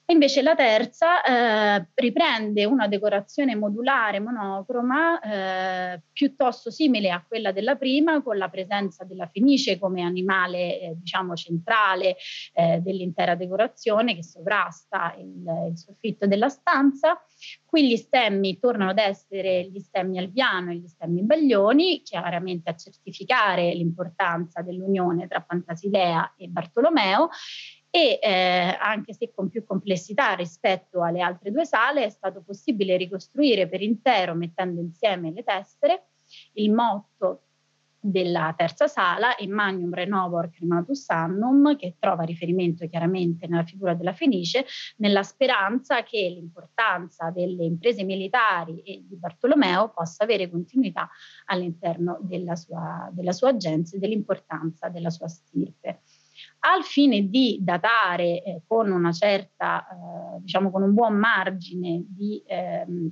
E 0.10 0.14
invece 0.14 0.42
la 0.42 0.56
terza 0.56 1.22
eh, 1.22 1.90
riprende 1.96 2.64
una 2.64 2.88
decorazione 2.88 3.58
modulare 3.58 4.22
monocroma 4.22 5.20
eh, 5.20 6.02
piuttosto 6.14 6.72
simile 6.72 7.10
a 7.10 7.22
quella 7.28 7.52
della 7.52 7.76
prima, 7.76 8.24
con 8.24 8.38
la 8.38 8.48
presenza 8.48 9.04
della 9.04 9.28
fenice 9.28 9.78
come 9.78 10.04
animale 10.04 10.80
eh, 10.80 10.94
diciamo 10.96 11.36
centrale 11.36 12.16
eh, 12.54 12.80
dell'intera 12.80 13.36
decorazione 13.36 14.16
che 14.16 14.24
sovrasta 14.24 15.14
il, 15.18 15.44
il, 15.72 15.78
soffitto 15.78 16.26
della 16.26 16.48
stanza. 16.48 17.22
Qui 17.66 17.86
gli 17.86 17.98
stemmi 17.98 18.60
tornano 18.60 18.92
ad 18.92 19.00
essere 19.00 19.66
gli 19.66 19.80
stemmi 19.80 20.20
alviano 20.20 20.72
e 20.72 20.76
gli 20.76 20.88
stemmi 20.88 21.22
baglioni, 21.24 22.02
chiaramente 22.02 22.70
a 22.70 22.76
certificare 22.78 23.74
l'importanza 23.74 24.62
dell'unione 24.62 25.28
tra 25.28 25.42
Pantasilea 25.42 26.36
e 26.38 26.48
Bartolomeo 26.48 27.28
e 27.98 28.20
eh, 28.22 28.78
anche 28.80 29.12
se 29.14 29.32
con 29.34 29.50
più 29.50 29.64
complessità 29.64 30.34
rispetto 30.34 31.02
alle 31.02 31.22
altre 31.22 31.50
due 31.50 31.66
sale 31.66 32.06
è 32.06 32.10
stato 32.10 32.44
possibile 32.44 32.96
ricostruire 32.96 33.68
per 33.68 33.82
intero 33.82 34.36
mettendo 34.36 34.82
insieme 34.82 35.32
le 35.32 35.44
tessere 35.44 36.10
il 36.54 36.72
motto 36.72 37.42
della 38.00 38.54
terza 38.56 38.88
sala, 38.88 39.34
in 39.40 39.52
Magnum 39.52 39.92
Renovor 39.92 40.52
Crematus 40.52 41.10
Annum, 41.10 41.76
che 41.76 41.96
trova 42.00 42.22
riferimento 42.22 42.88
chiaramente 42.88 43.48
nella 43.48 43.64
figura 43.64 43.96
della 43.96 44.14
Fenice, 44.14 44.66
nella 44.98 45.24
speranza 45.24 46.04
che 46.04 46.20
l'importanza 46.30 47.32
delle 47.32 47.66
imprese 47.66 48.04
militari 48.04 48.82
e 48.82 49.04
di 49.08 49.16
Bartolomeo 49.16 49.90
possa 49.90 50.24
avere 50.24 50.50
continuità 50.50 51.10
all'interno 51.46 52.20
della 52.22 52.56
sua, 52.56 53.10
della 53.12 53.32
sua 53.32 53.50
agenza 53.50 53.96
e 53.98 54.00
dell'importanza 54.00 54.88
della 54.90 55.10
sua 55.10 55.28
stirpe 55.28 56.02
al 56.60 56.84
fine 56.84 57.30
di 57.30 57.60
datare 57.62 58.44
eh, 58.44 58.62
con 58.66 58.92
una 58.92 59.12
certa, 59.12 59.88
eh, 59.88 60.42
diciamo 60.42 60.72
con 60.72 60.84
un 60.84 60.94
buon 60.94 61.16
margine 61.16 62.04
di, 62.08 62.42
ehm, 62.46 63.12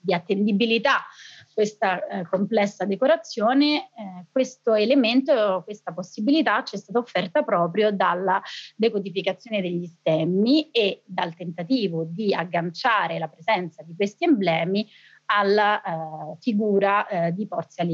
di 0.00 0.14
attendibilità 0.14 1.04
questa 1.52 2.06
eh, 2.06 2.26
complessa 2.26 2.86
decorazione, 2.86 3.90
eh, 3.90 4.26
questo 4.30 4.74
elemento, 4.74 5.62
questa 5.64 5.92
possibilità 5.92 6.62
ci 6.64 6.76
è 6.76 6.78
stata 6.78 6.98
offerta 6.98 7.42
proprio 7.42 7.92
dalla 7.92 8.40
decodificazione 8.76 9.60
degli 9.60 9.86
stemmi 9.86 10.70
e 10.70 11.02
dal 11.04 11.34
tentativo 11.34 12.04
di 12.04 12.34
agganciare 12.34 13.18
la 13.18 13.28
presenza 13.28 13.82
di 13.82 13.94
questi 13.94 14.24
emblemi 14.24 14.88
alla 15.26 15.82
eh, 15.82 16.36
figura 16.40 17.06
eh, 17.06 17.32
di 17.32 17.46
Porzia 17.46 17.84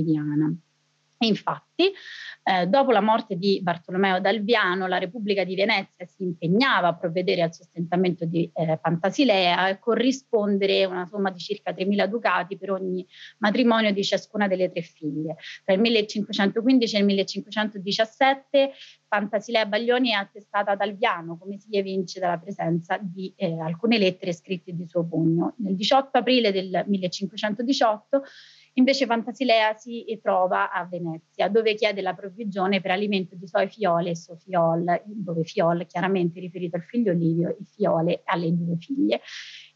Liviana. 1.18 1.64
Infatti, 1.76 1.92
eh, 2.42 2.66
dopo 2.66 2.90
la 2.90 3.00
morte 3.00 3.36
di 3.36 3.60
Bartolomeo 3.62 4.20
d'Alviano, 4.20 4.86
la 4.86 4.98
Repubblica 4.98 5.44
di 5.44 5.54
Venezia 5.54 6.04
si 6.04 6.22
impegnava 6.22 6.88
a 6.88 6.94
provvedere 6.94 7.42
al 7.42 7.54
sostentamento 7.54 8.24
di 8.24 8.50
eh, 8.54 8.78
Pantasilea 8.78 9.68
e 9.68 9.78
corrispondere 9.78 10.84
una 10.84 11.06
somma 11.06 11.30
di 11.30 11.38
circa 11.38 11.72
3.000 11.72 12.06
ducati 12.06 12.58
per 12.58 12.70
ogni 12.70 13.06
matrimonio 13.38 13.92
di 13.92 14.04
ciascuna 14.04 14.46
delle 14.46 14.70
tre 14.70 14.82
figlie. 14.82 15.36
Tra 15.64 15.74
il 15.74 15.80
1515 15.80 16.96
e 16.96 16.98
il 16.98 17.04
1517 17.04 18.72
Pantasilea 19.08 19.66
Baglioni 19.66 20.10
è 20.10 20.14
attestata 20.14 20.72
ad 20.72 20.80
Alviano, 20.80 21.38
come 21.38 21.58
si 21.58 21.68
evince 21.70 22.20
dalla 22.20 22.38
presenza 22.38 22.98
di 23.00 23.32
eh, 23.36 23.58
alcune 23.60 23.98
lettere 23.98 24.32
scritte 24.32 24.74
di 24.74 24.86
suo 24.86 25.06
pugno. 25.06 25.54
Nel 25.58 25.76
18 25.76 26.18
aprile 26.18 26.52
del 26.52 26.84
1518 26.86 28.22
Invece 28.78 29.06
Fantasilea 29.06 29.74
si 29.74 30.04
trova 30.22 30.70
a 30.70 30.84
Venezia, 30.84 31.48
dove 31.48 31.74
chiede 31.74 32.02
la 32.02 32.12
provvigione 32.12 32.82
per 32.82 32.90
alimento 32.90 33.34
di 33.34 33.46
suoi 33.46 33.68
fiole 33.68 34.10
e 34.10 34.16
suo 34.16 34.36
fiol, 34.36 35.02
dove 35.06 35.44
fiol 35.44 35.86
chiaramente 35.86 36.40
riferito 36.40 36.76
al 36.76 36.82
figlio 36.82 37.12
Livio 37.12 37.48
e 37.48 37.64
fiole 37.64 38.20
alle 38.24 38.54
due 38.54 38.76
figlie. 38.76 39.22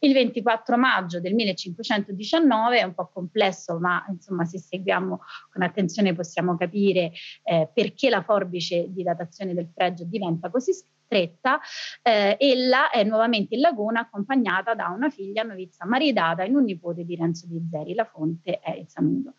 Il 0.01 0.13
24 0.13 0.77
maggio 0.77 1.19
del 1.19 1.35
1519 1.35 2.79
è 2.79 2.83
un 2.83 2.93
po' 2.93 3.09
complesso, 3.11 3.79
ma 3.79 4.05
insomma 4.11 4.45
se 4.45 4.59
seguiamo 4.59 5.21
con 5.51 5.63
attenzione 5.63 6.15
possiamo 6.15 6.59
capire 6.59 7.13
eh, 7.43 7.71
perché 7.73 8.11
la 8.11 8.23
forbice 8.23 8.93
di 8.93 9.03
datazione 9.03 9.55
del 9.55 9.71
fregio 9.73 10.05
diventa 10.05 10.51
così 10.51 10.73
stretta. 11.11 11.59
Eh, 12.03 12.37
ella 12.39 12.91
è 12.91 13.03
nuovamente 13.03 13.57
in 13.57 13.61
laguna 13.61 14.01
accompagnata 14.01 14.75
da 14.75 14.89
una 14.89 15.11
figlia 15.11 15.43
novizia 15.43 15.85
maridata 15.85 16.45
e 16.45 16.55
un 16.55 16.63
nipote 16.63 17.05
di 17.05 17.17
Renzo 17.17 17.47
di 17.49 17.61
Zeri. 17.69 17.95
La 17.95 18.05
fonte 18.05 18.61
è 18.61 18.77
il 18.77 18.89
Sanudo. 18.89 19.35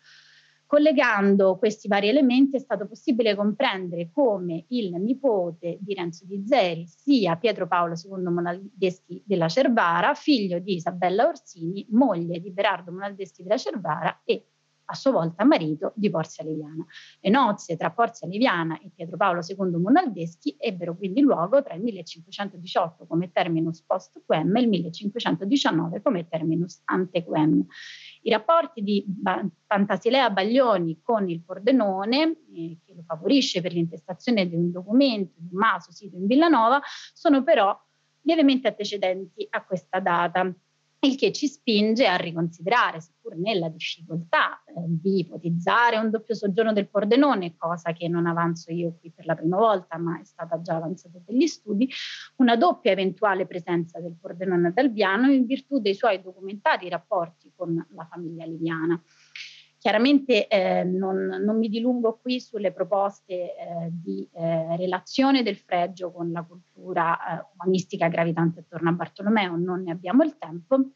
Collegando 0.66 1.58
questi 1.58 1.86
vari 1.86 2.08
elementi 2.08 2.56
è 2.56 2.58
stato 2.58 2.86
possibile 2.86 3.34
comprendere 3.34 4.10
come 4.10 4.64
il 4.68 4.94
nipote 5.02 5.76
di 5.80 5.92
Renzo 5.92 6.24
di 6.24 6.42
Zeri 6.46 6.86
sia 6.86 7.36
Pietro 7.36 7.66
Paolo 7.66 7.94
II 7.94 8.22
Monaldeschi 8.22 9.22
della 9.26 9.48
Cervara, 9.48 10.14
figlio 10.14 10.58
di 10.60 10.76
Isabella 10.76 11.26
Orsini, 11.26 11.86
moglie 11.90 12.40
di 12.40 12.50
Berardo 12.50 12.90
Monaldeschi 12.90 13.42
della 13.42 13.58
Cervara 13.58 14.22
e 14.24 14.51
a 14.92 14.94
sua 14.94 15.10
volta 15.10 15.44
marito 15.44 15.92
di 15.96 16.10
Porzia 16.10 16.44
Liviana. 16.44 16.84
Le 17.20 17.30
nozze 17.30 17.76
tra 17.76 17.90
Porzia 17.90 18.28
Liviana 18.28 18.78
e 18.78 18.90
Pietro 18.94 19.16
Paolo 19.16 19.40
II 19.46 19.80
Monaldeschi 19.80 20.54
ebbero 20.58 20.94
quindi 20.94 21.22
luogo 21.22 21.62
tra 21.62 21.74
il 21.74 21.82
1518 21.82 23.06
come 23.06 23.32
terminus 23.32 23.82
post 23.82 24.22
quem 24.26 24.54
e 24.54 24.60
il 24.60 24.68
1519 24.68 26.02
come 26.02 26.28
terminus 26.28 26.82
ante 26.84 27.24
quem. 27.24 27.64
I 28.22 28.30
rapporti 28.30 28.82
di 28.82 29.04
Fantasilea 29.66 30.30
Baglioni 30.30 31.00
con 31.02 31.28
il 31.28 31.40
Pordenone, 31.40 32.36
eh, 32.54 32.78
che 32.84 32.94
lo 32.94 33.02
favorisce 33.06 33.62
per 33.62 33.72
l'intestazione 33.72 34.46
di 34.46 34.54
un 34.54 34.70
documento, 34.70 35.32
di 35.38 35.48
maso 35.52 35.90
sito 35.90 36.16
in 36.16 36.26
Villanova, 36.26 36.80
sono 37.14 37.42
però 37.42 37.74
lievemente 38.24 38.68
antecedenti 38.68 39.46
a 39.48 39.64
questa 39.64 39.98
data 40.00 40.54
il 41.04 41.16
che 41.16 41.32
ci 41.32 41.48
spinge 41.48 42.06
a 42.06 42.14
riconsiderare, 42.14 43.00
seppur 43.00 43.36
nella 43.36 43.68
difficoltà 43.68 44.62
eh, 44.64 44.72
di 44.86 45.18
ipotizzare 45.18 45.96
un 45.96 46.10
doppio 46.10 46.34
soggiorno 46.34 46.72
del 46.72 46.88
Pordenone, 46.88 47.56
cosa 47.56 47.92
che 47.92 48.06
non 48.06 48.26
avanzo 48.26 48.72
io 48.72 48.96
qui 49.00 49.10
per 49.10 49.26
la 49.26 49.34
prima 49.34 49.56
volta, 49.56 49.98
ma 49.98 50.20
è 50.20 50.24
stata 50.24 50.60
già 50.62 50.76
avanzata 50.76 51.18
dagli 51.24 51.46
studi, 51.48 51.90
una 52.36 52.56
doppia 52.56 52.92
eventuale 52.92 53.46
presenza 53.46 53.98
del 54.00 54.16
Pordenone 54.20 54.68
ad 54.68 54.78
Albiano 54.78 55.28
in 55.28 55.44
virtù 55.44 55.80
dei 55.80 55.94
suoi 55.94 56.22
documentati 56.22 56.88
rapporti 56.88 57.52
con 57.54 57.84
la 57.94 58.06
famiglia 58.08 58.44
liviana. 58.44 59.02
Chiaramente 59.82 60.46
eh, 60.46 60.84
non, 60.84 61.26
non, 61.44 61.58
mi 61.58 61.68
dilungo 61.68 62.16
qui 62.22 62.38
sulle 62.38 62.70
proposte 62.70 63.32
eh, 63.34 63.88
di 63.90 64.28
eh, 64.32 64.76
relazione 64.76 65.42
del 65.42 65.56
fregio 65.56 66.12
con 66.12 66.30
la 66.30 66.44
cultura 66.44 67.40
eh, 67.40 67.46
umanistica 67.54 68.06
gravitante 68.06 68.60
attorno 68.60 68.90
a 68.90 68.92
Bartolomeo, 68.92 69.56
non 69.56 69.82
ne 69.82 69.90
abbiamo 69.90 70.22
il 70.22 70.38
tempo, 70.38 70.90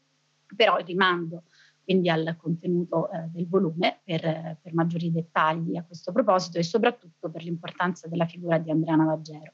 però 0.55 0.77
rimando 0.77 1.43
quindi 1.83 2.07
al 2.09 2.37
contenuto 2.37 3.11
eh, 3.11 3.27
del 3.27 3.49
volume 3.49 3.99
per, 4.05 4.57
per, 4.61 4.73
maggiori 4.73 5.11
dettagli 5.11 5.75
a 5.75 5.83
questo 5.83 6.13
proposito 6.13 6.57
e 6.57 6.63
soprattutto 6.63 7.29
per 7.29 7.43
l'importanza 7.43 8.07
della 8.07 8.25
figura 8.25 8.57
di 8.57 8.71
Andrea 8.71 8.95
Navaggero. 8.95 9.51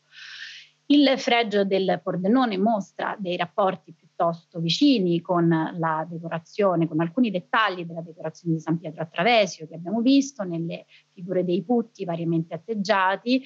Il 0.94 1.18
fregio 1.18 1.66
del 1.66 2.02
Pordenone 2.04 2.56
mostra 2.60 3.16
dei 3.18 3.36
rapporti 3.36 3.94
piuttosto 3.94 4.60
vicini 4.60 5.22
con 5.22 5.48
la 5.50 6.06
decorazione, 6.08 6.88
con 6.88 7.02
alcuni 7.02 7.32
dettagli 7.32 7.84
della 7.84 8.04
decorazione 8.04 8.54
di 8.54 8.62
San 8.62 8.78
Pietro 8.78 9.02
a 9.02 9.08
Travesio 9.08 9.66
che 9.66 9.74
abbiamo 9.74 10.02
visto 10.02 10.44
nelle 10.44 10.86
figure 11.12 11.44
dei 11.44 11.64
putti 11.64 12.06
variamente 12.06 12.54
atteggiati, 12.54 13.44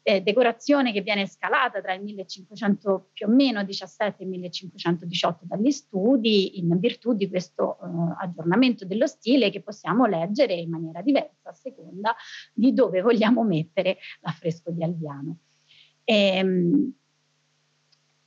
eh, 0.00 0.22
decorazione 0.22 0.90
che 0.90 1.02
viene 1.02 1.26
scalata 1.26 1.82
tra 1.82 1.92
il 1.92 2.02
1500 2.02 3.10
più 3.12 3.26
o 3.26 3.30
meno 3.30 3.62
17 3.62 4.22
e 4.22 4.24
il 4.24 4.30
1518 4.30 5.44
dagli 5.44 5.70
studi 5.72 6.58
in 6.58 6.78
virtù 6.78 7.12
di 7.12 7.28
questo 7.28 7.76
eh, 7.76 8.24
aggiornamento 8.24 8.86
dello 8.86 9.06
stile 9.06 9.50
che 9.50 9.60
possiamo 9.60 10.06
leggere 10.06 10.54
in 10.54 10.70
maniera 10.70 11.02
diversa 11.02 11.50
a 11.50 11.52
seconda 11.52 12.16
di 12.54 12.72
dove 12.72 13.02
vogliamo 13.02 13.42
mettere 13.42 13.98
l'affresco 14.22 14.70
di 14.70 14.82
Alviano. 14.82 15.40
E, 16.06 16.36
ehm, 16.38 16.94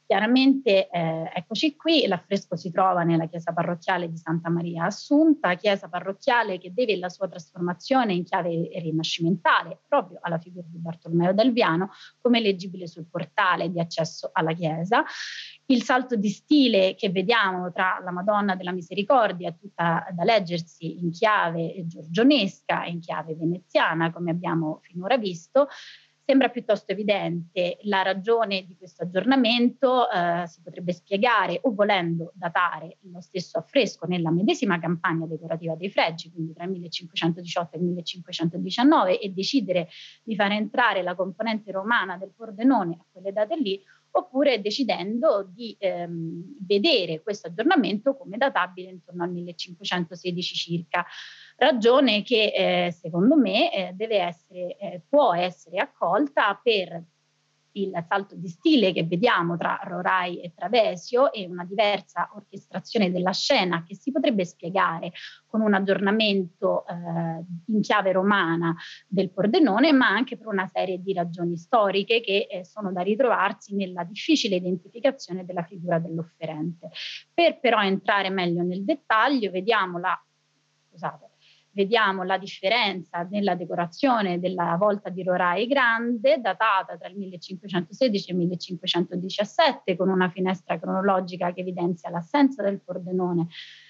Chiaramente, 0.10 0.90
eh, 0.90 1.32
eccoci 1.36 1.76
qui, 1.76 2.08
l'affresco 2.08 2.56
si 2.56 2.72
trova 2.72 3.04
nella 3.04 3.28
chiesa 3.28 3.54
parrocchiale 3.54 4.10
di 4.10 4.18
Santa 4.18 4.50
Maria 4.50 4.86
Assunta, 4.86 5.54
chiesa 5.54 5.88
parrocchiale 5.88 6.58
che 6.58 6.74
deve 6.74 6.98
la 6.98 7.10
sua 7.10 7.28
trasformazione 7.28 8.16
in 8.16 8.24
chiave 8.24 8.72
rinascimentale 8.80 9.82
proprio 9.88 10.18
alla 10.24 10.40
figura 10.40 10.66
di 10.68 10.80
Bartolomeo 10.80 11.32
d'Alviano, 11.32 11.92
come 12.20 12.40
leggibile 12.40 12.88
sul 12.88 13.06
portale 13.06 13.70
di 13.70 13.80
accesso 13.80 14.32
alla 14.34 14.54
chiesa. 14.54 15.04
Il 15.68 15.84
salto 15.84 16.16
di 16.16 16.30
stile 16.30 16.96
che 16.96 17.12
vediamo 17.12 17.72
tra 17.72 18.02
la 18.04 18.10
Madonna 18.10 18.56
della 18.56 18.72
Misericordia, 18.72 19.52
tutta 19.52 20.08
da 20.12 20.24
leggersi 20.24 20.98
in 21.02 21.12
chiave 21.12 21.84
giorgionesca 21.86 22.84
e 22.84 22.90
in 22.90 23.00
chiave 23.00 23.36
veneziana, 23.36 24.12
come 24.12 24.32
abbiamo 24.32 24.80
finora 24.82 25.18
visto, 25.20 25.68
sembra 26.30 26.50
piuttosto 26.50 26.92
evidente 26.92 27.80
la 27.86 28.04
ragione 28.04 28.64
di 28.64 28.78
questo 28.78 29.02
aggiornamento, 29.02 30.08
eh, 30.12 30.46
si 30.46 30.62
potrebbe 30.62 30.94
spiegare 30.94 31.60
o 31.64 31.74
volendo 31.74 32.34
datare 32.36 32.98
lo 33.12 33.20
stesso 33.20 33.58
affresco 33.58 34.06
nella 34.06 34.30
medesima 34.30 34.78
campagna 34.78 35.26
decorativa 35.26 35.74
dei 35.74 35.90
fregi, 35.90 36.32
quindi 36.32 36.54
tra 36.54 36.66
il 36.66 36.70
1518 36.70 37.76
e 37.76 37.80
il 37.80 37.86
1519, 37.86 39.20
e 39.20 39.30
decidere 39.30 39.88
di 40.22 40.36
far 40.36 40.52
entrare 40.52 41.02
la 41.02 41.16
componente 41.16 41.72
romana 41.72 42.16
del 42.16 42.32
Pordenone 42.36 42.98
a 43.00 43.06
quelle 43.12 43.34
date 43.34 43.56
lì, 43.56 43.82
oppure 44.12 44.62
decidendo 44.62 45.48
di 45.52 45.76
ehm, 45.80 46.58
vedere 46.66 47.22
questo 47.22 47.48
aggiornamento 47.48 48.16
come 48.16 48.38
databile 48.38 48.90
intorno 48.90 49.24
al 49.24 49.32
1516 49.32 50.56
circa. 50.56 51.06
Ragione 51.56 52.24
che 52.24 52.86
eh, 52.88 52.92
secondo 52.92 53.36
me 53.36 53.74
eh, 53.74 53.92
deve 53.94 54.18
essere, 54.18 54.78
eh, 54.78 55.02
può 55.08 55.34
essere 55.34 55.78
accolta 55.78 56.60
per 56.62 57.04
il 57.74 57.92
salto 58.08 58.36
di 58.36 58.48
stile 58.48 58.92
che 58.92 59.04
vediamo 59.04 59.58
tra 59.58 59.80
Rorai 59.84 60.42
e 60.42 60.54
Travesio 60.56 61.32
e 61.32 61.48
una 61.48 61.64
diversa 61.66 62.30
orchestrazione 62.34 63.12
della 63.12 63.32
scena 63.32 63.84
che 63.84 63.96
si 63.96 64.12
potrebbe 64.12 64.46
spiegare 64.46 65.12
con 65.46 65.62
un 65.62 65.74
aggiornamento 65.74 66.86
eh, 66.88 66.94
in 67.68 67.82
chiave 67.82 68.12
romana 68.12 68.76
del 69.08 69.32
Pordenone, 69.32 69.92
ma 69.92 70.08
anche 70.08 70.38
per 70.38 70.48
una 70.48 70.68
serie 70.68 71.02
di 71.02 71.14
ragioni 71.14 71.58
storiche 71.58 72.22
che 72.22 72.48
eh, 72.50 72.66
sono 72.66 72.92
da 72.92 73.02
ritrovarsi 73.02 73.76
nella 73.76 74.04
difficile 74.04 74.56
identificazione 74.56 75.46
della 75.46 75.64
figura 75.64 76.00
dell'offerente. 76.00 76.90
Per 77.34 77.60
però 77.60 77.82
entrare 77.82 78.30
meglio 78.30 78.64
nel 78.64 78.84
dettaglio, 78.84 79.52
vediamo 79.52 80.00
la 80.00 80.20
scusate, 80.90 81.29
vediamo 81.72 82.24
la 82.24 82.38
differenza 82.38 83.24
nella 83.30 83.56
decorazione 83.56 84.40
della 84.40 84.76
volta 84.78 85.10
di 85.10 85.24
Rorai 85.24 85.68
Grande, 85.68 86.40
datata 86.40 86.98
tra 86.98 87.08
il 87.08 87.18
1516 87.18 88.30
e 88.30 88.32
il 88.32 88.38
1517, 88.38 89.96
con 89.96 90.10
una 90.10 90.30
finestra 90.30 90.80
cronologica 90.80 91.54
che 91.54 91.62
evidenzia 91.62 92.10
l'assenza 92.10 92.64
del 92.64 92.82
Pordenone 92.82 93.48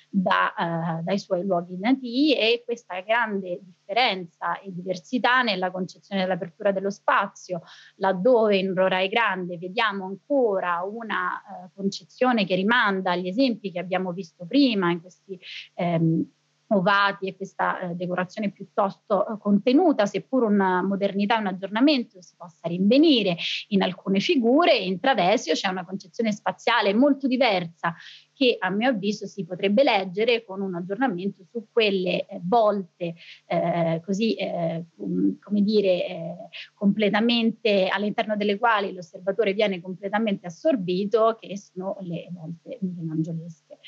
da, 0.10 1.00
eh, 1.00 1.04
dai 1.04 1.20
suoi 1.20 1.46
luoghi 1.46 1.78
nativi 1.78 2.36
e 2.36 2.64
questa 2.66 3.00
grande 3.02 3.60
differenza 3.62 4.60
e 4.60 4.74
diversità 4.74 5.44
nella 5.44 5.70
concezione 5.70 6.22
dell'apertura 6.22 6.72
dello 6.72 6.90
spazio, 6.90 7.62
laddove 7.98 8.58
in 8.58 8.74
Rorai 8.74 9.08
Grande 9.08 9.58
vediamo 9.58 10.06
ancora 10.06 10.82
una 10.82 11.40
eh, 11.40 11.70
concezione 11.76 12.46
che 12.46 12.56
rimanda 12.56 13.12
agli 13.12 13.28
esempi 13.28 13.72
che 13.72 13.80
abbiamo 13.80 14.12
visto 14.12 14.46
prima 14.46 14.90
in 14.92 15.02
questi 15.02 15.40
ehm, 15.76 16.26
ovati 16.70 17.28
e 17.28 17.36
questa 17.36 17.80
eh, 17.80 17.96
decorazione 17.96 18.52
piuttosto 18.52 19.28
eh, 19.28 19.38
contenuta, 19.40 20.06
seppur 20.06 20.44
una 20.44 20.82
modernità 20.82 21.38
e 21.38 21.40
un 21.40 21.48
aggiornamento 21.48 22.22
si 22.22 22.36
possa 22.36 22.68
rinvenire 22.68 23.38
in 23.70 23.82
alcune 23.82 24.20
figure, 24.20 24.76
in 24.76 25.00
Travesio 25.00 25.54
c'è 25.54 25.70
una 25.70 25.86
concezione 25.86 26.32
spaziale 26.32 26.94
molto 26.94 27.28
diversa 27.28 27.96
che 28.34 28.56
a 28.58 28.70
mio 28.70 28.90
avviso 28.90 29.26
si 29.26 29.46
potrebbe 29.46 29.84
leggere 29.84 30.46
con 30.46 30.62
un 30.62 30.74
aggiornamento 30.76 31.44
su 31.52 31.68
quelle 31.72 32.26
eh, 32.26 32.40
volte 32.44 33.16
eh, 33.46 34.02
così 34.06 34.36
eh, 34.36 34.86
come 34.96 35.62
dire 35.62 36.08
eh, 36.08 36.36
completamente 36.74 37.88
all'interno 37.88 38.38
delle 38.38 38.58
quali 38.58 38.94
l'osservatore 38.94 39.54
viene 39.54 39.82
completamente 39.82 40.48
assorbito 40.48 41.38
che 41.38 41.58
sono 41.58 41.98
le 42.02 42.30
volte 42.32 42.78
michelangiolesche 42.80 43.80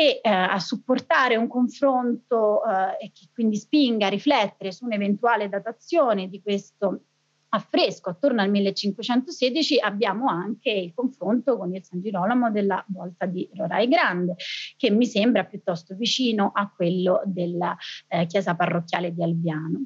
e 0.00 0.20
eh, 0.22 0.30
a 0.30 0.58
supportare 0.58 1.36
un 1.36 1.46
confronto 1.46 2.62
eh, 2.64 3.10
che 3.12 3.28
quindi 3.34 3.56
spinga 3.56 4.06
a 4.06 4.08
riflettere 4.08 4.72
su 4.72 4.86
un'eventuale 4.86 5.50
datazione 5.50 6.30
di 6.30 6.40
questo 6.40 7.02
affresco 7.50 8.08
attorno 8.08 8.40
al 8.40 8.48
1516 8.48 9.78
abbiamo 9.78 10.28
anche 10.28 10.70
il 10.70 10.94
confronto 10.94 11.58
con 11.58 11.74
il 11.74 11.84
San 11.84 12.00
Girolamo 12.00 12.50
della 12.50 12.82
volta 12.88 13.26
di 13.26 13.46
Rorai 13.52 13.88
Grande 13.88 14.36
che 14.78 14.90
mi 14.90 15.04
sembra 15.04 15.44
piuttosto 15.44 15.94
vicino 15.94 16.50
a 16.54 16.72
quello 16.74 17.20
della 17.26 17.76
eh, 18.08 18.24
chiesa 18.24 18.54
parrocchiale 18.54 19.12
di 19.12 19.22
Albiano. 19.22 19.84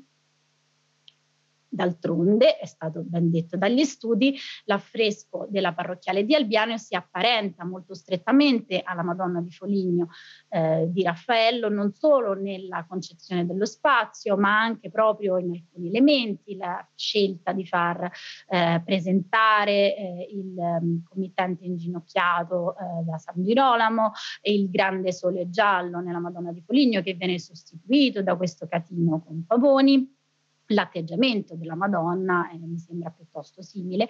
D'altronde, 1.74 2.58
è 2.58 2.66
stato 2.66 3.02
ben 3.02 3.30
detto 3.30 3.56
dagli 3.56 3.82
studi, 3.84 4.38
l'affresco 4.66 5.48
della 5.50 5.72
parrocchiale 5.72 6.24
di 6.24 6.34
Albiano 6.34 6.78
si 6.78 6.94
apparenta 6.94 7.64
molto 7.64 7.94
strettamente 7.94 8.80
alla 8.84 9.02
Madonna 9.02 9.40
di 9.40 9.50
Foligno 9.50 10.10
eh, 10.50 10.86
di 10.88 11.02
Raffaello, 11.02 11.68
non 11.68 11.92
solo 11.92 12.34
nella 12.34 12.86
concezione 12.88 13.44
dello 13.44 13.66
spazio, 13.66 14.36
ma 14.36 14.60
anche 14.60 14.88
proprio 14.88 15.36
in 15.38 15.50
alcuni 15.50 15.88
elementi, 15.88 16.56
la 16.56 16.86
scelta 16.94 17.52
di 17.52 17.66
far 17.66 18.08
eh, 18.48 18.80
presentare 18.84 19.96
eh, 19.96 20.28
il 20.30 20.54
um, 20.56 21.02
committente 21.02 21.64
inginocchiato 21.64 22.76
eh, 22.76 23.02
da 23.04 23.18
San 23.18 23.42
Girolamo 23.42 24.12
e 24.40 24.54
il 24.54 24.70
grande 24.70 25.12
sole 25.12 25.50
giallo 25.50 25.98
nella 25.98 26.20
Madonna 26.20 26.52
di 26.52 26.62
Foligno 26.62 27.02
che 27.02 27.14
viene 27.14 27.38
sostituito 27.40 28.22
da 28.22 28.36
questo 28.36 28.68
catino 28.68 29.22
con 29.24 29.44
pavoni 29.44 30.22
l'atteggiamento 30.66 31.56
della 31.56 31.74
Madonna 31.74 32.50
eh, 32.50 32.58
mi 32.58 32.78
sembra 32.78 33.10
piuttosto 33.10 33.62
simile, 33.62 34.08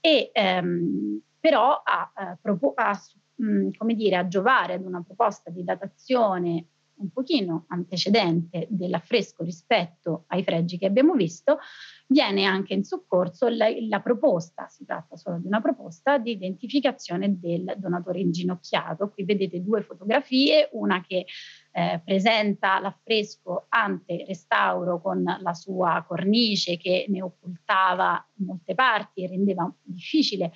e, 0.00 0.30
ehm, 0.32 1.20
però 1.40 1.82
a, 1.82 2.12
a, 2.14 2.38
a, 2.74 3.00
mh, 3.36 3.70
come 3.76 3.94
dire, 3.94 4.16
a 4.16 4.28
giovare 4.28 4.74
ad 4.74 4.84
una 4.84 5.02
proposta 5.02 5.50
di 5.50 5.64
datazione 5.64 6.68
un 6.96 7.10
pochino 7.10 7.64
antecedente 7.68 8.66
dell'affresco 8.70 9.42
rispetto 9.42 10.24
ai 10.28 10.42
fregi 10.42 10.78
che 10.78 10.86
abbiamo 10.86 11.14
visto, 11.14 11.58
viene 12.06 12.44
anche 12.44 12.74
in 12.74 12.84
soccorso 12.84 13.48
la, 13.48 13.66
la, 13.88 14.00
proposta, 14.00 14.68
si 14.68 14.84
tratta 14.84 15.16
solo 15.16 15.38
di 15.38 15.46
una 15.46 15.60
proposta 15.60 16.18
di 16.18 16.32
identificazione 16.32 17.38
del 17.38 17.74
donatore 17.78 18.20
inginocchiato. 18.20 19.10
Qui 19.10 19.24
vedete 19.24 19.62
due 19.62 19.82
fotografie, 19.82 20.68
una 20.72 21.02
che 21.06 21.26
eh, 21.72 22.00
presenta 22.04 22.78
l'affresco 22.78 23.66
ante 23.68 24.24
restauro 24.26 25.00
con 25.00 25.22
la 25.22 25.54
sua 25.54 26.04
cornice 26.06 26.76
che 26.76 27.06
ne 27.08 27.22
occultava 27.22 28.24
molte 28.36 28.74
parti 28.74 29.24
e 29.24 29.28
rendeva 29.28 29.72
difficile 29.82 30.52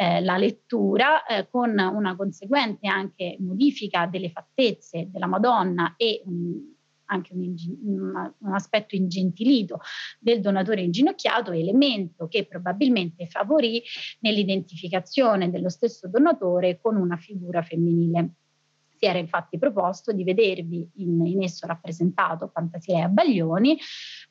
eh, 0.00 0.20
la 0.20 0.36
lettura, 0.36 1.26
eh, 1.26 1.48
con 1.50 1.70
una 1.70 2.14
conseguente 2.14 2.86
anche 2.86 3.36
modifica 3.40 4.06
delle 4.06 4.30
fattezze 4.30 5.08
della 5.10 5.26
Madonna 5.26 5.94
e 5.96 6.22
un, 6.24 6.54
anche 7.06 7.32
un, 7.34 7.56
un, 8.38 8.54
aspetto 8.54 8.94
ingentilito 8.94 9.80
del 10.20 10.40
donatore 10.40 10.82
inginocchiato, 10.82 11.50
elemento 11.50 12.28
che 12.28 12.46
probabilmente 12.46 13.26
favorì 13.26 13.82
nell'identificazione 14.20 15.50
dello 15.50 15.68
stesso 15.68 16.06
donatore 16.06 16.78
con 16.80 16.94
una 16.94 17.16
figura 17.16 17.62
femminile. 17.62 18.34
Si 18.98 19.04
era 19.04 19.18
infatti 19.18 19.58
proposto 19.58 20.12
di 20.12 20.22
vedervi 20.22 20.88
in, 20.98 21.26
in 21.26 21.42
esso 21.42 21.66
rappresentato 21.66 22.46
Fantasilea 22.46 23.08
Baglioni, 23.08 23.76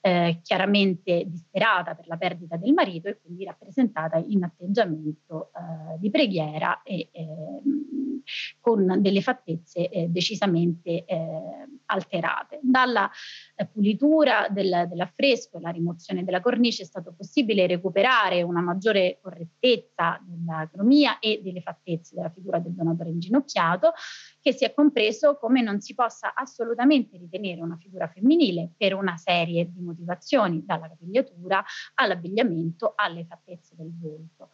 eh, 0.08 0.40
chiaramente 0.42 1.26
disperata 1.28 1.94
per 1.94 2.08
la 2.08 2.16
perdita 2.16 2.56
del 2.56 2.72
marito 2.72 3.10
e 3.10 3.20
quindi 3.20 3.44
rappresentata 3.44 4.16
in 4.16 4.42
atteggiamento 4.42 5.52
eh, 5.54 6.00
di 6.00 6.10
preghiera 6.10 6.82
e 6.84 7.10
eh, 7.12 7.26
con 8.60 9.02
delle 9.02 9.22
fattezze 9.22 9.90
eh, 9.90 10.08
decisamente 10.08 11.04
eh, 11.06 11.28
alterate. 11.86 12.60
Dalla 12.62 13.10
pulitura 13.72 14.48
del, 14.50 14.88
dell'affresco 14.90 15.58
e 15.58 15.62
la 15.62 15.70
rimozione 15.70 16.24
della 16.24 16.42
cornice 16.42 16.84
è 16.84 16.86
stato 16.86 17.14
possibile 17.16 17.68
recuperare 17.68 18.42
una 18.42 18.62
maggiore 18.62 19.20
correttezza 19.22 20.22
della 20.26 20.70
cromia 20.72 21.20
e 21.20 21.42
delle 21.42 21.62
fattezze 21.62 22.16
della 22.16 22.30
figura 22.30 22.60
del 22.60 22.74
donatore 22.74 23.10
inginocchiato, 23.10 23.94
che 24.48 24.54
si 24.54 24.64
è 24.64 24.74
compreso 24.74 25.36
come 25.36 25.62
non 25.62 25.82
si 25.82 25.94
possa 25.94 26.34
assolutamente 26.34 27.18
ritenere 27.18 27.60
una 27.60 27.76
figura 27.76 28.08
femminile 28.08 28.72
per 28.78 28.94
una 28.94 29.18
serie 29.18 29.70
di 29.70 29.82
motivazioni, 29.82 30.64
dalla 30.64 30.88
capigliatura 30.88 31.62
all'abbigliamento 31.96 32.94
alle 32.96 33.26
fattezze 33.26 33.76
del 33.76 33.92
volto 33.94 34.52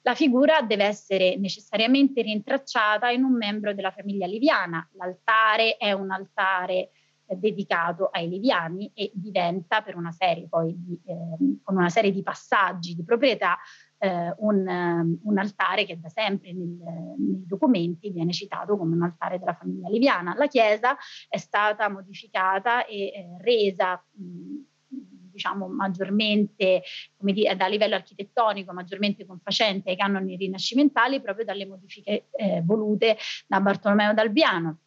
la 0.00 0.14
figura 0.14 0.60
deve 0.62 0.84
essere 0.84 1.36
necessariamente 1.36 2.20
rintracciata 2.20 3.10
in 3.10 3.22
un 3.22 3.36
membro 3.36 3.72
della 3.72 3.90
famiglia 3.90 4.26
liviana. 4.26 4.86
L'altare 4.92 5.78
è 5.78 5.92
un 5.92 6.10
altare 6.10 6.90
eh, 7.24 7.36
dedicato 7.36 8.10
ai 8.12 8.28
liviani 8.28 8.90
e 8.92 9.10
diventa 9.14 9.80
per 9.80 9.96
una 9.96 10.12
serie 10.12 10.46
poi 10.46 10.74
di, 10.76 11.00
eh, 11.06 11.58
con 11.62 11.76
una 11.76 11.88
serie 11.88 12.12
di 12.12 12.22
passaggi 12.22 12.94
di 12.94 13.02
proprietà 13.02 13.56
eh, 13.98 14.34
un, 14.38 14.66
um, 14.66 15.18
un, 15.22 15.38
altare 15.38 15.84
che 15.84 15.98
da 15.98 16.08
sempre 16.08 16.52
nel, 16.52 16.76
nei 17.18 17.46
documenti 17.46 18.10
viene 18.10 18.32
citato 18.32 18.76
come 18.76 18.94
un 18.94 19.02
altare 19.02 19.38
della 19.38 19.54
famiglia 19.54 19.88
liviana. 19.88 20.34
La 20.36 20.46
chiesa 20.46 20.96
è 21.28 21.38
stata 21.38 21.88
modificata 21.88 22.84
e 22.86 23.06
eh, 23.06 23.36
resa 23.40 24.02
mh, 24.10 24.72
diciamo 25.34 25.66
maggiormente 25.68 26.82
come 27.16 27.32
dire, 27.32 27.56
da 27.56 27.66
livello 27.66 27.96
architettonico 27.96 28.72
maggiormente 28.72 29.26
confacente 29.26 29.90
ai 29.90 29.96
canoni 29.96 30.36
rinascimentali 30.36 31.20
proprio 31.20 31.44
dalle 31.44 31.66
modifiche 31.66 32.28
eh, 32.30 32.62
volute 32.64 33.18
da 33.46 33.60
Bartolomeo 33.60 34.14
d'Albiano. 34.14 34.78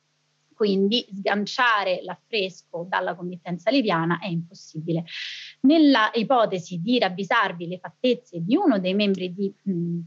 Quindi 0.58 1.06
sganciare 1.14 2.00
l'affresco 2.02 2.88
dalla 2.90 3.14
committenza 3.14 3.70
liviana 3.70 4.18
è 4.18 4.26
impossibile. 4.26 5.04
Nella 5.62 6.12
ipotesi 6.14 6.80
di 6.82 7.00
ravvisarvi 7.00 7.68
le 7.68 7.80
fattezze 7.80 8.40
di 8.42 8.56
uno 8.56 8.80
dei 8.80 8.94
membri 8.94 9.34
di, 9.34 9.54
mh, 9.64 10.00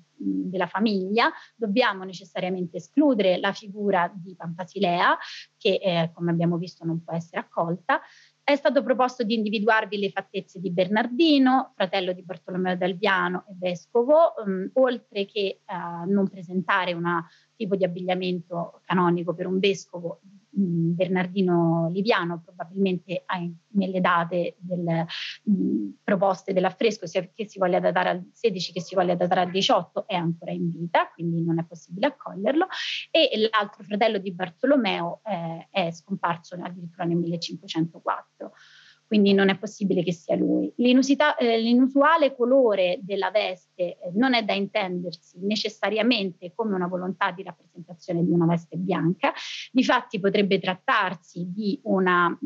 della 0.49 0.67
famiglia, 0.67 1.31
dobbiamo 1.57 2.05
necessariamente 2.05 2.77
escludere 2.77 3.39
la 3.39 3.53
figura 3.53 4.11
di 4.15 4.35
Pampasilea, 4.35 5.17
che 5.57 5.81
eh, 5.83 6.11
come 6.15 6.31
abbiamo 6.31 6.57
visto 6.57 6.85
non 6.85 7.03
può 7.03 7.15
essere 7.15 7.41
accolta, 7.41 8.01
è 8.43 8.57
stato 8.57 8.83
proposto 8.83 9.23
di 9.23 9.35
individuarvi 9.35 9.99
le 9.99 10.11
fattezze 10.11 10.61
di 10.61 10.71
Bernardino, 10.71 11.73
fratello 11.77 12.13
di 12.13 12.23
Bartolomeo 12.23 12.77
d'Alviano 12.77 13.45
e 13.49 13.55
vescovo, 13.57 14.35
um, 14.45 14.69
oltre 14.75 15.25
che 15.25 15.61
uh, 15.67 16.11
non 16.11 16.29
presentare 16.29 16.93
un 16.93 17.25
tipo 17.55 17.77
di 17.77 17.85
abbigliamento 17.85 18.81
canonico 18.85 19.35
per 19.35 19.47
un 19.47 19.59
vescovo 19.61 20.21
mh, 20.23 20.40
Bernardino 20.51 21.89
Liviano, 21.93 22.41
probabilmente 22.45 23.25
nelle 23.73 24.01
date 24.01 24.57
del, 24.59 25.07
mh, 25.45 25.89
proposte 26.03 26.53
dell'affresco, 26.53 27.07
sia 27.07 27.29
che 27.33 27.47
si 27.49 27.59
voglia 27.59 27.81
datare 27.81 28.09
al 28.09 28.31
16 28.33 28.73
che 28.73 28.81
si 28.81 28.95
voglia 28.95 29.15
datare 29.15 29.43
al 29.43 29.51
18, 29.51 30.07
è 30.07 30.15
ancora 30.15 30.51
in 30.53 30.71
vita, 30.73 31.09
quindi 31.13 31.43
non 31.45 31.59
è 31.59 31.65
possibile 31.65 32.07
accoglierlo, 32.07 32.67
e 33.11 33.49
l'altro 33.51 33.85
fratello 33.85 34.19
di 34.19 34.33
Bartolomeo 34.33 35.21
eh, 35.25 35.69
è 35.71 35.91
scomparso 35.93 36.57
addirittura 36.61 37.05
nel 37.05 37.17
1504 37.17 38.53
quindi 39.11 39.35
non 39.35 39.49
è 39.49 39.59
possibile 39.59 40.05
che 40.05 40.13
sia 40.13 40.37
lui. 40.37 40.73
Eh, 40.77 41.59
l'inusuale 41.59 42.37
colore 42.37 43.01
della 43.03 43.33
veste 43.33 43.99
eh, 43.99 43.99
non 44.15 44.35
è 44.35 44.45
da 44.45 44.53
intendersi 44.53 45.37
necessariamente 45.41 46.53
come 46.55 46.77
una 46.77 46.87
volontà 46.87 47.33
di 47.33 47.43
rappresentazione 47.43 48.25
di 48.25 48.31
una 48.31 48.47
veste 48.47 48.77
bianca, 48.77 49.33
difatti 49.73 50.21
potrebbe 50.21 50.61
trattarsi 50.61 51.51
di 51.53 51.81
una 51.83 52.39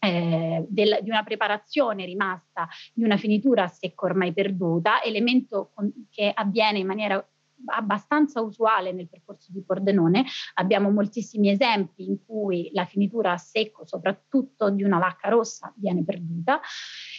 eh, 0.00 0.66
del, 0.68 0.98
di 1.00 1.10
una 1.10 1.22
preparazione 1.22 2.04
rimasta 2.06 2.66
di 2.92 3.04
una 3.04 3.16
finitura 3.16 3.62
a 3.62 3.68
secco 3.68 4.06
ormai 4.06 4.32
perduta, 4.32 5.04
elemento 5.04 5.70
con, 5.72 5.92
che 6.10 6.32
avviene 6.34 6.80
in 6.80 6.86
maniera 6.88 7.24
abbastanza 7.66 8.40
usuale 8.40 8.92
nel 8.92 9.08
percorso 9.08 9.52
di 9.52 9.62
Pordenone. 9.62 10.24
Abbiamo 10.54 10.90
moltissimi 10.90 11.50
esempi 11.50 12.06
in 12.06 12.24
cui 12.24 12.70
la 12.72 12.84
finitura 12.84 13.32
a 13.32 13.38
secco, 13.38 13.86
soprattutto 13.86 14.70
di 14.70 14.82
una 14.82 14.98
vacca 14.98 15.28
rossa, 15.28 15.72
viene 15.76 16.04
perduta 16.04 16.60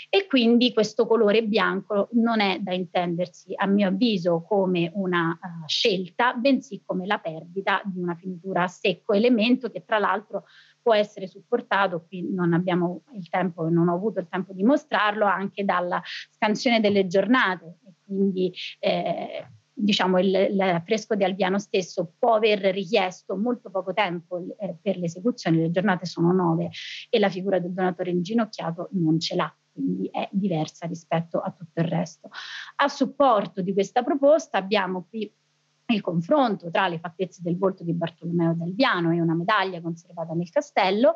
e 0.10 0.28
quindi 0.28 0.74
questo 0.74 1.08
colore 1.08 1.44
bianco 1.44 2.10
non 2.14 2.42
è 2.42 2.60
da 2.60 2.74
intendersi, 2.74 3.54
a 3.56 3.66
mio 3.66 3.88
avviso, 3.88 4.42
come 4.42 4.92
una 4.96 5.30
uh, 5.42 5.68
scelta, 5.68 6.34
bensì 6.34 6.82
come 6.86 7.06
la 7.06 7.18
perdita 7.20 7.82
di 7.86 8.00
una 8.00 8.16
finitura 8.16 8.64
a 8.64 8.68
secco, 8.68 9.14
elemento 9.14 9.70
che 9.70 9.86
tra 9.86 10.00
l'altro 10.00 10.46
può 10.82 10.94
essere 10.94 11.28
supportato, 11.28 12.06
qui 12.08 12.30
non 12.30 12.54
abbiamo 12.54 13.04
il 13.14 13.30
tempo, 13.30 13.70
non 13.70 13.88
ho 13.88 13.96
avuto 13.96 14.20
il 14.20 14.28
tempo 14.28 14.52
di 14.52 14.64
mostrarlo, 14.64 15.26
anche 15.26 15.64
dalla 15.64 16.02
scansione 16.32 16.82
delle 16.82 17.08
giornate. 17.08 17.78
E 17.86 17.94
quindi 18.04 18.54
eh, 18.80 19.46
diciamo, 19.74 20.20
il, 20.20 20.34
il, 20.34 20.82
fresco 20.86 21.16
di 21.16 21.24
Albiano 21.24 21.60
stesso 21.60 22.14
può 22.18 22.36
aver 22.36 22.60
richiesto 22.74 23.36
molto 23.38 23.70
poco 23.70 23.94
tempo 23.94 24.44
eh, 24.58 24.78
per 24.82 24.98
l'esecuzione, 24.98 25.58
le 25.58 25.72
giornate 25.72 26.06
sono 26.06 26.32
nove 26.32 26.70
e 27.10 27.20
la 27.20 27.30
figura 27.30 27.60
del 27.60 27.74
donatore 27.74 28.12
inginocchiato 28.12 28.90
non 28.92 29.20
ce 29.20 29.36
l'ha 29.36 29.54
quindi 29.74 30.10
è 30.12 30.28
diversa 30.32 30.86
rispetto 30.86 31.40
a 31.40 31.50
tutto 31.52 31.80
il 31.80 31.88
resto. 31.88 32.30
A 32.78 32.88
supporto 32.90 33.62
di 33.62 33.72
questa 33.74 34.04
proposta 34.04 34.58
abbiamo 34.58 35.08
qui 35.10 35.34
il 35.92 36.02
confronto 36.02 36.70
tra 36.70 36.88
le 36.88 37.00
fattezze 37.00 37.42
del 37.42 37.58
volto 37.58 37.84
di 37.84 37.94
Bartolomeo 37.94 38.54
d'Albiano 38.54 39.12
e 39.12 39.22
una 39.22 39.36
medaglia 39.36 39.82
conservata 39.82 40.34
nel 40.34 40.50
castello 40.50 41.16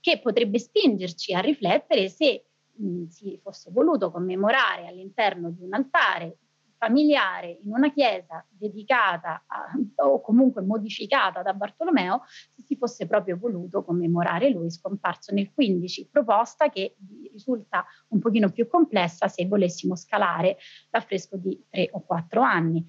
che 0.00 0.20
potrebbe 0.20 0.58
spingerci 0.58 1.32
a 1.32 1.40
riflettere 1.40 2.08
se 2.08 2.46
mh, 2.72 3.06
si 3.06 3.38
fosse 3.42 3.70
voluto 3.70 4.10
commemorare 4.10 4.86
all'interno 4.86 5.50
di 5.50 5.62
un 5.62 5.74
altare 5.74 6.38
familiare 6.78 7.58
in 7.62 7.72
una 7.72 7.90
chiesa 7.92 8.44
dedicata 8.48 9.44
a, 9.46 9.70
o 10.04 10.20
comunque 10.20 10.62
modificata 10.62 11.42
da 11.42 11.54
Bartolomeo 11.54 12.22
se 12.26 12.62
si 12.62 12.76
fosse 12.76 13.06
proprio 13.06 13.36
voluto 13.36 13.82
commemorare 13.82 14.50
lui 14.50 14.70
scomparso 14.70 15.32
nel 15.34 15.52
15, 15.52 16.08
proposta 16.10 16.68
che 16.68 16.96
risulta 17.32 17.84
un 18.08 18.20
pochino 18.20 18.50
più 18.50 18.66
complessa 18.66 19.28
se 19.28 19.46
volessimo 19.46 19.96
scalare 19.96 20.58
l'affresco 20.90 21.36
di 21.36 21.64
tre 21.68 21.88
o 21.92 22.00
quattro 22.04 22.42
anni, 22.42 22.84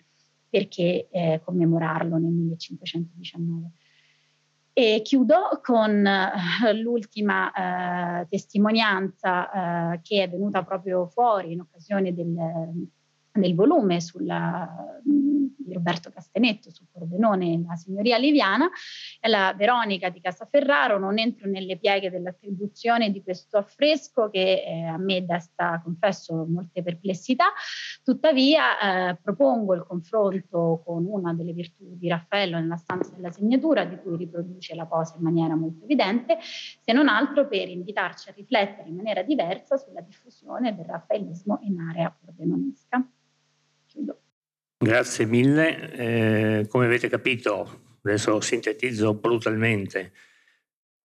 perché 0.49 1.07
eh, 1.09 1.41
commemorarlo 1.43 2.17
nel 2.17 2.31
1519. 2.31 3.71
E 4.73 5.01
chiudo 5.01 5.59
con 5.63 6.05
uh, 6.05 6.71
l'ultima 6.75 7.51
uh, 8.21 8.27
testimonianza 8.29 9.49
uh, 9.93 9.99
che 10.03 10.21
è 10.21 10.29
venuta 10.29 10.63
proprio 10.63 11.07
fuori 11.07 11.53
in 11.53 11.61
occasione 11.61 12.13
del, 12.13 12.31
del 13.39 13.55
volume 13.55 14.01
sulla, 14.01 14.99
di 15.67 15.73
Roberto 15.73 16.09
Castenetto 16.09 16.71
sul 16.71 16.87
Pordenone 16.91 17.63
La 17.67 17.75
Signoria 17.75 18.17
Liviana, 18.17 18.69
è 19.19 19.27
la 19.27 19.53
Veronica 19.55 20.09
di 20.09 20.21
Casaferraro. 20.21 20.97
Non 20.97 21.19
entro 21.19 21.49
nelle 21.49 21.77
pieghe 21.77 22.09
dell'attribuzione 22.09 23.11
di 23.11 23.21
questo 23.21 23.57
affresco 23.57 24.29
che 24.29 24.63
eh, 24.65 24.83
a 24.83 24.97
me 24.97 25.25
desta, 25.25 25.81
confesso, 25.83 26.45
molte 26.45 26.81
perplessità, 26.81 27.45
tuttavia 28.03 29.09
eh, 29.09 29.15
propongo 29.21 29.73
il 29.73 29.83
confronto 29.85 30.81
con 30.85 31.05
una 31.05 31.33
delle 31.33 31.53
virtù 31.53 31.95
di 31.97 32.07
Raffaello 32.07 32.59
nella 32.59 32.77
stanza 32.77 33.13
della 33.13 33.31
segnatura, 33.31 33.83
di 33.85 33.97
cui 33.97 34.15
riproduce 34.15 34.75
la 34.75 34.85
posa 34.85 35.15
in 35.17 35.23
maniera 35.23 35.55
molto 35.55 35.83
evidente, 35.83 36.37
se 36.41 36.93
non 36.93 37.07
altro 37.07 37.47
per 37.47 37.67
invitarci 37.67 38.29
a 38.29 38.33
riflettere 38.33 38.89
in 38.89 38.95
maniera 38.95 39.21
diversa 39.21 39.77
sulla 39.77 40.01
diffusione 40.01 40.75
del 40.75 40.85
raffaellismo 40.85 41.59
in 41.63 41.79
area 41.79 42.15
pordenonesca. 42.17 43.05
Chiudo. 43.97 44.21
Grazie 44.77 45.25
mille. 45.25 45.91
Eh, 45.91 46.67
come 46.67 46.85
avete 46.85 47.09
capito, 47.09 47.97
adesso 48.03 48.39
sintetizzo 48.39 49.15
brutalmente, 49.15 50.11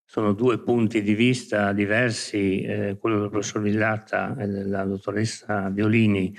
sono 0.04 0.34
due 0.34 0.58
punti 0.58 1.00
di 1.00 1.14
vista 1.14 1.72
diversi, 1.72 2.60
eh, 2.60 2.98
quello 3.00 3.20
del 3.20 3.30
professor 3.30 3.62
Villatta 3.62 4.36
e 4.36 4.46
della 4.46 4.84
dottoressa 4.84 5.70
Violini 5.70 6.36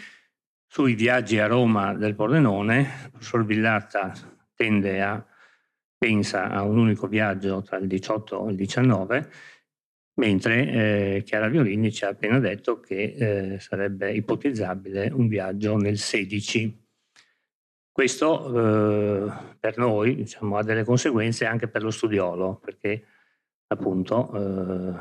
sui 0.68 0.94
viaggi 0.94 1.40
a 1.40 1.48
Roma 1.48 1.96
del 1.96 2.14
Pordenone. 2.14 2.80
Il 2.82 3.10
professor 3.10 3.44
Villatta 3.46 4.14
tende 4.54 5.02
a, 5.02 5.26
pensa 5.98 6.52
a 6.52 6.62
un 6.62 6.78
unico 6.78 7.08
viaggio 7.08 7.64
tra 7.64 7.78
il 7.78 7.88
18 7.88 8.48
e 8.48 8.52
il 8.52 8.58
19, 8.58 9.32
mentre 10.16 11.16
eh, 11.18 11.24
Chiara 11.24 11.48
Violini 11.48 11.92
ci 11.92 12.06
ha 12.06 12.10
appena 12.10 12.40
detto 12.40 12.80
che 12.80 13.54
eh, 13.54 13.60
sarebbe 13.60 14.12
ipotizzabile 14.14 15.10
un 15.14 15.28
viaggio 15.28 15.78
nel 15.78 15.98
16 15.98 16.82
questo 17.94 18.48
eh, 18.48 19.32
per 19.60 19.78
noi 19.78 20.16
diciamo, 20.16 20.58
ha 20.58 20.64
delle 20.64 20.84
conseguenze 20.84 21.46
anche 21.46 21.68
per 21.68 21.84
lo 21.84 21.92
studiolo, 21.92 22.56
perché 22.56 23.06
appunto 23.68 24.34
eh, 24.34 24.94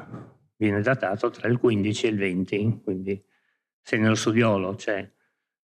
viene 0.57 0.83
datato 0.83 1.31
tra 1.31 1.49
il 1.49 1.57
15 1.57 2.07
e 2.07 2.11
il 2.11 2.19
20, 2.19 2.81
quindi 2.85 3.25
se 3.81 3.97
nello 3.97 4.15
studiolo 4.15 4.75
c'è, 4.75 5.11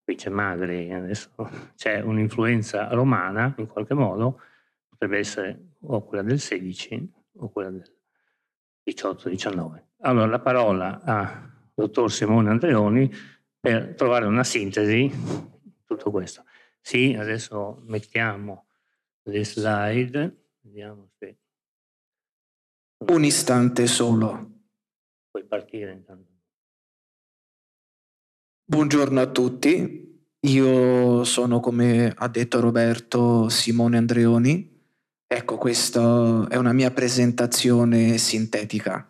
qui 0.03 0.14
c'è 0.14 0.30
Magri, 0.30 0.91
adesso 0.95 1.30
c'è 1.76 2.01
un'influenza 2.01 2.88
romana 2.95 3.55
in 3.59 3.66
qualche 3.66 3.93
modo, 3.93 4.41
potrebbe 4.88 5.18
essere 5.18 5.74
o 5.80 6.03
quella 6.03 6.22
del 6.22 6.41
16 6.41 7.12
o 7.34 7.51
quella 7.51 7.68
del 7.68 8.00
18-19. 8.87 9.83
Allora 10.01 10.26
la 10.26 10.41
parola 10.41 11.01
a 11.03 11.51
dottor 11.74 12.11
Simone 12.11 12.51
Andreoni 12.51 13.11
per 13.59 13.95
trovare 13.95 14.26
una 14.26 14.45
sintesi 14.45 15.09
di 15.62 15.81
tutto 15.85 16.11
questo. 16.11 16.45
Sì, 16.81 17.14
adesso 17.18 17.83
mettiamo 17.87 18.66
le 19.24 19.45
slide. 19.45 20.49
Vediamo 20.61 21.11
se... 21.18 21.39
Un 23.07 23.24
istante 23.24 23.87
solo. 23.87 24.51
Puoi 25.31 25.45
partire 25.45 25.93
intanto. 25.93 26.28
Buongiorno 28.70 29.20
a 29.20 29.26
tutti, 29.26 30.28
io 30.39 31.24
sono 31.24 31.59
come 31.59 32.14
ha 32.16 32.28
detto 32.28 32.61
Roberto 32.61 33.49
Simone 33.49 33.97
Andreoni. 33.97 34.80
Ecco, 35.33 35.59
questa 35.59 36.49
è 36.49 36.57
una 36.57 36.72
mia 36.72 36.91
presentazione 36.91 38.18
sintetica. 38.18 39.07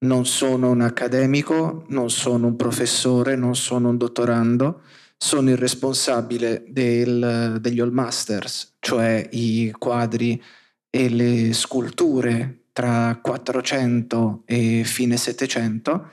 Non 0.00 0.26
sono 0.26 0.68
un 0.68 0.80
accademico, 0.80 1.84
non 1.90 2.10
sono 2.10 2.48
un 2.48 2.56
professore, 2.56 3.36
non 3.36 3.54
sono 3.54 3.90
un 3.90 3.96
dottorando, 3.96 4.80
sono 5.16 5.48
il 5.48 5.56
responsabile 5.56 6.64
del, 6.66 7.58
degli 7.60 7.78
All 7.78 7.92
Masters, 7.92 8.78
cioè 8.80 9.28
i 9.30 9.72
quadri 9.78 10.42
e 10.90 11.08
le 11.08 11.52
sculture 11.52 12.64
tra 12.72 13.20
400 13.22 14.42
e 14.46 14.82
fine 14.84 15.16
700, 15.16 16.08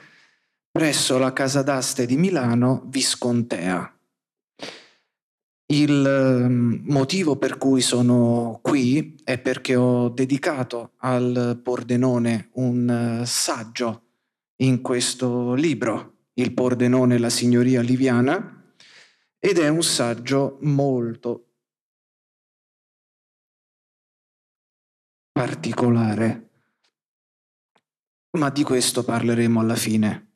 presso 0.70 1.18
la 1.18 1.32
Casa 1.32 1.62
d'Aste 1.62 2.06
di 2.06 2.16
Milano 2.16 2.84
Viscontea. 2.86 3.97
Il 5.70 6.06
ehm, 6.06 6.80
motivo 6.84 7.36
per 7.36 7.58
cui 7.58 7.82
sono 7.82 8.58
qui 8.62 9.20
è 9.22 9.38
perché 9.38 9.76
ho 9.76 10.08
dedicato 10.08 10.92
al 10.98 11.60
Pordenone 11.62 12.48
un 12.54 13.20
eh, 13.20 13.26
saggio 13.26 14.04
in 14.62 14.80
questo 14.80 15.52
libro, 15.52 16.28
Il 16.34 16.54
Pordenone 16.54 17.16
e 17.16 17.18
la 17.18 17.28
Signoria 17.28 17.82
Liviana, 17.82 18.72
ed 19.38 19.58
è 19.58 19.68
un 19.68 19.82
saggio 19.82 20.56
molto 20.62 21.50
particolare, 25.30 26.50
ma 28.38 28.48
di 28.48 28.62
questo 28.62 29.04
parleremo 29.04 29.60
alla 29.60 29.76
fine. 29.76 30.30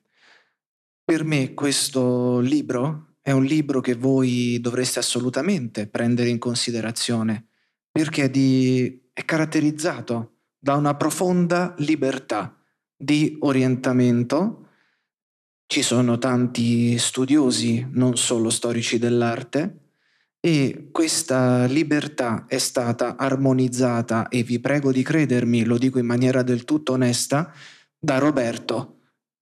Per 1.02 1.24
me 1.24 1.54
questo 1.54 2.38
libro 2.40 3.11
è 3.22 3.30
un 3.30 3.44
libro 3.44 3.80
che 3.80 3.94
voi 3.94 4.58
dovreste 4.60 4.98
assolutamente 4.98 5.86
prendere 5.86 6.28
in 6.28 6.38
considerazione 6.38 7.46
perché 7.90 8.24
è, 8.24 8.30
di, 8.30 9.00
è 9.12 9.24
caratterizzato 9.24 10.32
da 10.58 10.74
una 10.74 10.94
profonda 10.96 11.74
libertà 11.78 12.56
di 12.94 13.36
orientamento 13.40 14.62
ci 15.72 15.80
sono 15.80 16.18
tanti 16.18 16.98
studiosi, 16.98 17.88
non 17.92 18.18
solo 18.18 18.50
storici 18.50 18.98
dell'arte, 18.98 19.78
e 20.38 20.90
questa 20.92 21.64
libertà 21.64 22.44
è 22.46 22.58
stata 22.58 23.16
armonizzata, 23.16 24.28
e 24.28 24.42
vi 24.42 24.60
prego 24.60 24.92
di 24.92 25.02
credermi, 25.02 25.64
lo 25.64 25.78
dico 25.78 25.98
in 25.98 26.04
maniera 26.04 26.42
del 26.42 26.64
tutto 26.64 26.92
onesta, 26.92 27.50
da 27.98 28.18
Roberto, 28.18 28.98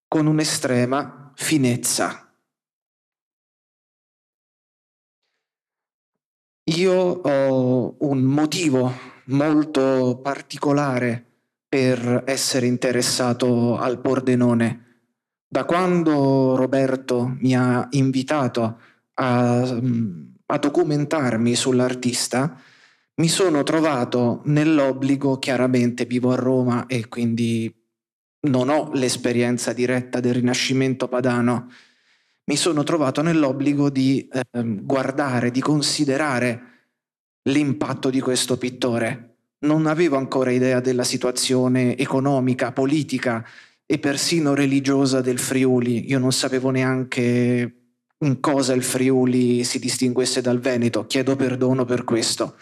con 0.07 0.29
un'estrema 0.29 1.33
finezza. 1.35 2.30
Io 6.65 6.95
ho 6.95 7.97
un 7.99 8.23
motivo 8.23 8.93
molto 9.27 10.21
particolare 10.23 11.25
per 11.69 12.25
essere 12.27 12.67
interessato 12.67 13.79
al 13.79 14.01
Pordenone. 14.01 14.85
Da 15.49 15.65
quando 15.65 16.55
Roberto 16.57 17.37
mi 17.41 17.57
ha 17.57 17.87
invitato 17.91 18.79
a, 19.15 19.61
a 20.47 20.59
documentarmi 20.59 21.55
sull'artista, 21.55 22.61
mi 23.17 23.29
sono 23.29 23.63
trovato 23.63 24.43
nell'obbligo, 24.45 25.39
chiaramente 25.39 26.05
vivo 26.05 26.31
a 26.33 26.37
Roma 26.37 26.87
e 26.87 27.09
quindi 27.09 27.73
non 28.49 28.69
ho 28.69 28.91
l'esperienza 28.95 29.73
diretta 29.73 30.21
del 30.21 30.35
Rinascimento 30.35 31.09
padano, 31.09 31.71
mi 32.51 32.57
sono 32.57 32.83
trovato 32.83 33.23
nell'obbligo 33.23 33.91
di 33.91 34.29
eh, 34.29 34.45
guardare, 34.83 35.53
di 35.53 35.61
considerare 35.61 36.63
l'impatto 37.43 38.11
di 38.11 38.21
questo 38.21 38.59
pittore. 38.59 39.37
Non 39.61 39.87
avevo 39.87 40.17
ancora 40.17 40.51
idea 40.51 40.81
della 40.81 41.05
situazione 41.05 41.97
economica, 41.97 42.73
politica, 42.73 43.47
e 43.87 43.99
persino 44.01 44.53
religiosa 44.53 45.21
del 45.21 45.39
Friuli. 45.39 46.11
Io 46.11 46.19
non 46.19 46.33
sapevo 46.33 46.71
neanche 46.71 47.75
in 48.19 48.41
cosa 48.41 48.73
il 48.73 48.83
Friuli 48.83 49.63
si 49.63 49.79
distinguesse 49.79 50.41
dal 50.41 50.59
Veneto, 50.59 51.07
chiedo 51.07 51.37
perdono 51.37 51.85
per 51.85 52.03
questo. 52.03 52.57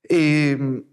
E 0.00 0.84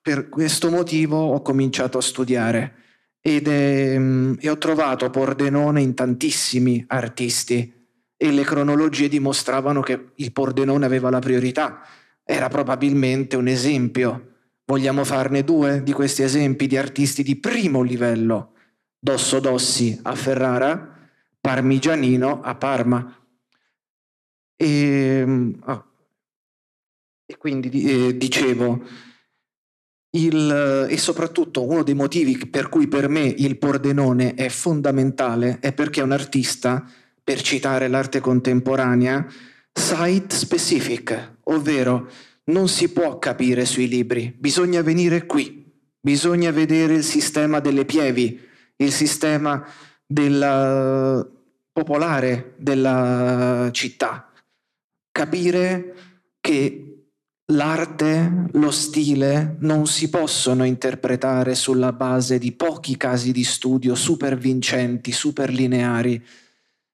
per 0.00 0.30
questo 0.30 0.70
motivo 0.70 1.34
ho 1.34 1.42
cominciato 1.42 1.98
a 1.98 2.02
studiare 2.02 2.79
ed 3.20 3.48
è, 3.48 3.98
e 4.38 4.50
ho 4.50 4.58
trovato 4.58 5.10
Pordenone 5.10 5.82
in 5.82 5.94
tantissimi 5.94 6.84
artisti 6.86 7.78
e 8.16 8.30
le 8.30 8.42
cronologie 8.42 9.08
dimostravano 9.08 9.80
che 9.80 10.12
il 10.14 10.32
Pordenone 10.32 10.84
aveva 10.84 11.10
la 11.10 11.20
priorità, 11.20 11.80
era 12.22 12.48
probabilmente 12.48 13.36
un 13.36 13.48
esempio. 13.48 14.26
Vogliamo 14.66 15.04
farne 15.04 15.42
due 15.42 15.82
di 15.82 15.92
questi 15.92 16.22
esempi 16.22 16.66
di 16.66 16.76
artisti 16.76 17.22
di 17.22 17.36
primo 17.36 17.82
livello 17.82 18.52
Dosso 18.98 19.40
Dossi 19.40 19.98
a 20.02 20.14
Ferrara, 20.14 20.98
Parmigianino 21.40 22.42
a 22.42 22.54
Parma. 22.54 23.16
E, 24.54 25.54
oh, 25.64 25.84
e 27.24 27.36
quindi 27.38 27.68
eh, 28.08 28.16
dicevo, 28.18 28.84
il, 30.12 30.86
e 30.88 30.96
soprattutto 30.98 31.64
uno 31.64 31.82
dei 31.82 31.94
motivi 31.94 32.36
per 32.48 32.68
cui 32.68 32.88
per 32.88 33.08
me 33.08 33.22
il 33.22 33.58
Pordenone 33.58 34.34
è 34.34 34.48
fondamentale 34.48 35.58
è 35.60 35.72
perché 35.72 36.00
è 36.00 36.04
un 36.04 36.12
artista, 36.12 36.84
per 37.22 37.42
citare 37.42 37.86
l'arte 37.86 38.18
contemporanea, 38.18 39.24
site 39.72 40.34
specific, 40.34 41.36
ovvero 41.44 42.10
non 42.44 42.68
si 42.68 42.90
può 42.90 43.18
capire 43.18 43.64
sui 43.64 43.86
libri, 43.86 44.34
bisogna 44.36 44.82
venire 44.82 45.26
qui, 45.26 45.72
bisogna 46.00 46.50
vedere 46.50 46.94
il 46.94 47.04
sistema 47.04 47.60
delle 47.60 47.84
pievi, 47.84 48.40
il 48.76 48.90
sistema 48.90 49.64
della 50.04 51.24
popolare 51.72 52.54
della 52.56 53.68
città, 53.70 54.32
capire 55.12 55.94
che 56.40 56.89
l'arte, 57.50 58.48
lo 58.52 58.70
stile 58.70 59.56
non 59.60 59.86
si 59.86 60.08
possono 60.08 60.64
interpretare 60.64 61.54
sulla 61.54 61.92
base 61.92 62.38
di 62.38 62.52
pochi 62.52 62.96
casi 62.96 63.32
di 63.32 63.44
studio 63.44 63.94
super 63.94 64.36
vincenti, 64.36 65.12
super 65.12 65.50
lineari. 65.50 66.22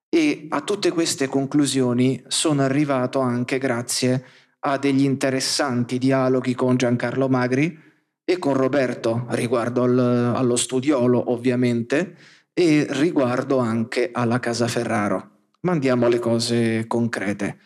E 0.08 0.46
a 0.48 0.60
tutte 0.62 0.90
queste 0.90 1.26
conclusioni 1.26 2.22
sono 2.28 2.62
arrivato 2.62 3.20
anche 3.20 3.58
grazie 3.58 4.24
a 4.60 4.78
degli 4.78 5.04
interessanti 5.04 5.98
dialoghi 5.98 6.54
con 6.54 6.76
Giancarlo 6.76 7.28
Magri 7.28 7.78
e 8.24 8.38
con 8.38 8.54
Roberto 8.54 9.26
riguardo 9.30 9.82
al, 9.82 9.98
allo 10.34 10.56
studiolo 10.56 11.30
ovviamente 11.30 12.16
e 12.52 12.86
riguardo 12.90 13.58
anche 13.58 14.10
alla 14.12 14.40
Casa 14.40 14.66
Ferraro. 14.66 15.30
Ma 15.60 15.72
andiamo 15.72 16.06
alle 16.06 16.18
cose 16.18 16.86
concrete. 16.86 17.58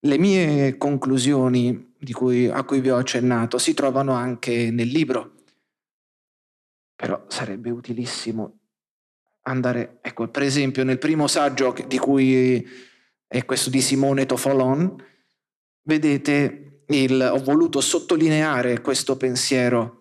Le 0.00 0.18
mie 0.18 0.76
conclusioni 0.76 1.94
cui, 2.12 2.46
a 2.48 2.62
cui 2.62 2.80
vi 2.80 2.90
ho 2.90 2.96
accennato 2.96 3.58
si 3.58 3.74
trovano 3.74 4.12
anche 4.12 4.70
nel 4.70 4.88
libro, 4.88 5.32
però 6.94 7.24
sarebbe 7.28 7.70
utilissimo 7.70 8.58
andare, 9.42 9.98
ecco, 10.02 10.28
per 10.28 10.42
esempio 10.42 10.84
nel 10.84 10.98
primo 10.98 11.26
saggio 11.26 11.74
di 11.86 11.98
cui 11.98 12.64
è 13.26 13.44
questo 13.44 13.70
di 13.70 13.80
Simone 13.80 14.26
Tofolon, 14.26 15.04
vedete, 15.82 16.82
il, 16.88 17.20
ho 17.20 17.42
voluto 17.42 17.80
sottolineare 17.80 18.80
questo 18.80 19.16
pensiero. 19.16 19.94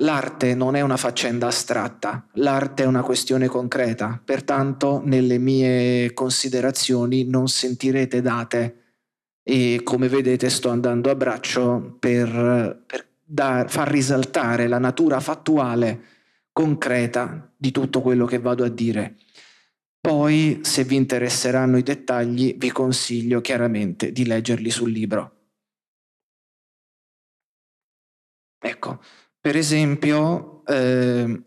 L'arte 0.00 0.54
non 0.54 0.76
è 0.76 0.80
una 0.80 0.96
faccenda 0.96 1.46
astratta, 1.48 2.26
l'arte 2.34 2.84
è 2.84 2.86
una 2.86 3.02
questione 3.02 3.48
concreta, 3.48 4.20
pertanto 4.24 5.02
nelle 5.04 5.36
mie 5.36 6.14
considerazioni 6.14 7.24
non 7.24 7.48
sentirete 7.48 8.22
date 8.22 8.89
e 9.42 9.80
come 9.82 10.08
vedete 10.08 10.50
sto 10.50 10.70
andando 10.70 11.10
a 11.10 11.14
braccio 11.14 11.96
per, 11.98 12.84
per 12.86 13.08
dar, 13.24 13.70
far 13.70 13.88
risaltare 13.88 14.68
la 14.68 14.78
natura 14.78 15.20
fattuale, 15.20 16.02
concreta 16.52 17.52
di 17.56 17.70
tutto 17.70 18.00
quello 18.00 18.26
che 18.26 18.38
vado 18.38 18.64
a 18.64 18.68
dire. 18.68 19.16
Poi, 20.00 20.60
se 20.62 20.84
vi 20.84 20.96
interesseranno 20.96 21.76
i 21.76 21.82
dettagli, 21.82 22.56
vi 22.56 22.70
consiglio 22.70 23.40
chiaramente 23.40 24.12
di 24.12 24.26
leggerli 24.26 24.70
sul 24.70 24.90
libro. 24.90 25.34
Ecco, 28.58 29.02
per 29.40 29.56
esempio, 29.56 30.64
eh, 30.66 31.42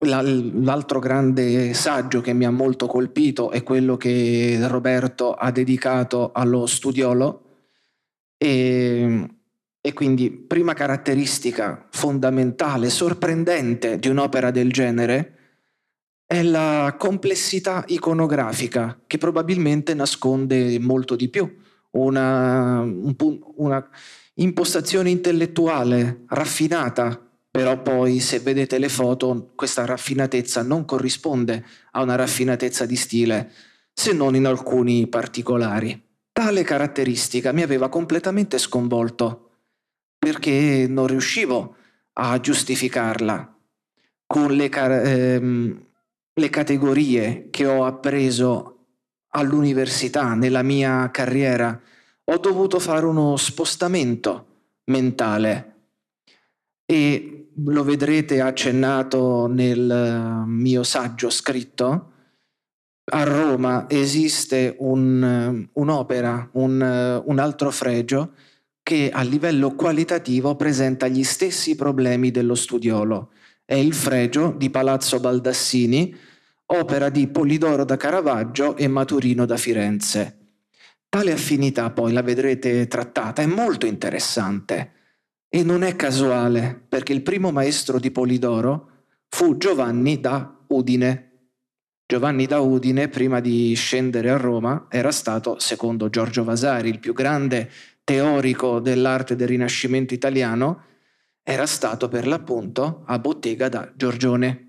L'altro 0.00 1.00
grande 1.00 1.74
saggio 1.74 2.20
che 2.20 2.32
mi 2.32 2.44
ha 2.44 2.50
molto 2.50 2.86
colpito 2.86 3.50
è 3.50 3.62
quello 3.64 3.96
che 3.96 4.58
Roberto 4.68 5.32
ha 5.34 5.50
dedicato 5.50 6.30
allo 6.32 6.66
studiolo. 6.66 7.44
E, 8.36 9.28
e 9.80 9.92
quindi 9.92 10.30
prima 10.30 10.74
caratteristica 10.74 11.88
fondamentale, 11.90 12.90
sorprendente 12.90 13.98
di 13.98 14.08
un'opera 14.08 14.50
del 14.50 14.70
genere 14.70 15.38
è 16.28 16.42
la 16.42 16.94
complessità 16.98 17.84
iconografica 17.86 19.00
che 19.06 19.16
probabilmente 19.16 19.94
nasconde 19.94 20.78
molto 20.78 21.16
di 21.16 21.30
più, 21.30 21.50
una, 21.92 22.80
un, 22.80 23.16
una 23.56 23.88
impostazione 24.34 25.08
intellettuale 25.08 26.24
raffinata 26.26 27.27
però 27.50 27.80
poi 27.82 28.20
se 28.20 28.40
vedete 28.40 28.78
le 28.78 28.88
foto 28.88 29.52
questa 29.54 29.84
raffinatezza 29.84 30.62
non 30.62 30.84
corrisponde 30.84 31.64
a 31.92 32.02
una 32.02 32.14
raffinatezza 32.14 32.86
di 32.86 32.96
stile, 32.96 33.52
se 33.92 34.12
non 34.12 34.34
in 34.34 34.46
alcuni 34.46 35.06
particolari. 35.08 36.00
Tale 36.30 36.62
caratteristica 36.62 37.52
mi 37.52 37.62
aveva 37.62 37.88
completamente 37.88 38.58
sconvolto, 38.58 39.50
perché 40.18 40.86
non 40.88 41.06
riuscivo 41.06 41.74
a 42.14 42.38
giustificarla 42.38 43.56
con 44.26 44.52
le, 44.52 44.68
car- 44.68 45.06
ehm, 45.06 45.86
le 46.34 46.50
categorie 46.50 47.48
che 47.50 47.66
ho 47.66 47.84
appreso 47.84 48.86
all'università, 49.30 50.34
nella 50.34 50.62
mia 50.62 51.10
carriera. 51.10 51.80
Ho 52.24 52.38
dovuto 52.38 52.78
fare 52.78 53.06
uno 53.06 53.36
spostamento 53.36 54.46
mentale 54.84 55.77
e 56.90 57.50
lo 57.54 57.84
vedrete 57.84 58.40
accennato 58.40 59.46
nel 59.46 59.90
eh, 59.90 60.48
mio 60.48 60.82
saggio 60.82 61.28
scritto, 61.28 62.12
a 63.10 63.24
Roma 63.24 63.84
esiste 63.90 64.74
un, 64.78 65.22
eh, 65.22 65.68
un'opera, 65.74 66.48
un, 66.52 66.80
eh, 66.80 67.22
un 67.26 67.38
altro 67.38 67.70
fregio 67.70 68.32
che 68.82 69.10
a 69.12 69.20
livello 69.20 69.74
qualitativo 69.74 70.56
presenta 70.56 71.08
gli 71.08 71.24
stessi 71.24 71.76
problemi 71.76 72.30
dello 72.30 72.54
studiolo. 72.54 73.32
È 73.66 73.74
il 73.74 73.92
fregio 73.92 74.54
di 74.56 74.70
Palazzo 74.70 75.20
Baldassini, 75.20 76.16
opera 76.66 77.10
di 77.10 77.28
Polidoro 77.28 77.84
da 77.84 77.98
Caravaggio 77.98 78.76
e 78.76 78.88
Maturino 78.88 79.44
da 79.44 79.58
Firenze. 79.58 80.36
Tale 81.06 81.32
affinità 81.32 81.90
poi 81.90 82.12
la 82.14 82.22
vedrete 82.22 82.86
trattata, 82.86 83.42
è 83.42 83.46
molto 83.46 83.84
interessante 83.84 84.92
e 85.48 85.62
non 85.62 85.82
è 85.82 85.96
casuale, 85.96 86.80
perché 86.88 87.12
il 87.12 87.22
primo 87.22 87.50
maestro 87.50 87.98
di 87.98 88.10
Polidoro 88.10 88.90
fu 89.28 89.56
Giovanni 89.56 90.20
da 90.20 90.64
Udine. 90.68 91.24
Giovanni 92.06 92.46
da 92.46 92.60
Udine, 92.60 93.08
prima 93.08 93.40
di 93.40 93.74
scendere 93.74 94.30
a 94.30 94.36
Roma, 94.36 94.86
era 94.88 95.10
stato, 95.10 95.58
secondo 95.58 96.10
Giorgio 96.10 96.44
Vasari, 96.44 96.88
il 96.88 96.98
più 96.98 97.12
grande 97.12 97.70
teorico 98.04 98.80
dell'arte 98.80 99.36
del 99.36 99.48
Rinascimento 99.48 100.14
italiano, 100.14 100.84
era 101.42 101.66
stato 101.66 102.08
per 102.08 102.26
l'appunto 102.26 103.04
a 103.06 103.18
bottega 103.18 103.68
da 103.68 103.90
Giorgione. 103.94 104.64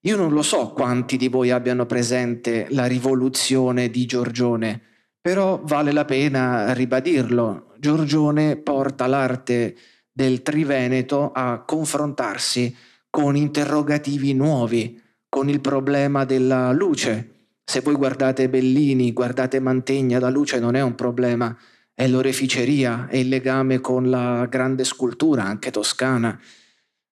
Io 0.00 0.16
non 0.16 0.32
lo 0.32 0.42
so 0.42 0.70
quanti 0.70 1.16
di 1.16 1.28
voi 1.28 1.50
abbiano 1.50 1.84
presente 1.84 2.66
la 2.70 2.86
rivoluzione 2.86 3.90
di 3.90 4.06
Giorgione, 4.06 4.82
però 5.26 5.60
vale 5.64 5.90
la 5.90 6.04
pena 6.04 6.72
ribadirlo. 6.72 7.72
Giorgione 7.80 8.54
porta 8.54 9.08
l'arte 9.08 9.76
del 10.12 10.40
Triveneto 10.42 11.32
a 11.32 11.64
confrontarsi 11.66 12.72
con 13.10 13.34
interrogativi 13.34 14.34
nuovi, 14.34 15.02
con 15.28 15.48
il 15.48 15.60
problema 15.60 16.24
della 16.24 16.70
luce. 16.70 17.48
Se 17.64 17.80
voi 17.80 17.96
guardate 17.96 18.48
Bellini, 18.48 19.12
guardate 19.12 19.58
Mantegna, 19.58 20.20
la 20.20 20.30
luce 20.30 20.60
non 20.60 20.76
è 20.76 20.80
un 20.80 20.94
problema, 20.94 21.58
è 21.92 22.06
l'oreficeria, 22.06 23.08
è 23.08 23.16
il 23.16 23.26
legame 23.26 23.80
con 23.80 24.08
la 24.08 24.46
grande 24.46 24.84
scultura, 24.84 25.42
anche 25.42 25.72
toscana. 25.72 26.40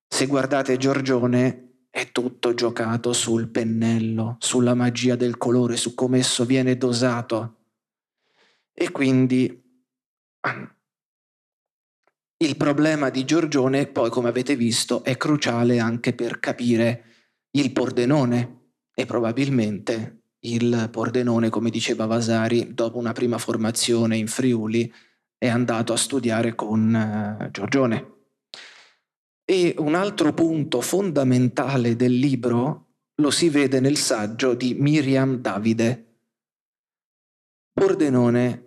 Se 0.07 0.27
guardate 0.27 0.77
Giorgione, 0.77 1.87
è 1.91 2.13
tutto 2.13 2.55
giocato 2.55 3.13
sul 3.13 3.49
pennello, 3.49 4.37
sulla 4.39 4.75
magia 4.75 5.17
del 5.17 5.37
colore, 5.37 5.77
su 5.77 5.95
come 5.95 6.19
esso 6.19 6.45
viene 6.45 6.77
dosato. 6.77 7.57
E 8.77 8.91
quindi 8.91 9.63
il 12.37 12.57
problema 12.57 13.09
di 13.11 13.25
Giorgione, 13.25 13.87
poi 13.87 14.11
come 14.11 14.29
avete 14.29 14.57
visto, 14.57 15.05
è 15.05 15.17
cruciale 15.17 15.79
anche 15.79 16.13
per 16.13 16.41
capire 16.41 17.05
il 17.53 17.73
Pordenone 17.73 18.73
e 18.93 19.07
probabilmente 19.07 20.23
il 20.41 20.89
Pordenone, 20.91 21.49
come 21.49 21.71
diceva 21.71 22.07
Vasari, 22.07 22.75
dopo 22.75 22.99
una 22.99 23.13
prima 23.13 23.39
formazione 23.39 24.17
in 24.17 24.27
Friuli, 24.27 24.93
è 25.39 25.49
andato 25.49 25.93
a 25.93 25.97
studiare 25.97 26.55
con 26.55 27.39
uh, 27.41 27.51
Giorgione. 27.51 28.13
E 29.45 29.75
un 29.79 29.95
altro 29.95 30.33
punto 30.33 30.81
fondamentale 30.81 31.97
del 31.97 32.15
libro 32.15 32.89
lo 33.17 33.31
si 33.31 33.49
vede 33.49 33.79
nel 33.79 33.97
saggio 33.97 34.55
di 34.55 34.75
Miriam 34.75 35.37
Davide. 35.37 36.19
Pordenone 37.73 38.64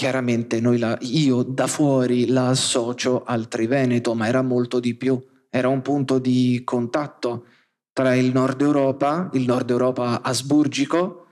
chiaramente 0.00 0.62
la, 0.62 0.96
io 1.02 1.42
da 1.42 1.66
fuori 1.66 2.28
la 2.28 2.48
associo 2.48 3.22
al 3.22 3.48
Triveneto, 3.48 4.14
ma 4.14 4.28
era 4.28 4.40
molto 4.40 4.80
di 4.80 4.94
più, 4.94 5.22
era 5.50 5.68
un 5.68 5.82
punto 5.82 6.18
di 6.18 6.62
contatto 6.64 7.44
tra 7.92 8.14
il 8.14 8.32
nord 8.32 8.62
Europa, 8.62 9.28
il 9.34 9.44
nord 9.44 9.68
Europa 9.68 10.22
asburgico 10.22 11.26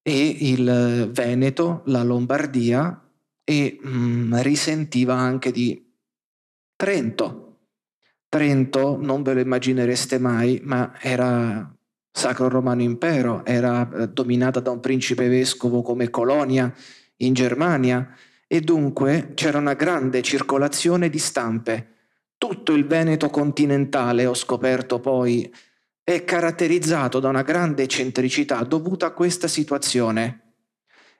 e 0.00 0.26
il 0.26 1.10
Veneto, 1.12 1.82
la 1.84 2.02
Lombardia 2.02 2.98
e 3.44 3.78
mm, 3.86 4.36
risentiva 4.36 5.14
anche 5.14 5.52
di 5.52 5.92
Trento. 6.74 7.58
Trento 8.26 8.96
non 8.98 9.22
ve 9.22 9.34
lo 9.34 9.40
immaginereste 9.40 10.18
mai, 10.18 10.62
ma 10.64 10.94
era 10.98 11.70
Sacro 12.10 12.48
Romano 12.48 12.80
Impero, 12.80 13.44
era 13.44 13.86
eh, 13.92 14.08
dominata 14.08 14.60
da 14.60 14.70
un 14.70 14.80
principe 14.80 15.28
vescovo 15.28 15.82
come 15.82 16.08
Colonia 16.08 16.74
in 17.24 17.34
Germania 17.34 18.14
e 18.46 18.60
dunque 18.60 19.32
c'era 19.34 19.58
una 19.58 19.74
grande 19.74 20.22
circolazione 20.22 21.08
di 21.08 21.18
stampe. 21.18 21.88
Tutto 22.36 22.72
il 22.72 22.86
Veneto 22.86 23.30
continentale, 23.30 24.26
ho 24.26 24.34
scoperto 24.34 25.00
poi, 25.00 25.52
è 26.04 26.24
caratterizzato 26.24 27.20
da 27.20 27.28
una 27.28 27.42
grande 27.42 27.84
eccentricità 27.84 28.62
dovuta 28.64 29.06
a 29.06 29.12
questa 29.12 29.48
situazione 29.48 30.54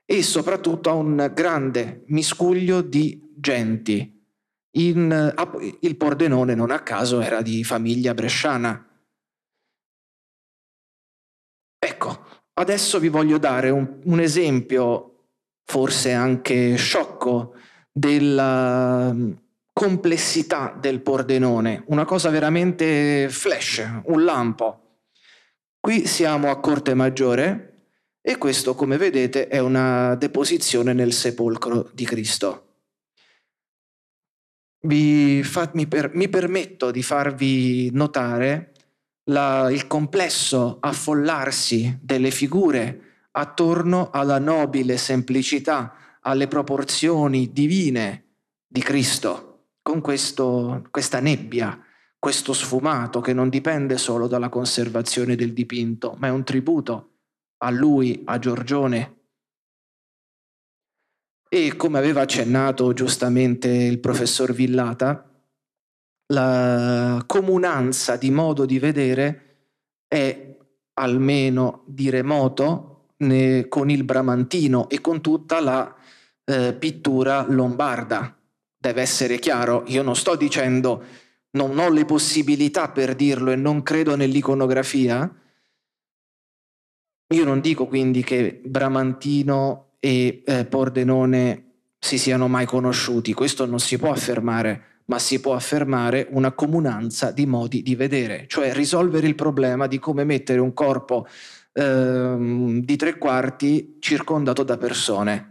e 0.05 0.23
soprattutto 0.23 0.91
a 0.91 0.95
un 0.95 1.31
grande 1.33 2.03
miscuglio 2.09 2.83
di 2.83 3.33
genti. 3.37 4.21
In, 4.75 5.35
il 5.81 5.97
Pordenone 5.97 6.55
non 6.55 6.71
a 6.71 6.81
caso 6.81 7.21
era 7.21 7.41
di 7.43 7.63
famiglia 7.63 8.15
bresciana. 8.15 8.87
Ecco, 11.79 12.27
adesso 12.55 12.99
vi 12.99 13.09
voglio 13.09 13.39
dare 13.39 13.71
un, 13.71 14.01
un 14.05 14.21
esempio, 14.21 15.12
forse 15.65 16.13
anche 16.13 16.77
sciocco, 16.77 17.55
della 17.93 19.15
complessità 19.73 20.77
del 20.79 21.01
Pordenone, 21.01 21.85
una 21.87 22.05
cosa 22.05 22.31
veramente 22.31 23.29
flash, 23.29 24.03
un 24.05 24.25
lampo. 24.25 24.79
Qui 25.79 26.07
siamo 26.07 26.51
a 26.51 26.61
Corte 26.61 26.95
Maggiore 26.95 27.69
e 28.21 28.39
questo, 28.39 28.75
come 28.75 28.97
vedete, 28.97 29.49
è 29.49 29.59
una 29.59 30.15
deposizione 30.15 30.93
nel 30.93 31.13
sepolcro 31.13 31.91
di 31.93 32.05
Cristo. 32.05 32.67
Fa, 34.81 35.71
mi, 35.75 35.87
per, 35.87 36.11
mi, 36.15 36.29
permetto 36.29 36.91
di 36.91 37.03
farvi 37.03 37.91
notare 37.93 38.73
la, 39.25 39.71
il 39.71 39.87
complesso 39.87 40.79
affollarsi 40.81 41.99
delle 42.01 42.33
figure 42.33 43.12
attorno 43.33 44.11
alla 44.11 44.39
nobile 44.39 44.97
semplicità, 44.97 45.95
alle 46.21 46.49
proporzioni 46.49 47.53
divine 47.53 48.37
di 48.67 48.81
Cristo 48.81 49.49
con 49.83 50.01
questo, 50.01 50.87
questa 50.91 51.21
nebbia, 51.21 51.79
questo 52.19 52.53
sfumato 52.53 53.21
che 53.21 53.33
non 53.33 53.49
dipende 53.49 53.99
solo 53.99 54.29
dalla 54.29 54.49
conservazione 54.49 55.35
del 55.35 55.53
dipinto, 55.53 56.15
ma 56.19 56.29
è 56.29 56.31
un 56.31 56.45
tributo 56.45 57.11
a 57.59 57.71
lui, 57.71 58.23
a 58.25 58.39
Giorgione. 58.39 59.17
E 61.49 61.77
come 61.77 61.99
aveva 61.99 62.23
accennato 62.23 62.93
giustamente 62.93 63.69
il 63.69 63.99
professor 63.99 64.53
Villata, 64.53 65.29
la 66.33 67.23
comunanza 67.27 68.17
di 68.17 68.31
modo 68.31 68.65
di 68.65 68.79
vedere 68.79 69.67
è 70.07 70.57
almeno 70.95 71.85
di 71.87 72.09
remoto 72.09 72.92
con 73.69 73.91
il 73.91 74.05
bramantino 74.05 74.89
e 74.89 75.01
con 75.01 75.21
tutta 75.21 75.61
la 75.61 75.95
eh, 76.45 76.75
pittura 76.79 77.47
lombarda. 77.49 78.37
Deve 78.77 79.01
essere 79.01 79.39
chiaro, 79.39 79.85
io 79.87 80.03
non 80.03 80.17
sto 80.17 80.35
dicendo 80.35 81.05
non 81.53 81.79
ho 81.79 81.91
le 81.91 82.05
possibilità 82.05 82.89
per 82.89 83.15
dirlo 83.15 83.51
e 83.51 83.57
non 83.57 83.83
credo 83.83 84.17
nell'iconografia, 84.17 85.31
io 87.33 87.45
non 87.45 87.61
dico 87.61 87.87
quindi 87.87 88.23
che 88.23 88.61
Bramantino 88.65 89.93
e 89.99 90.43
eh, 90.45 90.65
Pordenone 90.67 91.73
si 91.99 92.19
siano 92.19 92.49
mai 92.49 92.67
conosciuti, 92.67 93.33
questo 93.33 93.65
non 93.67 93.81
si 93.81 93.97
può 93.97 94.11
affermare, 94.11 95.01
ma 95.07 95.19
si 95.19 95.41
può 95.41 95.55
affermare 95.55 96.27
una 96.31 96.53
comunanza 96.53 97.31
di 97.31 97.47
modi 97.47 97.83
di 97.83 97.95
vedere, 97.95 98.47
cioè 98.49 98.73
risolvere 98.73 99.27
il 99.27 99.35
problema 99.35 99.87
di 99.87 99.99
come 99.99 100.25
mettere 100.25 100.61
un 100.61 100.75
corpo 100.75 101.27
eh, 101.73 102.81
di 102.83 102.97
tre 102.97 103.19
quarti 103.19 103.97
circondato 104.01 104.63
da 104.63 104.77
persone. 104.77 105.51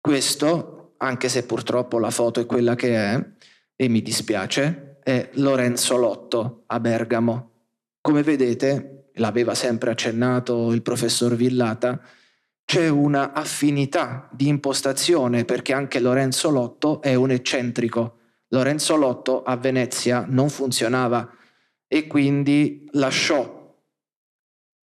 Questo, 0.00 0.94
anche 0.98 1.28
se 1.28 1.44
purtroppo 1.44 1.98
la 1.98 2.10
foto 2.10 2.40
è 2.40 2.46
quella 2.46 2.74
che 2.74 2.96
è, 2.96 3.30
e 3.76 3.88
mi 3.88 4.02
dispiace, 4.02 4.98
è 5.02 5.30
Lorenzo 5.34 5.96
Lotto 5.96 6.64
a 6.66 6.80
Bergamo. 6.80 7.50
Come 8.00 8.22
vedete, 8.22 9.10
l'aveva 9.14 9.54
sempre 9.54 9.90
accennato 9.90 10.72
il 10.72 10.82
professor 10.82 11.34
Villata, 11.34 12.00
c'è 12.64 12.88
una 12.88 13.32
affinità 13.32 14.28
di 14.32 14.48
impostazione 14.48 15.44
perché 15.44 15.72
anche 15.72 15.98
Lorenzo 15.98 16.50
Lotto 16.50 17.02
è 17.02 17.14
un 17.14 17.30
eccentrico. 17.30 18.18
Lorenzo 18.48 18.96
Lotto 18.96 19.42
a 19.42 19.56
Venezia 19.56 20.24
non 20.28 20.48
funzionava 20.48 21.28
e 21.92 22.06
quindi 22.06 22.88
lasciò 22.92 23.58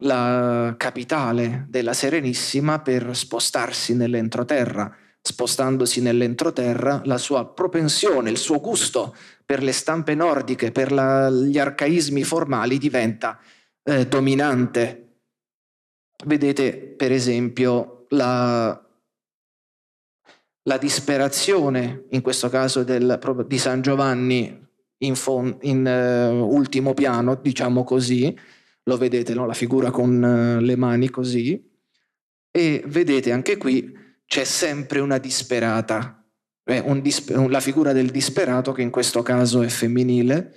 la 0.03 0.75
capitale 0.77 1.65
della 1.69 1.93
Serenissima 1.93 2.81
per 2.81 3.15
spostarsi 3.15 3.95
nell'entroterra 3.95 4.93
spostandosi 5.27 6.01
nell'entroterra, 6.01 7.01
la 7.03 7.17
sua 7.17 7.45
propensione, 7.45 8.29
il 8.29 8.37
suo 8.37 8.59
gusto 8.61 9.15
per 9.45 9.61
le 9.61 9.73
stampe 9.73 10.15
nordiche, 10.15 10.71
per 10.71 10.91
la, 10.91 11.29
gli 11.29 11.59
arcaismi 11.59 12.23
formali 12.23 12.77
diventa 12.77 13.37
eh, 13.83 14.07
dominante. 14.07 15.03
Vedete 16.25 16.77
per 16.77 17.11
esempio 17.11 18.05
la, 18.09 18.81
la, 20.63 20.77
disperazione, 20.77 22.05
in 22.11 22.21
questo 22.21 22.47
caso 22.49 22.83
del, 22.83 23.19
di 23.45 23.57
San 23.57 23.81
Giovanni 23.81 24.66
in, 24.99 25.15
fon, 25.15 25.57
in 25.61 25.85
uh, 25.85 26.55
ultimo 26.55 26.93
piano, 26.93 27.35
diciamo 27.35 27.83
così, 27.83 28.35
lo 28.83 28.97
vedete, 28.97 29.33
no? 29.33 29.45
la 29.45 29.53
figura 29.53 29.91
con 29.91 30.21
uh, 30.21 30.61
le 30.61 30.75
mani 30.75 31.09
così, 31.09 31.63
e 32.51 32.83
vedete 32.87 33.31
anche 33.31 33.57
qui 33.57 33.93
c'è 34.25 34.43
sempre 34.43 34.99
una 34.99 35.19
disperata, 35.19 36.25
eh, 36.63 36.79
un 36.79 37.01
disper- 37.01 37.47
la 37.47 37.59
figura 37.59 37.93
del 37.93 38.09
disperato 38.09 38.71
che 38.71 38.81
in 38.81 38.89
questo 38.89 39.21
caso 39.21 39.61
è 39.61 39.67
femminile. 39.67 40.55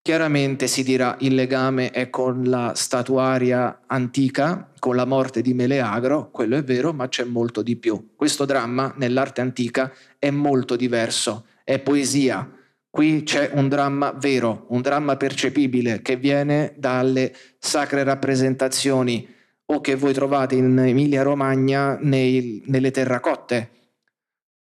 Chiaramente 0.00 0.66
si 0.66 0.82
dirà 0.82 1.16
il 1.20 1.34
legame 1.34 1.90
è 1.90 2.10
con 2.10 2.44
la 2.44 2.72
statuaria 2.74 3.82
antica, 3.86 4.72
con 4.78 4.96
la 4.96 5.04
morte 5.04 5.42
di 5.42 5.54
Meleagro, 5.54 6.30
quello 6.30 6.56
è 6.56 6.64
vero, 6.64 6.92
ma 6.92 7.08
c'è 7.08 7.22
molto 7.24 7.62
di 7.62 7.76
più. 7.76 8.14
Questo 8.16 8.44
dramma 8.44 8.92
nell'arte 8.96 9.40
antica 9.40 9.92
è 10.18 10.30
molto 10.30 10.74
diverso, 10.74 11.46
è 11.62 11.78
poesia. 11.78 12.50
Qui 12.92 13.22
c'è 13.22 13.52
un 13.54 13.70
dramma 13.70 14.12
vero, 14.12 14.66
un 14.68 14.82
dramma 14.82 15.16
percepibile 15.16 16.02
che 16.02 16.16
viene 16.16 16.74
dalle 16.76 17.34
sacre 17.58 18.04
rappresentazioni 18.04 19.26
o 19.64 19.80
che 19.80 19.94
voi 19.94 20.12
trovate 20.12 20.56
in 20.56 20.78
Emilia-Romagna 20.78 21.96
nei, 21.98 22.62
nelle 22.66 22.90
terracotte. 22.90 23.70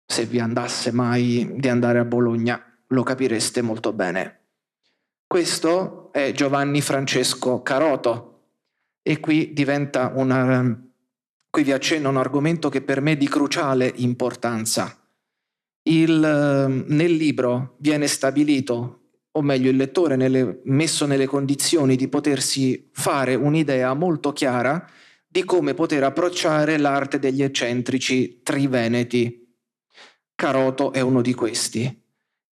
Se 0.07 0.25
vi 0.25 0.41
andasse 0.41 0.93
mai 0.93 1.57
di 1.57 1.69
andare 1.69 1.99
a 1.99 2.07
Bologna, 2.07 2.59
lo 2.87 3.03
capireste 3.03 3.61
molto 3.61 3.93
bene. 3.93 4.45
Questo 5.27 6.11
è 6.11 6.33
Giovanni 6.33 6.81
Francesco 6.81 7.61
Caroto 7.61 8.45
e 9.03 9.21
qui 9.21 9.53
diventa 9.53 10.11
una 10.15 10.85
qui 11.51 11.65
vi 11.65 11.73
accenno 11.73 12.09
un 12.09 12.17
argomento 12.17 12.71
che 12.71 12.81
per 12.81 13.03
me 13.03 13.13
è 13.13 13.17
di 13.19 13.29
cruciale 13.29 13.93
importanza. 13.97 15.06
Il, 15.89 16.85
nel 16.87 17.13
libro 17.13 17.77
viene 17.79 18.07
stabilito 18.09 19.01
o 19.31 19.43
meglio 19.43 19.71
il 19.71 19.77
lettore 19.77 20.17
nelle, 20.17 20.61
messo 20.65 21.07
nelle 21.07 21.27
condizioni 21.27 21.95
di 21.95 22.09
potersi 22.09 22.89
fare 22.93 23.35
un'idea 23.35 23.93
molto 23.95 24.33
chiara 24.33 24.85
di 25.27 25.45
come 25.45 25.75
poter 25.75 26.03
approcciare 26.03 26.79
l'arte 26.79 27.19
degli 27.19 27.43
eccentrici 27.43 28.41
triveneti. 28.43 29.47
Caroto 30.35 30.93
è 30.93 31.01
uno 31.01 31.21
di 31.21 31.35
questi. 31.35 32.03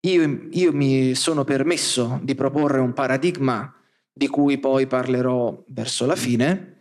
Io, 0.01 0.47
io 0.49 0.73
mi 0.73 1.13
sono 1.13 1.43
permesso 1.43 2.19
di 2.23 2.33
proporre 2.33 2.79
un 2.79 2.93
paradigma 2.93 3.73
di 4.11 4.27
cui 4.27 4.57
poi 4.57 4.87
parlerò 4.87 5.63
verso 5.67 6.05
la 6.05 6.15
fine, 6.15 6.71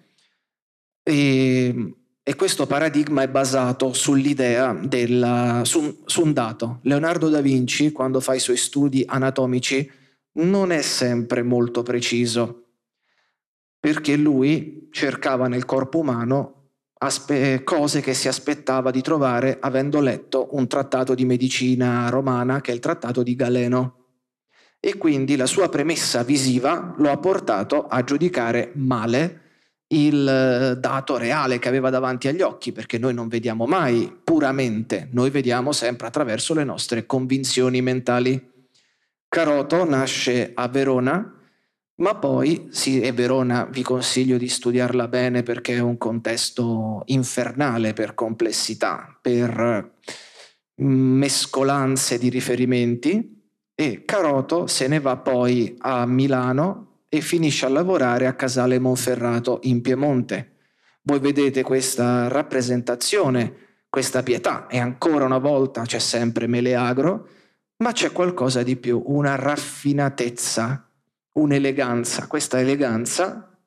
e, 1.03 1.95
e 2.31 2.36
questo 2.36 2.65
paradigma 2.65 3.23
è 3.23 3.28
basato 3.28 3.93
sull'idea 3.93 4.73
della, 4.73 5.62
su, 5.65 6.02
su 6.07 6.23
un 6.23 6.32
dato. 6.32 6.78
Leonardo 6.82 7.28
da 7.28 7.40
Vinci, 7.40 7.90
quando 7.90 8.20
fa 8.20 8.35
i 8.35 8.39
suoi 8.39 8.57
studi 8.57 9.02
anatomici, 9.05 9.90
non 10.35 10.70
è 10.70 10.81
sempre 10.81 11.43
molto 11.43 11.82
preciso, 11.82 12.66
perché 13.81 14.15
lui 14.15 14.86
cercava 14.93 15.48
nel 15.48 15.65
corpo 15.65 15.98
umano 15.98 16.69
aspe- 16.98 17.65
cose 17.65 18.01
che 18.01 18.15
si 18.15 18.28
aspettava 18.28 18.93
di 18.93 19.02
trovare 19.02 19.59
avendo 19.61 19.98
letto 19.98 20.51
un 20.52 20.69
trattato 20.69 21.16
di 21.16 21.24
medicina 21.24 22.09
romana 22.11 22.61
che 22.61 22.70
è 22.70 22.74
il 22.74 22.81
trattato 22.81 23.24
di 23.24 23.35
Galeno. 23.35 24.05
E 24.78 24.97
quindi 24.97 25.35
la 25.35 25.47
sua 25.47 25.69
premessa 25.69 26.23
visiva 26.23 26.94
lo 26.97 27.11
ha 27.11 27.16
portato 27.16 27.89
a 27.89 28.05
giudicare 28.05 28.70
male 28.77 29.50
il 29.93 30.29
eh, 30.29 30.77
dato 30.79 31.17
reale 31.17 31.59
che 31.59 31.69
aveva 31.69 31.91
davanti 31.91 32.29
agli 32.29 32.43
occhi, 32.43 32.73
perché 32.73 32.99
noi 32.99 33.15
non 33.15 33.29
vediamo 33.29 33.67
mai 33.67 34.15
puramente, 34.23 35.09
noi 35.12 35.31
vediamo 35.31 35.73
sempre 35.73 36.07
attraverso 36.07 36.55
le 36.55 36.65
nostre 36.65 37.07
convinzioni 37.07 37.81
mentali. 37.83 38.49
Caroto 39.29 39.85
nasce 39.85 40.53
a 40.55 40.69
Verona, 40.69 41.35
ma 41.97 42.15
poi, 42.17 42.69
sì, 42.71 43.01
e 43.01 43.12
Verona 43.12 43.67
vi 43.71 43.83
consiglio 43.83 44.39
di 44.39 44.49
studiarla 44.49 45.09
bene 45.09 45.43
perché 45.43 45.77
è 45.77 45.81
un 45.81 45.99
contesto 45.99 47.03
infernale 47.07 47.93
per 47.93 48.15
complessità, 48.15 49.19
per 49.21 49.93
mm, 50.83 51.19
mescolanze 51.19 52.19
di 52.19 52.29
riferimenti, 52.29 53.39
e 53.75 54.05
Caroto 54.05 54.67
se 54.67 54.89
ne 54.89 55.01
va 55.01 55.17
poi 55.17 55.75
a 55.79 56.07
Milano 56.07 56.90
e 57.12 57.20
finisce 57.20 57.66
a 57.66 57.69
lavorare 57.69 58.27
a 58.27 58.35
Casale 58.35 58.78
Monferrato 58.78 59.59
in 59.65 59.82
Piemonte. 59.82 60.59
Voi 61.03 61.19
vedete 61.19 61.62
questa 61.65 62.28
rappresentazione, 62.28 63.82
questa 63.91 64.23
pietà 64.23 64.69
e 64.69 64.78
ancora 64.78 65.24
una 65.24 65.39
volta 65.39 65.82
c'è 65.82 65.99
sempre 65.99 66.47
Meleagro, 66.47 67.28
ma 67.78 67.91
c'è 67.91 68.12
qualcosa 68.12 68.62
di 68.62 68.77
più, 68.77 69.03
una 69.07 69.35
raffinatezza, 69.35 70.89
un'eleganza. 71.32 72.28
Questa 72.28 72.61
eleganza 72.61 73.59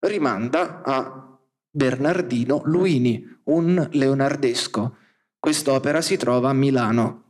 rimanda 0.00 0.82
a 0.82 1.38
Bernardino 1.70 2.60
Luini, 2.66 3.24
un 3.44 3.88
leonardesco. 3.90 4.96
Quest'opera 5.38 6.02
si 6.02 6.18
trova 6.18 6.50
a 6.50 6.54
Milano. 6.54 7.20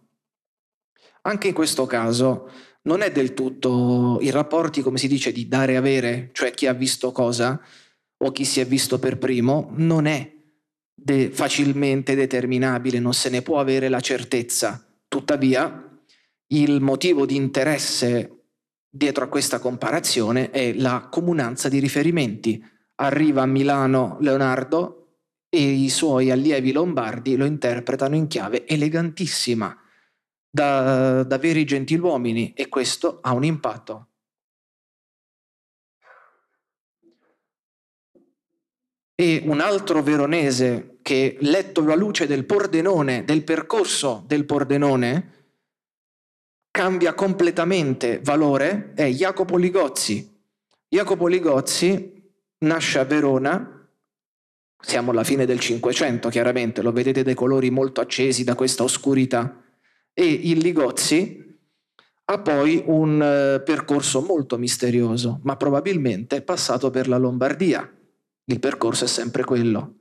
Anche 1.22 1.48
in 1.48 1.55
questo 1.55 1.86
caso 1.86 2.51
non 2.82 3.02
è 3.02 3.12
del 3.12 3.34
tutto 3.34 4.18
i 4.20 4.30
rapporti, 4.30 4.82
come 4.82 4.98
si 4.98 5.09
dice, 5.09 5.32
di 5.32 5.46
dare 5.46 5.72
e 5.72 5.76
avere, 5.76 6.30
cioè 6.32 6.52
chi 6.52 6.66
ha 6.66 6.72
visto 6.72 7.12
cosa 7.12 7.60
o 8.24 8.30
chi 8.32 8.44
si 8.44 8.60
è 8.60 8.66
visto 8.66 8.98
per 8.98 9.18
primo, 9.18 9.70
non 9.76 10.06
è 10.06 10.32
de- 10.94 11.30
facilmente 11.30 12.14
determinabile, 12.14 12.98
non 12.98 13.14
se 13.14 13.30
ne 13.30 13.42
può 13.42 13.59
avere 13.59 13.88
la 13.88 14.00
certezza. 14.00 14.84
Tuttavia, 15.09 16.00
il 16.48 16.80
motivo 16.80 17.26
di 17.26 17.36
interesse 17.36 18.44
dietro 18.88 19.24
a 19.24 19.28
questa 19.28 19.59
comparazione 19.59 20.50
è 20.50 20.72
la 20.74 21.09
comunanza 21.10 21.68
di 21.68 21.78
riferimenti. 21.78 22.64
Arriva 22.96 23.42
a 23.42 23.46
Milano 23.46 24.18
Leonardo 24.20 25.16
e 25.48 25.60
i 25.62 25.88
suoi 25.88 26.30
allievi 26.30 26.72
lombardi 26.72 27.36
lo 27.36 27.44
interpretano 27.44 28.14
in 28.14 28.26
chiave 28.26 28.66
elegantissima 28.66 29.81
da, 30.55 31.23
da 31.23 31.39
veri 31.39 31.65
gentiluomini 31.65 32.53
e 32.53 32.69
questo 32.69 33.20
ha 33.23 33.33
un 33.33 33.43
impatto. 33.43 34.09
E 39.15 39.43
un 39.47 39.61
altro 39.61 40.03
veronese 40.03 40.99
che, 41.01 41.39
letto 41.41 41.83
la 41.83 41.95
luce 41.95 42.27
del 42.27 42.45
Pordenone, 42.45 43.24
del 43.24 43.45
percorso 43.45 44.24
del 44.27 44.45
Pordenone, 44.45 45.31
cambia 46.70 47.15
completamente 47.15 48.20
valore 48.23 48.93
è 48.95 49.07
Jacopo 49.09 49.57
Ligozzi. 49.57 50.29
Jacopo 50.89 51.29
Ligozzi 51.29 52.31
nasce 52.59 52.99
a 52.99 53.05
Verona, 53.05 53.89
siamo 54.79 55.12
alla 55.12 55.24
fine 55.24 55.47
del 55.47 55.61
Cinquecento 55.61 56.29
chiaramente, 56.29 56.83
lo 56.83 56.93
vedete 56.93 57.23
dai 57.23 57.35
colori 57.35 57.70
molto 57.70 58.01
accesi 58.01 58.45
da 58.45 58.55
questa 58.55 58.83
oscurità, 58.83 59.61
e 60.14 60.24
il 60.24 60.59
Ligozzi 60.59 61.43
ha 62.24 62.39
poi 62.39 62.82
un 62.86 63.20
eh, 63.22 63.60
percorso 63.62 64.20
molto 64.20 64.56
misterioso, 64.59 65.40
ma 65.43 65.56
probabilmente 65.56 66.43
passato 66.43 66.90
per 66.90 67.09
la 67.09 67.18
Lombardia. 67.18 67.90
Il 68.44 68.59
percorso 68.59 69.05
è 69.05 69.09
sempre 69.09 69.44
quello. 69.44 69.97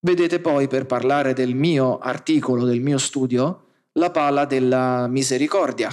Vedete 0.00 0.40
poi, 0.40 0.68
per 0.68 0.86
parlare 0.86 1.32
del 1.32 1.54
mio 1.54 1.98
articolo, 1.98 2.64
del 2.64 2.80
mio 2.80 2.98
studio, 2.98 3.64
la 3.92 4.10
pala 4.10 4.44
della 4.44 5.06
misericordia. 5.08 5.90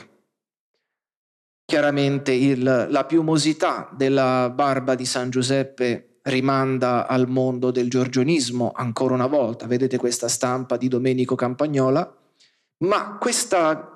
Chiaramente 1.65 2.31
il, 2.33 2.87
la 2.89 3.05
piumosità 3.05 3.89
della 3.95 4.51
barba 4.53 4.95
di 4.95 5.05
San 5.05 5.29
Giuseppe 5.29 6.19
rimanda 6.23 7.07
al 7.07 7.27
mondo 7.27 7.71
del 7.71 7.89
giorgionismo 7.89 8.71
ancora 8.73 9.13
una 9.13 9.27
volta. 9.27 9.65
Vedete 9.65 9.97
questa 9.97 10.27
stampa 10.27 10.77
di 10.77 10.87
Domenico 10.87 11.35
Campagnola 11.35 12.22
ma 12.83 13.17
questa 13.19 13.89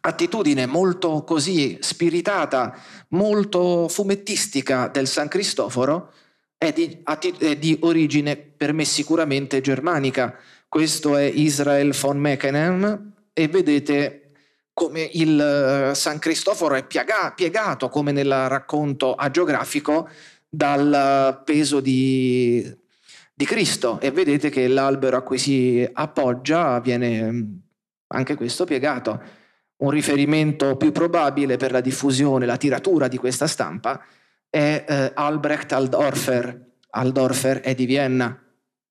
attitudine 0.00 0.66
molto 0.66 1.24
così 1.24 1.78
spiritata, 1.80 2.78
molto 3.08 3.88
fumettistica 3.88 4.88
del 4.88 5.06
San 5.06 5.28
Cristoforo 5.28 6.12
è 6.58 6.72
di, 6.72 7.02
è 7.38 7.56
di 7.56 7.78
origine 7.82 8.36
per 8.36 8.72
me 8.72 8.84
sicuramente 8.84 9.60
germanica. 9.60 10.36
Questo 10.68 11.16
è 11.16 11.22
Israel 11.24 11.94
von 11.94 12.18
Meckenem 12.18 13.12
e 13.32 13.48
vedete 13.48 14.20
come 14.72 15.08
il 15.12 15.40
eh, 15.40 15.94
San 15.94 16.18
Cristoforo 16.18 16.74
è 16.74 16.84
piega, 16.84 17.32
piegato, 17.34 17.88
come 17.88 18.12
nel 18.12 18.48
racconto 18.48 19.14
agiografico, 19.14 20.08
dal 20.48 21.42
peso 21.44 21.80
di, 21.80 22.62
di 23.32 23.44
Cristo 23.44 24.00
e 24.00 24.10
vedete 24.10 24.50
che 24.50 24.68
l'albero 24.68 25.16
a 25.16 25.22
cui 25.22 25.38
si 25.38 25.88
appoggia 25.92 26.78
viene 26.80 27.63
anche 28.08 28.34
questo 28.34 28.64
piegato. 28.64 29.20
Un 29.76 29.90
riferimento 29.90 30.76
più 30.76 30.92
probabile 30.92 31.56
per 31.56 31.72
la 31.72 31.80
diffusione, 31.80 32.46
la 32.46 32.56
tiratura 32.56 33.08
di 33.08 33.16
questa 33.16 33.46
stampa 33.46 34.04
è 34.48 34.84
eh, 34.86 35.10
Albrecht 35.14 35.72
Aldorfer. 35.72 36.72
Aldorfer 36.90 37.60
è 37.60 37.74
di 37.74 37.86
Vienna. 37.86 38.40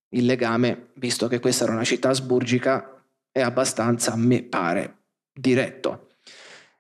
Il 0.09 0.25
legame, 0.25 0.89
visto 0.95 1.27
che 1.27 1.39
questa 1.39 1.63
era 1.63 1.73
una 1.73 1.85
città 1.85 2.09
asburgica, 2.09 3.01
è 3.31 3.41
abbastanza, 3.41 4.11
a 4.11 4.17
me 4.17 4.43
pare, 4.43 4.97
diretto. 5.33 6.09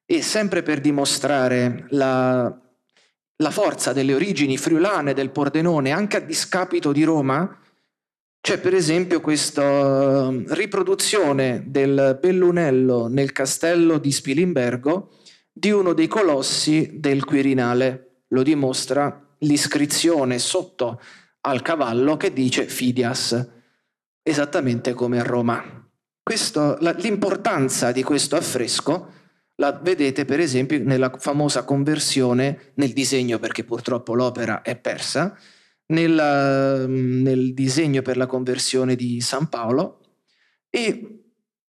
E 0.05 0.21
sempre 0.21 0.61
per 0.61 0.81
dimostrare 0.81 1.85
la, 1.89 2.55
la 3.37 3.51
forza 3.51 3.93
delle 3.93 4.13
origini 4.13 4.57
friulane 4.57 5.13
del 5.13 5.31
Pordenone, 5.31 5.91
anche 5.91 6.17
a 6.17 6.19
discapito 6.19 6.91
di 6.91 7.03
Roma, 7.03 7.57
c'è 8.43 8.59
per 8.59 8.73
esempio 8.73 9.21
questa 9.21 10.27
ehm, 10.27 10.53
riproduzione 10.53 11.63
del 11.65 12.17
Bellunello 12.19 13.07
nel 13.07 13.31
castello 13.31 13.99
di 13.99 14.11
Spilimbergo 14.11 15.11
di 15.49 15.71
uno 15.71 15.93
dei 15.93 16.07
colossi 16.07 16.99
del 16.99 17.23
Quirinale. 17.23 18.23
Lo 18.27 18.43
dimostra 18.43 19.33
l'iscrizione 19.37 20.39
sotto 20.39 20.99
al 21.39 21.61
cavallo 21.61 22.17
che 22.17 22.33
dice 22.33 22.67
Fidias, 22.67 23.49
esattamente 24.21 24.91
come 24.91 25.21
a 25.21 25.23
Roma. 25.23 25.63
Questo, 26.21 26.75
la, 26.81 26.91
l'importanza 26.91 27.93
di 27.93 28.03
questo 28.03 28.35
affresco 28.35 29.11
la 29.55 29.71
vedete 29.71 30.25
per 30.25 30.41
esempio 30.41 30.83
nella 30.83 31.13
famosa 31.17 31.63
conversione 31.63 32.73
nel 32.73 32.91
disegno, 32.91 33.39
perché 33.39 33.63
purtroppo 33.63 34.13
l'opera 34.13 34.63
è 34.63 34.75
persa, 34.75 35.33
nella, 35.93 36.85
nel 36.85 37.53
disegno 37.53 38.01
per 38.01 38.17
la 38.17 38.25
conversione 38.25 38.95
di 38.95 39.21
San 39.21 39.47
Paolo. 39.47 39.99
E 40.69 41.19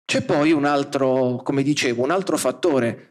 c'è 0.06 0.24
poi 0.24 0.52
un 0.52 0.66
altro, 0.66 1.42
come 1.44 1.64
dicevo, 1.64 2.04
un 2.04 2.12
altro 2.12 2.38
fattore. 2.38 3.06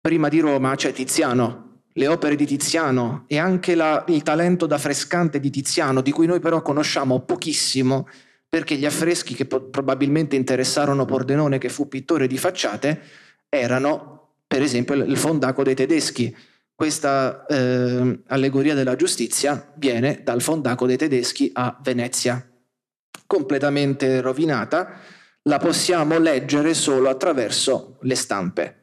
Prima 0.00 0.28
di 0.28 0.40
Roma 0.40 0.74
c'è 0.74 0.92
Tiziano, 0.92 1.82
le 1.92 2.06
opere 2.08 2.34
di 2.34 2.46
Tiziano 2.46 3.24
e 3.26 3.38
anche 3.38 3.74
la, 3.74 4.04
il 4.08 4.22
talento 4.22 4.66
da 4.66 4.78
frescante 4.78 5.38
di 5.40 5.50
Tiziano, 5.50 6.00
di 6.00 6.10
cui 6.10 6.26
noi 6.26 6.40
però 6.40 6.62
conosciamo 6.62 7.20
pochissimo, 7.20 8.08
perché 8.48 8.76
gli 8.76 8.86
affreschi 8.86 9.34
che 9.34 9.44
po- 9.44 9.62
probabilmente 9.62 10.36
interessarono 10.36 11.04
Pordenone, 11.04 11.58
che 11.58 11.68
fu 11.68 11.88
pittore 11.88 12.26
di 12.26 12.38
facciate, 12.38 13.00
erano 13.48 14.32
per 14.46 14.62
esempio 14.62 14.94
il 14.94 15.16
fondaco 15.16 15.62
dei 15.62 15.74
tedeschi, 15.74 16.34
questa 16.80 17.44
eh, 17.44 18.22
allegoria 18.28 18.72
della 18.72 18.96
giustizia 18.96 19.70
viene 19.76 20.22
dal 20.24 20.40
fondaco 20.40 20.86
dei 20.86 20.96
tedeschi 20.96 21.50
a 21.52 21.78
Venezia, 21.82 22.42
completamente 23.26 24.22
rovinata, 24.22 24.98
la 25.42 25.58
possiamo 25.58 26.18
leggere 26.18 26.72
solo 26.72 27.10
attraverso 27.10 27.98
le 28.00 28.14
stampe. 28.14 28.76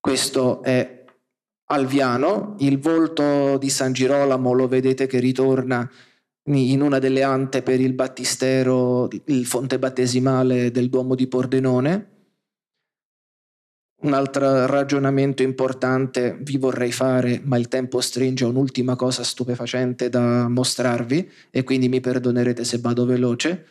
Questo 0.00 0.62
è 0.62 1.04
Alviano, 1.66 2.56
il 2.60 2.78
volto 2.78 3.58
di 3.58 3.68
San 3.68 3.92
Girolamo 3.92 4.52
lo 4.52 4.66
vedete 4.66 5.06
che 5.06 5.18
ritorna 5.18 5.86
in 6.44 6.80
una 6.80 6.98
delle 6.98 7.22
ante 7.22 7.60
per 7.60 7.80
il 7.80 7.92
battistero, 7.92 9.10
il 9.26 9.44
fonte 9.44 9.78
battesimale 9.78 10.70
del 10.70 10.88
Duomo 10.88 11.14
di 11.14 11.26
Pordenone, 11.26 12.09
un 14.02 14.12
altro 14.14 14.66
ragionamento 14.66 15.42
importante 15.42 16.38
vi 16.40 16.56
vorrei 16.56 16.92
fare, 16.92 17.40
ma 17.44 17.58
il 17.58 17.68
tempo 17.68 18.00
stringe, 18.00 18.44
un'ultima 18.44 18.96
cosa 18.96 19.22
stupefacente 19.22 20.08
da 20.08 20.48
mostrarvi 20.48 21.30
e 21.50 21.62
quindi 21.64 21.88
mi 21.88 22.00
perdonerete 22.00 22.64
se 22.64 22.78
vado 22.78 23.04
veloce. 23.04 23.66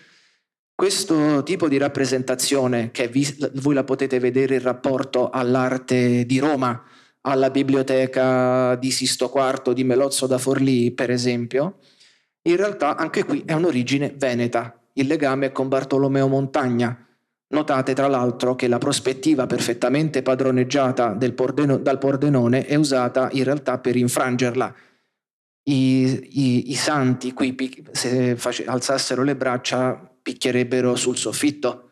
Questo 0.76 1.44
tipo 1.44 1.68
di 1.68 1.78
rappresentazione, 1.78 2.92
che 2.92 3.08
vi, 3.08 3.28
voi 3.56 3.74
la 3.74 3.84
potete 3.84 4.20
vedere 4.20 4.56
in 4.56 4.62
rapporto 4.62 5.30
all'arte 5.30 6.26
di 6.26 6.40
Roma, 6.40 6.82
alla 7.22 7.50
biblioteca 7.50 8.76
di 8.76 8.92
Sisto 8.92 9.32
IV 9.34 9.74
di 9.74 9.84
Melozzo 9.84 10.26
da 10.26 10.38
Forlì, 10.38 10.92
per 10.92 11.10
esempio, 11.12 11.80
In 12.44 12.56
realtà 12.56 12.96
anche 12.96 13.26
qui 13.26 13.44
è 13.46 13.54
un'origine 13.54 14.14
veneta, 14.16 14.80
il 14.94 15.08
legame 15.08 15.48
è 15.48 15.52
con 15.52 15.68
Bartolomeo 15.68 16.28
Montagna. 16.28 17.09
Notate 17.52 17.94
tra 17.94 18.08
l'altro 18.08 18.56
che 18.56 18.68
la 18.68 18.78
prospettiva 18.78 19.48
perfettamente 19.48 20.22
padroneggiata 20.22 21.18
Pordeno, 21.34 21.78
dal 21.78 21.98
Pordenone 21.98 22.66
è 22.66 22.76
usata 22.76 23.30
in 23.32 23.44
realtà 23.44 23.80
per 23.80 23.96
infrangerla. 23.96 24.76
I, 25.64 26.30
i, 26.32 26.70
i 26.70 26.76
santi 26.76 27.34
qui 27.34 27.56
se 27.92 28.36
face, 28.36 28.66
alzassero 28.66 29.24
le 29.24 29.36
braccia 29.36 30.16
picchierebbero 30.22 30.96
sul 30.96 31.18
soffitto. 31.18 31.90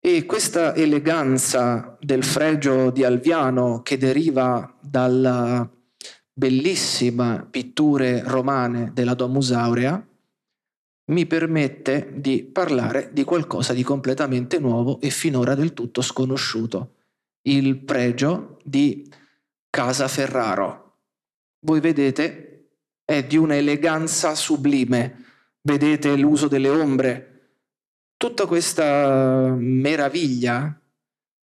E 0.00 0.26
questa 0.26 0.74
eleganza 0.74 1.96
del 2.00 2.24
fregio 2.24 2.90
di 2.90 3.04
Alviano 3.04 3.82
che 3.82 3.96
deriva 3.96 4.76
dalla 4.80 5.68
bellissima 6.32 7.46
pitture 7.48 8.22
romane 8.24 8.90
della 8.92 9.14
Domus 9.14 9.52
Aurea 9.52 10.04
mi 11.06 11.26
permette 11.26 12.12
di 12.14 12.44
parlare 12.44 13.10
di 13.12 13.24
qualcosa 13.24 13.72
di 13.74 13.82
completamente 13.82 14.58
nuovo 14.58 15.00
e 15.00 15.10
finora 15.10 15.54
del 15.54 15.74
tutto 15.74 16.00
sconosciuto, 16.00 16.94
il 17.42 17.78
pregio 17.78 18.58
di 18.64 19.10
Casa 19.68 20.08
Ferraro. 20.08 20.98
Voi 21.66 21.80
vedete, 21.80 22.70
è 23.04 23.24
di 23.24 23.36
un'eleganza 23.36 24.34
sublime, 24.34 25.24
vedete 25.62 26.16
l'uso 26.16 26.48
delle 26.48 26.68
ombre, 26.70 27.34
tutta 28.16 28.46
questa 28.46 29.54
meraviglia 29.58 30.80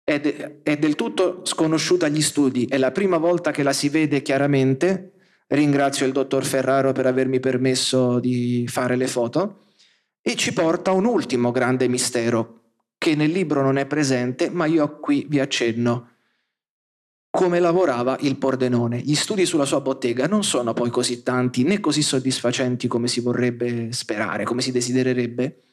è, 0.03 0.19
de- 0.19 0.61
è 0.63 0.77
del 0.77 0.95
tutto 0.95 1.45
sconosciuta 1.45 2.05
agli 2.05 2.21
studi, 2.21 2.65
è 2.65 2.77
la 2.77 2.91
prima 2.91 3.17
volta 3.17 3.51
che 3.51 3.63
la 3.63 3.73
si 3.73 3.89
vede 3.89 4.21
chiaramente. 4.21 5.10
Ringrazio 5.51 6.05
il 6.05 6.13
dottor 6.13 6.45
Ferraro 6.45 6.91
per 6.93 7.05
avermi 7.05 7.39
permesso 7.39 8.19
di 8.19 8.65
fare 8.67 8.95
le 8.95 9.07
foto 9.07 9.65
e 10.21 10.35
ci 10.35 10.53
porta 10.53 10.91
un 10.91 11.05
ultimo 11.05 11.51
grande 11.51 11.87
mistero 11.87 12.59
che 12.97 13.15
nel 13.15 13.31
libro 13.31 13.61
non 13.61 13.77
è 13.77 13.85
presente, 13.85 14.49
ma 14.49 14.65
io 14.65 14.99
qui 14.99 15.25
vi 15.27 15.39
accenno. 15.39 16.09
Come 17.29 17.59
lavorava 17.59 18.17
il 18.21 18.37
Pordenone. 18.37 18.99
Gli 18.99 19.15
studi 19.15 19.45
sulla 19.45 19.65
sua 19.65 19.81
bottega 19.81 20.27
non 20.27 20.43
sono 20.43 20.73
poi 20.73 20.89
così 20.89 21.23
tanti 21.23 21.63
né 21.63 21.79
così 21.79 22.01
soddisfacenti 22.01 22.87
come 22.87 23.07
si 23.07 23.19
vorrebbe 23.19 23.91
sperare, 23.91 24.43
come 24.43 24.61
si 24.61 24.71
desidererebbe 24.71 25.63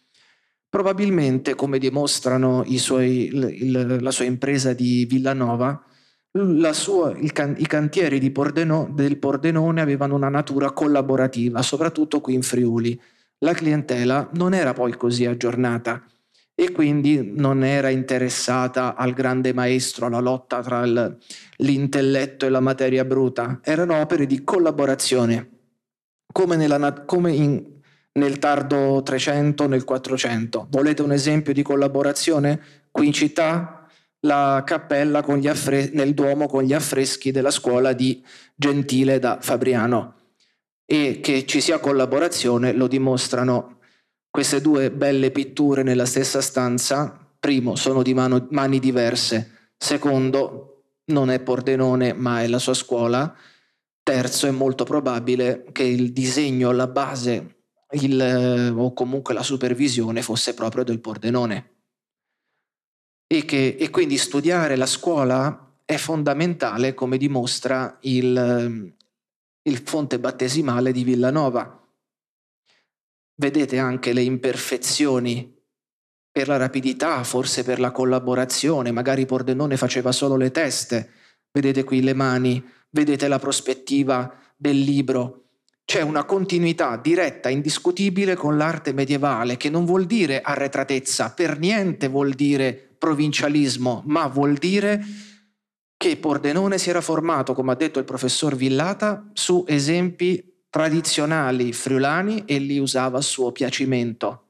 Probabilmente, 0.70 1.54
come 1.54 1.78
dimostrano 1.78 2.62
suoi, 2.76 3.28
il, 3.28 4.02
la 4.02 4.10
sua 4.10 4.26
impresa 4.26 4.74
di 4.74 5.06
Villanova, 5.06 5.82
sua, 6.72 7.14
can, 7.32 7.54
i 7.58 7.66
cantieri 7.66 8.30
Pordeno, 8.30 8.88
del 8.92 9.18
Pordenone 9.18 9.80
avevano 9.80 10.14
una 10.14 10.28
natura 10.28 10.70
collaborativa, 10.72 11.62
soprattutto 11.62 12.20
qui 12.20 12.34
in 12.34 12.42
Friuli. 12.42 13.00
La 13.38 13.52
clientela 13.52 14.28
non 14.32 14.54
era 14.54 14.72
poi 14.72 14.96
così 14.96 15.24
aggiornata 15.24 16.02
e 16.60 16.72
quindi 16.72 17.32
non 17.36 17.62
era 17.62 17.88
interessata 17.88 18.96
al 18.96 19.12
grande 19.12 19.52
maestro, 19.52 20.06
alla 20.06 20.18
lotta 20.18 20.60
tra 20.60 20.84
il, 20.84 21.16
l'intelletto 21.58 22.46
e 22.46 22.48
la 22.48 22.58
materia 22.58 23.04
bruta. 23.04 23.60
Erano 23.62 24.00
opere 24.00 24.26
di 24.26 24.42
collaborazione, 24.42 25.50
come, 26.32 26.56
nella, 26.56 27.04
come 27.04 27.32
in, 27.32 27.64
nel 28.14 28.40
tardo 28.40 29.02
300, 29.04 29.68
nel 29.68 29.84
400. 29.84 30.66
Volete 30.68 31.02
un 31.02 31.12
esempio 31.12 31.52
di 31.52 31.62
collaborazione? 31.62 32.60
Qui 32.90 33.06
in 33.06 33.12
città 33.12 33.77
la 34.20 34.62
cappella 34.64 35.24
affre- 35.44 35.90
nel 35.92 36.14
Duomo 36.14 36.46
con 36.46 36.62
gli 36.62 36.72
affreschi 36.72 37.30
della 37.30 37.50
scuola 37.50 37.92
di 37.92 38.24
Gentile 38.54 39.18
da 39.18 39.38
Fabriano. 39.40 40.14
E 40.84 41.20
che 41.20 41.44
ci 41.46 41.60
sia 41.60 41.78
collaborazione 41.78 42.72
lo 42.72 42.86
dimostrano 42.86 43.78
queste 44.30 44.60
due 44.60 44.90
belle 44.90 45.30
pitture 45.30 45.82
nella 45.82 46.06
stessa 46.06 46.40
stanza. 46.40 47.26
Primo, 47.38 47.76
sono 47.76 48.02
di 48.02 48.14
mano, 48.14 48.46
mani 48.50 48.78
diverse. 48.78 49.72
Secondo, 49.76 50.84
non 51.06 51.30
è 51.30 51.40
Pordenone, 51.40 52.14
ma 52.14 52.42
è 52.42 52.46
la 52.46 52.58
sua 52.58 52.74
scuola. 52.74 53.34
Terzo, 54.02 54.46
è 54.46 54.50
molto 54.50 54.84
probabile 54.84 55.66
che 55.72 55.82
il 55.82 56.12
disegno, 56.12 56.72
la 56.72 56.86
base 56.86 57.58
il, 57.92 58.74
o 58.76 58.92
comunque 58.92 59.34
la 59.34 59.42
supervisione 59.42 60.22
fosse 60.22 60.54
proprio 60.54 60.84
del 60.84 61.00
Pordenone. 61.00 61.77
E, 63.30 63.44
che, 63.44 63.76
e 63.78 63.90
quindi 63.90 64.16
studiare 64.16 64.74
la 64.76 64.86
scuola 64.86 65.74
è 65.84 65.96
fondamentale, 65.96 66.94
come 66.94 67.18
dimostra 67.18 67.98
il, 68.00 68.94
il 69.62 69.78
fonte 69.84 70.18
battesimale 70.18 70.92
di 70.92 71.04
Villanova. 71.04 71.86
Vedete 73.34 73.78
anche 73.78 74.14
le 74.14 74.22
imperfezioni 74.22 75.54
per 76.30 76.48
la 76.48 76.56
rapidità, 76.56 77.22
forse 77.22 77.64
per 77.64 77.80
la 77.80 77.90
collaborazione, 77.90 78.92
magari 78.92 79.26
Pordenone 79.26 79.76
faceva 79.76 80.10
solo 80.10 80.36
le 80.36 80.50
teste, 80.50 81.10
vedete 81.52 81.84
qui 81.84 82.02
le 82.02 82.14
mani, 82.14 82.64
vedete 82.90 83.28
la 83.28 83.38
prospettiva 83.38 84.34
del 84.56 84.78
libro, 84.78 85.48
c'è 85.84 86.02
una 86.02 86.24
continuità 86.24 86.98
diretta, 86.98 87.48
indiscutibile 87.48 88.34
con 88.34 88.58
l'arte 88.58 88.92
medievale, 88.92 89.56
che 89.56 89.70
non 89.70 89.86
vuol 89.86 90.04
dire 90.04 90.42
arretratezza, 90.42 91.32
per 91.32 91.58
niente 91.58 92.08
vuol 92.08 92.34
dire 92.34 92.87
provincialismo, 92.98 94.02
ma 94.06 94.26
vuol 94.26 94.56
dire 94.56 95.02
che 95.96 96.16
Pordenone 96.16 96.78
si 96.78 96.90
era 96.90 97.00
formato, 97.00 97.54
come 97.54 97.72
ha 97.72 97.76
detto 97.76 97.98
il 97.98 98.04
professor 98.04 98.54
Villata, 98.54 99.30
su 99.32 99.64
esempi 99.66 100.64
tradizionali 100.70 101.72
friulani 101.72 102.44
e 102.44 102.58
li 102.58 102.78
usava 102.78 103.18
a 103.18 103.22
suo 103.22 103.52
piacimento. 103.52 104.44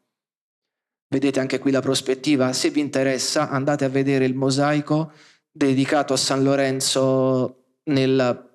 Vedete 1.09 1.41
anche 1.41 1.59
qui 1.59 1.71
la 1.71 1.81
prospettiva, 1.81 2.53
se 2.53 2.71
vi 2.71 2.81
interessa 2.81 3.49
andate 3.49 3.85
a 3.85 3.89
vedere 3.89 4.25
il 4.25 4.35
mosaico 4.35 5.13
dedicato 5.51 6.13
a 6.13 6.19
San 6.19 6.43
Lorenzo 6.43 7.77
nel 7.85 8.47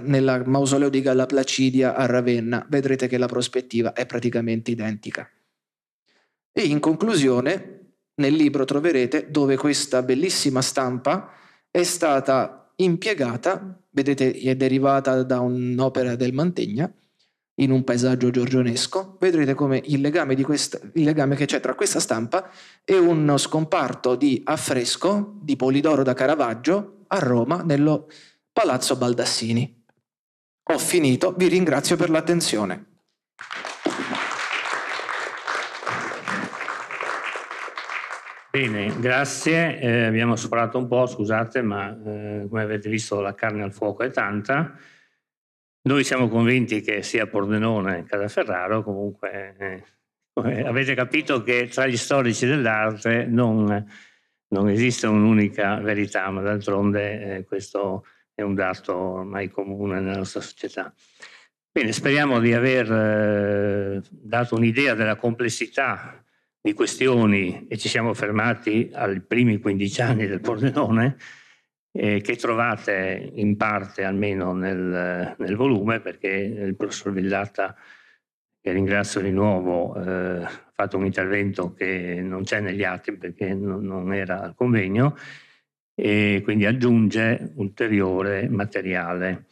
nel 0.00 0.42
mausoleo 0.44 0.88
di 0.88 1.00
Galla 1.00 1.26
Placidia 1.26 1.94
a 1.94 2.06
Ravenna, 2.06 2.66
vedrete 2.68 3.06
che 3.06 3.16
la 3.16 3.26
prospettiva 3.26 3.92
è 3.92 4.06
praticamente 4.06 4.72
identica. 4.72 5.28
E 6.50 6.62
in 6.62 6.80
conclusione, 6.80 7.81
nel 8.16 8.34
libro 8.34 8.64
troverete 8.64 9.30
dove 9.30 9.56
questa 9.56 10.02
bellissima 10.02 10.60
stampa 10.60 11.32
è 11.70 11.82
stata 11.82 12.72
impiegata, 12.76 13.80
vedete 13.90 14.32
è 14.32 14.54
derivata 14.54 15.22
da 15.22 15.40
un'opera 15.40 16.16
del 16.16 16.32
Mantegna, 16.32 16.92
in 17.56 17.70
un 17.70 17.84
paesaggio 17.84 18.30
giorgionesco, 18.30 19.16
vedrete 19.20 19.54
come 19.54 19.80
il 19.84 20.00
legame, 20.00 20.40
questa, 20.42 20.80
il 20.94 21.04
legame, 21.04 21.36
che 21.36 21.46
c'è 21.46 21.60
tra 21.60 21.74
questa 21.74 22.00
stampa 22.00 22.50
e 22.84 22.96
uno 22.96 23.36
scomparto 23.36 24.14
di 24.14 24.40
affresco 24.44 25.38
di 25.40 25.56
Polidoro 25.56 26.02
da 26.02 26.14
Caravaggio 26.14 27.04
a 27.08 27.18
Roma 27.18 27.62
nello 27.62 28.08
Palazzo 28.52 28.96
Baldassini. 28.96 29.84
Ho 30.70 30.78
finito, 30.78 31.34
vi 31.36 31.48
ringrazio 31.48 31.96
per 31.96 32.08
l'attenzione. 32.08 32.86
Bene, 38.54 38.94
grazie. 39.00 39.80
Eh, 39.80 40.02
abbiamo 40.04 40.36
sparato 40.36 40.76
un 40.76 40.86
po', 40.86 41.06
scusate, 41.06 41.62
ma 41.62 41.88
eh, 41.88 42.46
come 42.50 42.60
avete 42.60 42.90
visto 42.90 43.18
la 43.22 43.34
carne 43.34 43.62
al 43.62 43.72
fuoco 43.72 44.02
è 44.02 44.10
tanta. 44.10 44.76
Noi 45.88 46.04
siamo 46.04 46.28
convinti 46.28 46.82
che 46.82 47.02
sia 47.02 47.26
Pordenone 47.26 48.02
che 48.02 48.10
Casaferraro, 48.10 48.82
comunque 48.82 49.56
eh, 49.58 50.62
avete 50.64 50.94
capito 50.94 51.42
che 51.42 51.66
tra 51.68 51.86
gli 51.86 51.96
storici 51.96 52.44
dell'arte 52.44 53.24
non, 53.24 53.86
non 54.48 54.68
esiste 54.68 55.06
un'unica 55.06 55.76
verità, 55.76 56.28
ma 56.28 56.42
d'altronde 56.42 57.36
eh, 57.36 57.44
questo 57.44 58.04
è 58.34 58.42
un 58.42 58.54
dato 58.54 58.94
ormai 58.94 59.48
comune 59.48 59.98
nella 59.98 60.18
nostra 60.18 60.42
società. 60.42 60.92
Bene, 61.70 61.90
speriamo 61.92 62.38
di 62.38 62.52
aver 62.52 62.92
eh, 62.92 64.02
dato 64.10 64.56
un'idea 64.56 64.92
della 64.92 65.16
complessità 65.16 66.22
di 66.62 66.74
questioni 66.74 67.66
e 67.68 67.76
ci 67.76 67.88
siamo 67.88 68.14
fermati 68.14 68.88
ai 68.92 69.20
primi 69.20 69.58
15 69.58 70.00
anni 70.00 70.26
del 70.28 70.40
Pordenone 70.40 71.16
eh, 71.90 72.20
che 72.20 72.36
trovate 72.36 73.32
in 73.34 73.56
parte 73.56 74.04
almeno 74.04 74.52
nel, 74.52 75.34
nel, 75.36 75.56
volume 75.56 75.98
perché 75.98 76.28
il 76.28 76.76
professor 76.76 77.12
Villata, 77.12 77.76
che 78.60 78.72
ringrazio 78.72 79.20
di 79.20 79.32
nuovo, 79.32 79.96
eh, 79.96 80.44
ha 80.44 80.72
fatto 80.72 80.96
un 80.96 81.04
intervento 81.04 81.72
che 81.72 82.20
non 82.22 82.44
c'è 82.44 82.60
negli 82.60 82.84
atti 82.84 83.16
perché 83.16 83.52
non, 83.54 83.84
non 83.84 84.14
era 84.14 84.40
al 84.40 84.54
convegno 84.54 85.16
e 85.94 86.42
quindi 86.44 86.64
aggiunge 86.64 87.52
ulteriore 87.56 88.48
materiale. 88.48 89.46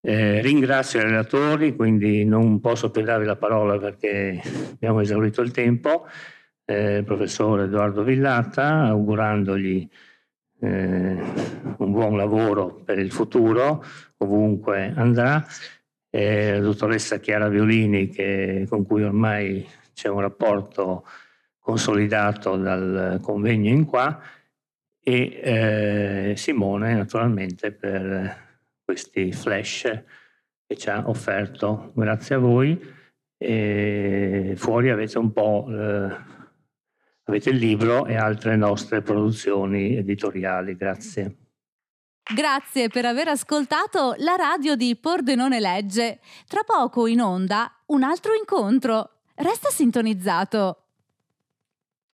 Eh, 0.00 0.40
ringrazio 0.40 1.00
i 1.00 1.02
relatori, 1.02 1.74
quindi 1.74 2.24
non 2.24 2.60
posso 2.60 2.90
più 2.90 3.02
darvi 3.02 3.26
la 3.26 3.36
parola 3.36 3.78
perché 3.78 4.40
abbiamo 4.72 5.00
esaurito 5.00 5.42
il 5.42 5.50
tempo, 5.50 6.06
eh, 6.64 7.02
professore 7.04 7.64
Edoardo 7.64 8.04
Villata, 8.04 8.84
augurandogli 8.84 9.88
eh, 10.60 11.22
un 11.78 11.90
buon 11.90 12.16
lavoro 12.16 12.74
per 12.84 12.98
il 12.98 13.10
futuro, 13.10 13.84
ovunque 14.18 14.92
andrà, 14.94 15.44
eh, 16.10 16.52
la 16.52 16.60
dottoressa 16.60 17.18
Chiara 17.18 17.48
Violini 17.48 18.08
che, 18.08 18.66
con 18.68 18.86
cui 18.86 19.02
ormai 19.02 19.66
c'è 19.94 20.08
un 20.08 20.20
rapporto 20.20 21.04
consolidato 21.58 22.56
dal 22.56 23.18
convegno 23.20 23.68
in 23.68 23.84
qua 23.84 24.20
e 25.02 25.40
eh, 25.42 26.34
Simone 26.36 26.94
naturalmente 26.94 27.72
per 27.72 28.47
questi 28.88 29.32
flash 29.32 29.82
che 30.66 30.76
ci 30.78 30.88
ha 30.88 31.06
offerto. 31.06 31.92
Grazie 31.94 32.36
a 32.36 32.38
voi. 32.38 32.96
E 33.36 34.54
fuori 34.56 34.88
avete 34.88 35.18
un 35.18 35.30
po' 35.30 35.66
eh, 35.68 36.16
avete 37.24 37.50
il 37.50 37.58
libro 37.58 38.06
e 38.06 38.16
altre 38.16 38.56
nostre 38.56 39.02
produzioni 39.02 39.94
editoriali. 39.94 40.74
Grazie. 40.74 41.36
Grazie 42.34 42.88
per 42.88 43.04
aver 43.04 43.28
ascoltato 43.28 44.14
la 44.20 44.36
radio 44.36 44.74
di 44.74 44.96
Pordenone 44.96 45.60
Legge. 45.60 46.20
Tra 46.46 46.62
poco 46.64 47.06
in 47.06 47.20
onda 47.20 47.70
un 47.88 48.02
altro 48.02 48.32
incontro. 48.32 49.20
Resta 49.34 49.68
sintonizzato. 49.68 50.87